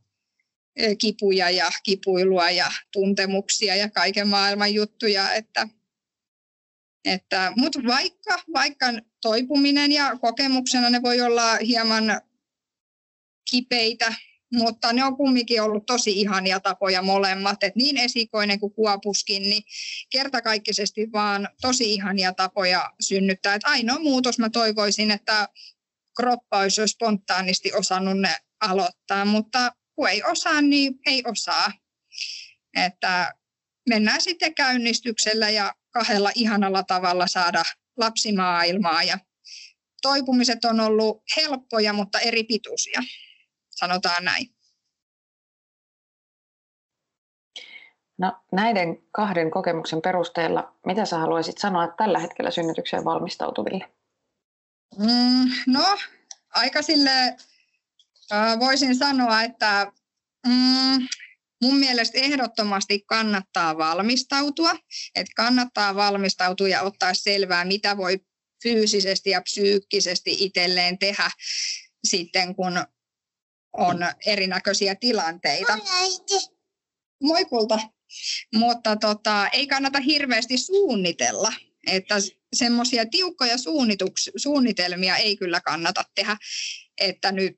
kipuja 0.98 1.50
ja 1.50 1.70
kipuilua 1.82 2.50
ja 2.50 2.72
tuntemuksia 2.92 3.76
ja 3.76 3.90
kaiken 3.90 4.28
maailman 4.28 4.74
juttuja. 4.74 5.34
Että, 5.34 5.68
että, 7.04 7.52
mutta 7.56 7.80
vaikka, 7.86 8.42
vaikka 8.52 8.86
toipuminen 9.22 9.92
ja 9.92 10.16
kokemuksena 10.20 10.90
ne 10.90 11.02
voi 11.02 11.20
olla 11.20 11.56
hieman 11.56 12.20
kipeitä, 13.50 14.14
mutta 14.52 14.92
ne 14.92 15.04
on 15.04 15.16
kumminkin 15.16 15.62
ollut 15.62 15.86
tosi 15.86 16.20
ihania 16.20 16.60
tapoja 16.60 17.02
molemmat, 17.02 17.62
että 17.62 17.78
niin 17.78 17.96
esikoinen 17.96 18.60
kuin 18.60 18.74
kuopuskin, 18.74 19.42
niin 19.42 19.62
kertakaikkisesti 20.10 21.12
vaan 21.12 21.48
tosi 21.60 21.92
ihania 21.92 22.32
tapoja 22.32 22.92
synnyttää. 23.00 23.54
Että 23.54 23.68
ainoa 23.68 23.98
muutos 23.98 24.38
mä 24.38 24.50
toivoisin, 24.50 25.10
että 25.10 25.48
kroppa 26.16 26.58
olisi 26.58 26.80
jo 26.80 26.86
spontaanisti 26.86 27.72
osannut 27.72 28.18
ne 28.18 28.36
aloittaa, 28.60 29.24
mutta 29.24 29.72
kun 29.94 30.08
ei 30.08 30.22
osaa, 30.22 30.62
niin 30.62 30.94
ei 31.06 31.22
osaa. 31.26 31.72
Että 32.76 33.34
mennään 33.88 34.20
sitten 34.20 34.54
käynnistyksellä 34.54 35.50
ja 35.50 35.74
kahdella 35.90 36.30
ihanalla 36.34 36.82
tavalla 36.82 37.26
saada 37.26 37.62
lapsimaailmaa 37.96 39.02
ja 39.02 39.18
toipumiset 40.02 40.64
on 40.64 40.80
ollut 40.80 41.22
helppoja, 41.36 41.92
mutta 41.92 42.20
eri 42.20 42.44
pituisia 42.44 43.00
sanotaan 43.70 44.24
näin. 44.24 44.46
No, 48.18 48.32
näiden 48.52 49.02
kahden 49.10 49.50
kokemuksen 49.50 50.02
perusteella, 50.02 50.74
mitä 50.86 51.04
sä 51.04 51.18
haluaisit 51.18 51.58
sanoa 51.58 51.88
tällä 51.88 52.18
hetkellä 52.18 52.50
synnytykseen 52.50 53.04
valmistautuville? 53.04 53.88
Mm, 54.98 55.50
no, 55.66 55.98
aika 56.50 56.82
sille 56.82 57.36
voisin 58.58 58.96
sanoa, 58.96 59.42
että 59.42 59.92
mm, 60.46 61.08
mun 61.62 61.76
mielestä 61.76 62.18
ehdottomasti 62.18 63.04
kannattaa 63.06 63.78
valmistautua. 63.78 64.70
Että 65.14 65.32
kannattaa 65.36 65.94
valmistautua 65.94 66.68
ja 66.68 66.82
ottaa 66.82 67.14
selvää, 67.14 67.64
mitä 67.64 67.96
voi 67.96 68.20
fyysisesti 68.62 69.30
ja 69.30 69.42
psyykkisesti 69.42 70.36
itselleen 70.38 70.98
tehdä 70.98 71.30
sitten, 72.04 72.54
kun 72.54 72.84
on 73.72 73.98
erinäköisiä 74.26 74.94
tilanteita. 74.94 75.78
Moi 77.22 77.44
kulta. 77.44 77.78
Mutta 78.54 78.96
tota, 78.96 79.48
ei 79.52 79.66
kannata 79.66 80.00
hirveästi 80.00 80.58
suunnitella, 80.58 81.52
että 81.86 82.14
semmoisia 82.52 83.06
tiukkoja 83.06 83.56
suunnitelmia 84.36 85.16
ei 85.16 85.36
kyllä 85.36 85.60
kannata 85.60 86.04
tehdä, 86.14 86.36
että 86.98 87.32
nyt 87.32 87.56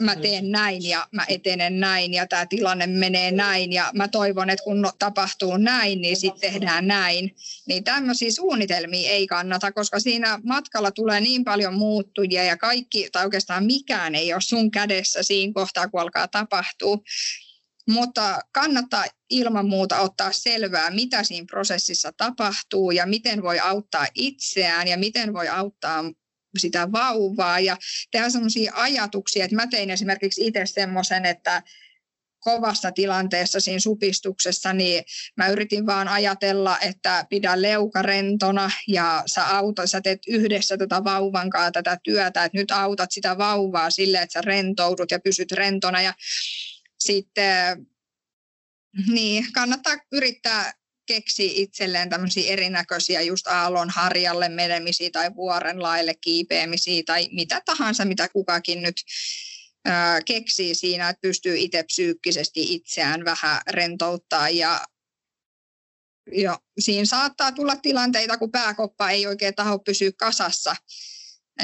mä 0.00 0.14
mm. 0.14 0.20
teen 0.20 0.50
näin 0.50 0.88
ja 0.88 1.06
mä 1.12 1.24
etenen 1.28 1.80
näin 1.80 2.14
ja 2.14 2.26
tämä 2.26 2.46
tilanne 2.46 2.86
menee 2.86 3.30
näin 3.30 3.72
ja 3.72 3.90
mä 3.94 4.08
toivon, 4.08 4.50
että 4.50 4.64
kun 4.64 4.90
tapahtuu 4.98 5.56
näin, 5.56 6.00
niin 6.00 6.16
sitten 6.16 6.40
tehdään 6.40 6.86
näin. 6.86 7.34
Niin 7.66 7.84
tämmöisiä 7.84 8.30
suunnitelmia 8.32 9.10
ei 9.10 9.26
kannata, 9.26 9.72
koska 9.72 10.00
siinä 10.00 10.40
matkalla 10.44 10.90
tulee 10.90 11.20
niin 11.20 11.44
paljon 11.44 11.74
muuttujia 11.74 12.44
ja 12.44 12.56
kaikki, 12.56 13.08
tai 13.12 13.24
oikeastaan 13.24 13.64
mikään 13.64 14.14
ei 14.14 14.32
ole 14.32 14.40
sun 14.40 14.70
kädessä 14.70 15.22
siinä 15.22 15.52
kohtaa, 15.52 15.88
kun 15.88 16.00
alkaa 16.00 16.28
tapahtua. 16.28 16.98
Mutta 17.88 18.40
kannattaa 18.52 19.04
ilman 19.30 19.68
muuta 19.68 20.00
ottaa 20.00 20.32
selvää, 20.32 20.90
mitä 20.90 21.24
siinä 21.24 21.46
prosessissa 21.50 22.12
tapahtuu 22.16 22.90
ja 22.90 23.06
miten 23.06 23.42
voi 23.42 23.58
auttaa 23.58 24.06
itseään 24.14 24.88
ja 24.88 24.98
miten 24.98 25.32
voi 25.32 25.48
auttaa 25.48 26.04
sitä 26.58 26.92
vauvaa. 26.92 27.60
Ja 27.60 27.76
tehdä 28.10 28.30
sellaisia 28.30 28.72
ajatuksia, 28.74 29.44
että 29.44 29.56
mä 29.56 29.66
tein 29.66 29.90
esimerkiksi 29.90 30.46
itse 30.46 30.66
semmoisen, 30.66 31.26
että 31.26 31.62
kovassa 32.44 32.92
tilanteessa 32.92 33.60
siinä 33.60 33.78
supistuksessa, 33.78 34.72
niin 34.72 35.04
mä 35.36 35.48
yritin 35.48 35.86
vaan 35.86 36.08
ajatella, 36.08 36.78
että 36.78 37.26
pidä 37.30 37.62
leuka 37.62 38.02
rentona 38.02 38.70
ja 38.88 39.22
sä, 39.26 39.56
auta, 39.56 39.86
sä 39.86 40.00
teet 40.00 40.18
yhdessä 40.28 40.76
tätä 40.76 41.04
vauvan 41.04 41.50
kanssa 41.50 41.70
tätä 41.70 41.98
työtä, 42.02 42.44
että 42.44 42.58
nyt 42.58 42.70
autat 42.70 43.12
sitä 43.12 43.38
vauvaa 43.38 43.90
sille, 43.90 44.18
että 44.18 44.32
sä 44.32 44.40
rentoudut 44.40 45.10
ja 45.10 45.20
pysyt 45.20 45.52
rentona. 45.52 46.02
Ja 46.02 46.14
sitten 47.06 47.86
niin, 49.06 49.52
kannattaa 49.52 49.96
yrittää 50.12 50.72
keksi 51.06 51.62
itselleen 51.62 52.10
tämmöisiä 52.10 52.52
erinäköisiä 52.52 53.20
just 53.20 53.46
aallon 53.46 53.90
harjalle 53.90 54.48
menemisiä 54.48 55.10
tai 55.12 55.34
vuoren 55.34 55.82
laille 55.82 56.14
kiipeämisiä 56.20 57.02
tai 57.06 57.28
mitä 57.32 57.60
tahansa, 57.64 58.04
mitä 58.04 58.28
kukakin 58.28 58.82
nyt 58.82 58.96
keksii 60.26 60.74
siinä, 60.74 61.08
että 61.08 61.20
pystyy 61.20 61.56
itse 61.56 61.82
psyykkisesti 61.82 62.74
itseään 62.74 63.24
vähän 63.24 63.60
rentouttaa 63.70 64.48
ja 64.48 64.80
jo, 66.32 66.58
siinä 66.78 67.04
saattaa 67.04 67.52
tulla 67.52 67.76
tilanteita, 67.76 68.38
kun 68.38 68.50
pääkoppa 68.50 69.10
ei 69.10 69.26
oikein 69.26 69.54
taho 69.54 69.78
pysyä 69.78 70.10
kasassa, 70.18 70.76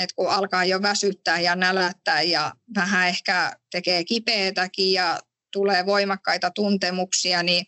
et 0.01 0.12
kun 0.12 0.30
alkaa 0.30 0.64
jo 0.64 0.82
väsyttää 0.82 1.41
ja 1.41 1.57
nälättää 1.57 2.22
ja 2.22 2.53
vähän 2.74 3.09
ehkä 3.09 3.57
tekee 3.70 4.05
kipeätäkin 4.05 4.93
ja 4.93 5.20
tulee 5.53 5.86
voimakkaita 5.86 6.51
tuntemuksia, 6.51 7.42
niin 7.42 7.66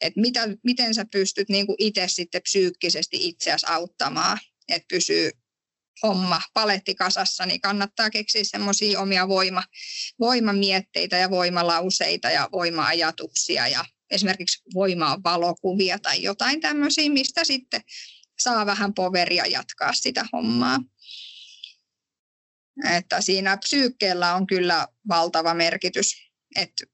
että 0.00 0.20
mitä, 0.20 0.48
miten 0.64 0.94
sä 0.94 1.04
pystyt 1.12 1.48
niin 1.48 1.66
itse 1.78 2.08
sitten 2.08 2.42
psyykkisesti 2.42 3.28
itseäsi 3.28 3.66
auttamaan, 3.68 4.38
että 4.68 4.86
pysyy 4.88 5.30
homma 6.02 6.40
paletti 6.54 6.94
kasassa, 6.94 7.46
niin 7.46 7.60
kannattaa 7.60 8.10
keksiä 8.10 8.44
semmoisia 8.44 9.00
omia 9.00 9.28
voima, 9.28 9.62
voimamietteitä 10.20 11.16
ja 11.16 11.30
voimalauseita 11.30 12.30
ja 12.30 12.48
voima-ajatuksia 12.52 13.68
ja 13.68 13.84
esimerkiksi 14.10 14.62
voimaa 14.74 15.18
valokuvia 15.24 15.98
tai 15.98 16.22
jotain 16.22 16.60
tämmöisiä, 16.60 17.10
mistä 17.10 17.44
sitten 17.44 17.80
saa 18.38 18.66
vähän 18.66 18.94
poveria 18.94 19.46
jatkaa 19.46 19.92
sitä 19.92 20.24
hommaa. 20.32 20.78
Että 22.90 23.20
siinä 23.20 23.56
psyykkeellä 23.56 24.34
on 24.34 24.46
kyllä 24.46 24.86
valtava 25.08 25.54
merkitys, 25.54 26.12
että 26.56 26.84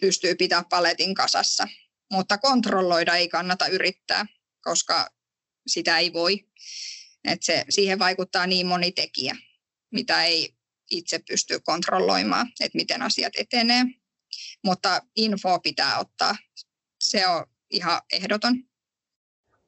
pystyy 0.00 0.34
pitämään 0.34 0.64
paletin 0.70 1.14
kasassa 1.14 1.68
mutta 2.12 2.38
kontrolloida 2.38 3.14
ei 3.14 3.28
kannata 3.28 3.66
yrittää, 3.66 4.26
koska 4.62 5.10
sitä 5.66 5.98
ei 5.98 6.12
voi. 6.12 6.44
Et 7.24 7.42
se, 7.42 7.64
siihen 7.68 7.98
vaikuttaa 7.98 8.46
niin 8.46 8.66
moni 8.66 8.92
tekijä, 8.92 9.36
mitä 9.90 10.24
ei 10.24 10.54
itse 10.90 11.20
pysty 11.28 11.60
kontrolloimaan, 11.60 12.48
että 12.60 12.78
miten 12.78 13.02
asiat 13.02 13.32
etenee. 13.38 13.84
Mutta 14.64 15.00
info 15.16 15.58
pitää 15.58 15.98
ottaa. 15.98 16.36
Se 17.00 17.28
on 17.28 17.46
ihan 17.70 18.02
ehdoton. 18.12 18.54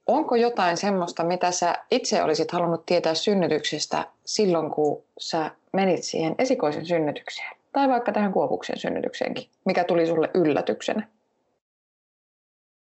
onko 0.07 0.37
jotain 0.37 0.76
semmoista, 0.76 1.24
mitä 1.24 1.53
sä 1.53 1.85
itse 1.91 2.22
olisit 2.22 2.51
halunnut 2.51 2.87
tietää 2.87 3.14
synnytyksestä 3.14 4.12
silloin, 4.26 4.70
kun 4.70 5.05
sä 5.18 5.57
menit 5.72 6.05
siihen 6.05 6.35
esikoisen 6.39 6.87
synnytykseen? 6.87 7.59
Tai 7.73 7.89
vaikka 7.89 8.12
tähän 8.12 8.33
Kuopuksen 8.33 8.79
synnytykseenkin, 8.79 9.51
mikä 9.66 9.85
tuli 9.85 10.07
sulle 10.07 10.31
yllätyksenä? 10.35 11.09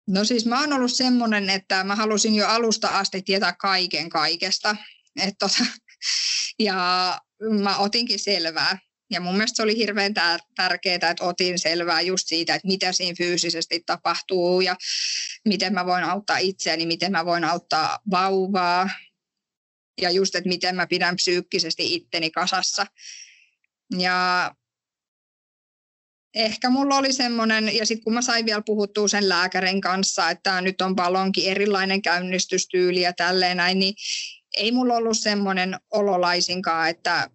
No 0.07 0.23
siis 0.23 0.45
mä 0.45 0.59
oon 0.59 0.73
ollut 0.73 0.91
semmoinen, 0.91 1.49
että 1.49 1.83
mä 1.83 1.95
halusin 1.95 2.35
jo 2.35 2.47
alusta 2.47 2.87
asti 2.87 3.21
tietää 3.21 3.53
kaiken 3.53 4.09
kaikesta. 4.09 4.75
Et 5.21 5.35
tota, 5.39 5.65
ja 6.59 6.75
mä 7.61 7.77
otinkin 7.77 8.19
selvää. 8.19 8.79
Ja 9.09 9.19
mun 9.19 9.33
mielestä 9.33 9.55
se 9.55 9.63
oli 9.63 9.77
hirveän 9.77 10.13
tärkeää, 10.55 10.95
että 10.95 11.23
otin 11.23 11.59
selvää 11.59 12.01
just 12.01 12.27
siitä, 12.27 12.55
että 12.55 12.67
mitä 12.67 12.91
siinä 12.91 13.15
fyysisesti 13.17 13.83
tapahtuu 13.85 14.61
ja 14.61 14.75
miten 15.45 15.73
mä 15.73 15.85
voin 15.85 16.03
auttaa 16.03 16.37
itseäni, 16.37 16.85
miten 16.85 17.11
mä 17.11 17.25
voin 17.25 17.43
auttaa 17.43 17.99
vauvaa 18.11 18.89
ja 20.01 20.11
just, 20.11 20.35
että 20.35 20.49
miten 20.49 20.75
mä 20.75 20.87
pidän 20.87 21.15
psyykkisesti 21.15 21.95
itteni 21.95 22.31
kasassa. 22.31 22.85
Ja 23.97 24.51
ehkä 26.35 26.69
mulla 26.69 26.95
oli 26.95 27.13
semmoinen, 27.13 27.75
ja 27.75 27.85
sitten 27.85 28.03
kun 28.03 28.13
mä 28.13 28.21
sain 28.21 28.45
vielä 28.45 28.61
puhuttua 28.65 29.07
sen 29.07 29.29
lääkärin 29.29 29.81
kanssa, 29.81 30.29
että 30.29 30.61
nyt 30.61 30.81
on 30.81 30.95
palonkin 30.95 31.51
erilainen 31.51 32.01
käynnistystyyli 32.01 33.01
ja 33.01 33.13
tälleen 33.13 33.57
näin, 33.57 33.79
niin 33.79 33.93
ei 34.57 34.71
mulla 34.71 34.95
ollut 34.95 35.19
semmoinen 35.19 35.77
ololaisinkaan, 35.91 36.89
että 36.89 37.29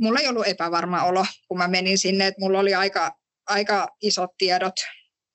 mulla 0.00 0.20
ei 0.20 0.28
ollut 0.28 0.46
epävarma 0.46 1.04
olo, 1.04 1.26
kun 1.48 1.58
mä 1.58 1.68
menin 1.68 1.98
sinne, 1.98 2.26
että 2.26 2.40
mulla 2.40 2.58
oli 2.58 2.74
aika, 2.74 3.18
aika 3.46 3.88
isot 4.02 4.30
tiedot 4.38 4.74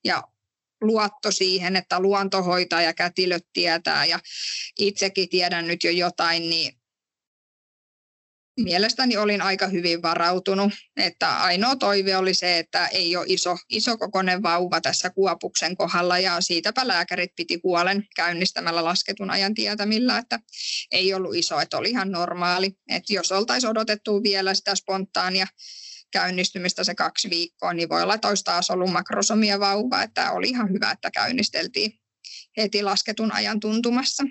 ja 0.05 0.23
luotto 0.81 1.31
siihen, 1.31 1.75
että 1.75 1.99
luonto 1.99 2.43
hoitaa 2.43 2.81
ja 2.81 2.93
kätilöt 2.93 3.47
tietää 3.53 4.05
ja 4.05 4.19
itsekin 4.79 5.29
tiedän 5.29 5.67
nyt 5.67 5.83
jo 5.83 5.91
jotain, 5.91 6.49
niin 6.49 6.73
mielestäni 8.57 9.17
olin 9.17 9.41
aika 9.41 9.67
hyvin 9.67 10.01
varautunut. 10.01 10.73
Että 10.97 11.37
ainoa 11.37 11.75
toive 11.75 12.17
oli 12.17 12.33
se, 12.33 12.59
että 12.59 12.87
ei 12.87 13.15
ole 13.15 13.25
iso, 13.27 13.57
iso 13.69 13.97
kokoinen 13.97 14.43
vauva 14.43 14.81
tässä 14.81 15.09
kuopuksen 15.09 15.77
kohdalla 15.77 16.19
ja 16.19 16.41
siitäpä 16.41 16.87
lääkärit 16.87 17.31
piti 17.35 17.59
huolen 17.63 18.07
käynnistämällä 18.15 18.83
lasketun 18.83 19.29
ajan 19.29 19.53
tietämillä, 19.53 20.17
että 20.17 20.39
ei 20.91 21.13
ollut 21.13 21.35
iso, 21.35 21.59
että 21.59 21.77
oli 21.77 21.89
ihan 21.89 22.11
normaali. 22.11 22.71
Että 22.89 23.13
jos 23.13 23.31
oltaisiin 23.31 23.71
odotettu 23.71 24.23
vielä 24.23 24.53
sitä 24.53 24.75
spontaania 24.75 25.47
käynnistymistä 26.11 26.83
se 26.83 26.95
kaksi 26.95 27.29
viikkoa, 27.29 27.73
niin 27.73 27.89
voi 27.89 28.01
olla, 28.01 28.15
että 28.15 28.27
olisi 28.27 28.43
taas 28.43 28.69
ollut 28.69 28.91
makrosomia 28.91 29.59
vauva, 29.59 30.03
että 30.03 30.31
oli 30.31 30.49
ihan 30.49 30.73
hyvä, 30.73 30.91
että 30.91 31.11
käynnisteltiin 31.11 31.99
heti 32.57 32.83
lasketun 32.83 33.31
ajan 33.31 33.59
tuntumassa. 33.59 34.23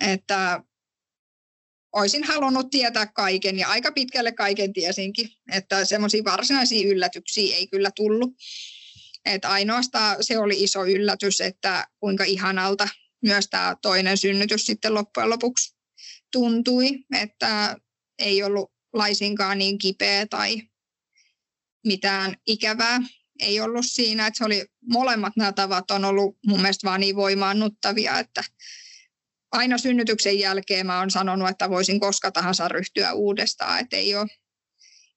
Että 0.00 0.60
olisin 1.94 2.24
halunnut 2.24 2.70
tietää 2.70 3.06
kaiken 3.06 3.58
ja 3.58 3.68
aika 3.68 3.92
pitkälle 3.92 4.32
kaiken 4.32 4.72
tiesinkin, 4.72 5.28
että 5.52 5.84
semmoisia 5.84 6.24
varsinaisia 6.24 6.88
yllätyksiä 6.88 7.56
ei 7.56 7.66
kyllä 7.66 7.90
tullut. 7.96 8.30
että 9.24 9.50
ainoastaan 9.50 10.16
se 10.20 10.38
oli 10.38 10.62
iso 10.62 10.84
yllätys, 10.84 11.40
että 11.40 11.86
kuinka 12.00 12.24
ihanalta 12.24 12.88
myös 13.22 13.48
tämä 13.48 13.76
toinen 13.82 14.18
synnytys 14.18 14.66
sitten 14.66 14.94
loppujen 14.94 15.30
lopuksi 15.30 15.74
tuntui, 16.32 16.90
että 17.20 17.76
ei 18.18 18.42
ollut 18.42 18.72
laisinkaan 18.92 19.58
niin 19.58 19.78
kipeä 19.78 20.26
tai 20.26 20.62
mitään 21.84 22.36
ikävää 22.46 23.00
ei 23.40 23.60
ollut 23.60 23.86
siinä, 23.88 24.26
että 24.26 24.38
se 24.38 24.44
oli, 24.44 24.66
molemmat 24.88 25.36
nämä 25.36 25.52
tavat 25.52 25.90
on 25.90 26.04
ollut 26.04 26.38
mun 26.46 26.60
mielestä 26.60 26.88
vaan 26.88 27.00
niin 27.00 27.16
voimaannuttavia, 27.16 28.18
että 28.18 28.44
aina 29.54 29.78
synnytyksen 29.78 30.38
jälkeen 30.38 30.86
mä 30.86 30.98
oon 30.98 31.10
sanonut, 31.10 31.48
että 31.48 31.70
voisin 31.70 32.00
koska 32.00 32.30
tahansa 32.30 32.68
ryhtyä 32.68 33.12
uudestaan, 33.12 33.80
että 33.80 33.96
ei 33.96 34.14
ole, 34.14 34.26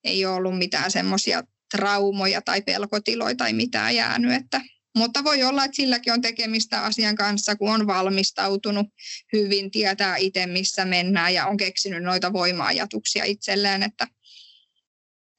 ei 0.04 0.26
ole 0.26 0.36
ollut 0.36 0.58
mitään 0.58 0.92
semmoisia 0.92 1.44
traumoja 1.76 2.42
tai 2.42 2.62
pelkotiloja 2.62 3.36
tai 3.36 3.54
mitään 3.54 3.96
jäänyt, 3.96 4.34
että 4.34 4.62
mutta 4.98 5.24
voi 5.24 5.44
olla, 5.44 5.66
että 5.66 5.76
silläkin 5.76 6.14
on 6.14 6.22
tekemistä 6.22 6.82
asian 6.82 7.16
kanssa, 7.16 7.56
kun 7.56 7.72
on 7.72 7.88
valmistautunut 7.88 8.88
hyvin, 9.34 9.72
tietää 9.72 10.18
itse, 10.18 10.46
missä 10.46 10.86
mennään 10.86 11.34
ja 11.34 11.46
on 11.46 11.58
keksinyt 11.58 12.04
noita 12.04 12.34
voima-ajatuksia 12.34 13.24
itselleen, 13.24 13.84
että, 13.84 14.08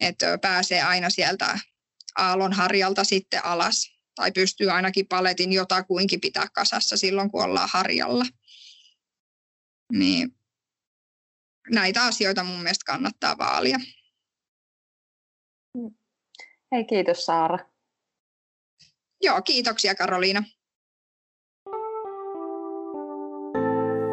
että 0.01 0.39
pääsee 0.39 0.83
aina 0.83 1.11
sieltä 1.11 1.59
aallonharjalta 2.17 3.05
sitten 3.05 3.45
alas 3.45 3.99
tai 4.15 4.33
pystyy 4.33 4.71
ainakin 4.71 5.07
paletin 5.07 5.53
jotakuinkin 5.53 6.21
pitää 6.21 6.47
kasassa 6.55 6.97
silloin, 6.97 7.31
kun 7.31 7.45
ollaan 7.45 7.69
harjalla. 7.73 8.25
Niin 9.93 10.39
näitä 11.71 12.05
asioita 12.05 12.45
mun 12.45 12.57
mielestä 12.63 12.93
kannattaa 12.93 13.39
vaalia. 13.39 13.79
Hei, 16.73 16.85
kiitos 16.85 17.27
Saara. 17.27 17.59
Joo, 19.23 19.43
kiitoksia 19.43 19.95
Karoliina. 19.95 20.43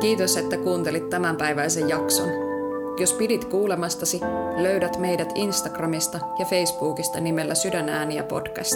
Kiitos, 0.02 0.38
että 0.38 0.58
kuuntelit 0.58 1.10
tämänpäiväisen 1.10 1.90
jakson. 1.90 2.30
Jos 3.00 3.14
pidit 3.14 3.46
kuulemastasi, 3.46 4.20
löydät 4.58 5.00
meidät 5.00 5.30
Instagramista 5.36 6.20
ja 6.40 6.46
Facebookista 6.46 7.20
nimellä 7.20 7.56
Sydänääniä 7.56 8.24
podcast. 8.24 8.76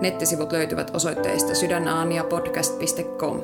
Nettisivut 0.00 0.52
löytyvät 0.52 0.90
osoitteesta 0.94 1.54
sydänaaniapodcast.com. 1.54 3.40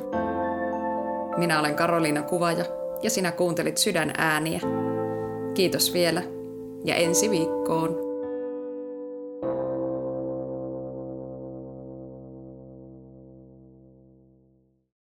Minä 1.37 1.61
olen 1.61 1.75
Karoliina 1.75 2.23
Kuvaja 2.23 2.65
ja 3.03 3.11
sinä 3.11 3.33
kuuntelit 3.33 3.79
Sydän 3.79 4.13
ääniä. 4.19 4.61
Kiitos 5.55 5.93
vielä 5.93 6.23
ja 6.85 6.95
ensi 6.95 7.31
viikkoon. 7.31 8.06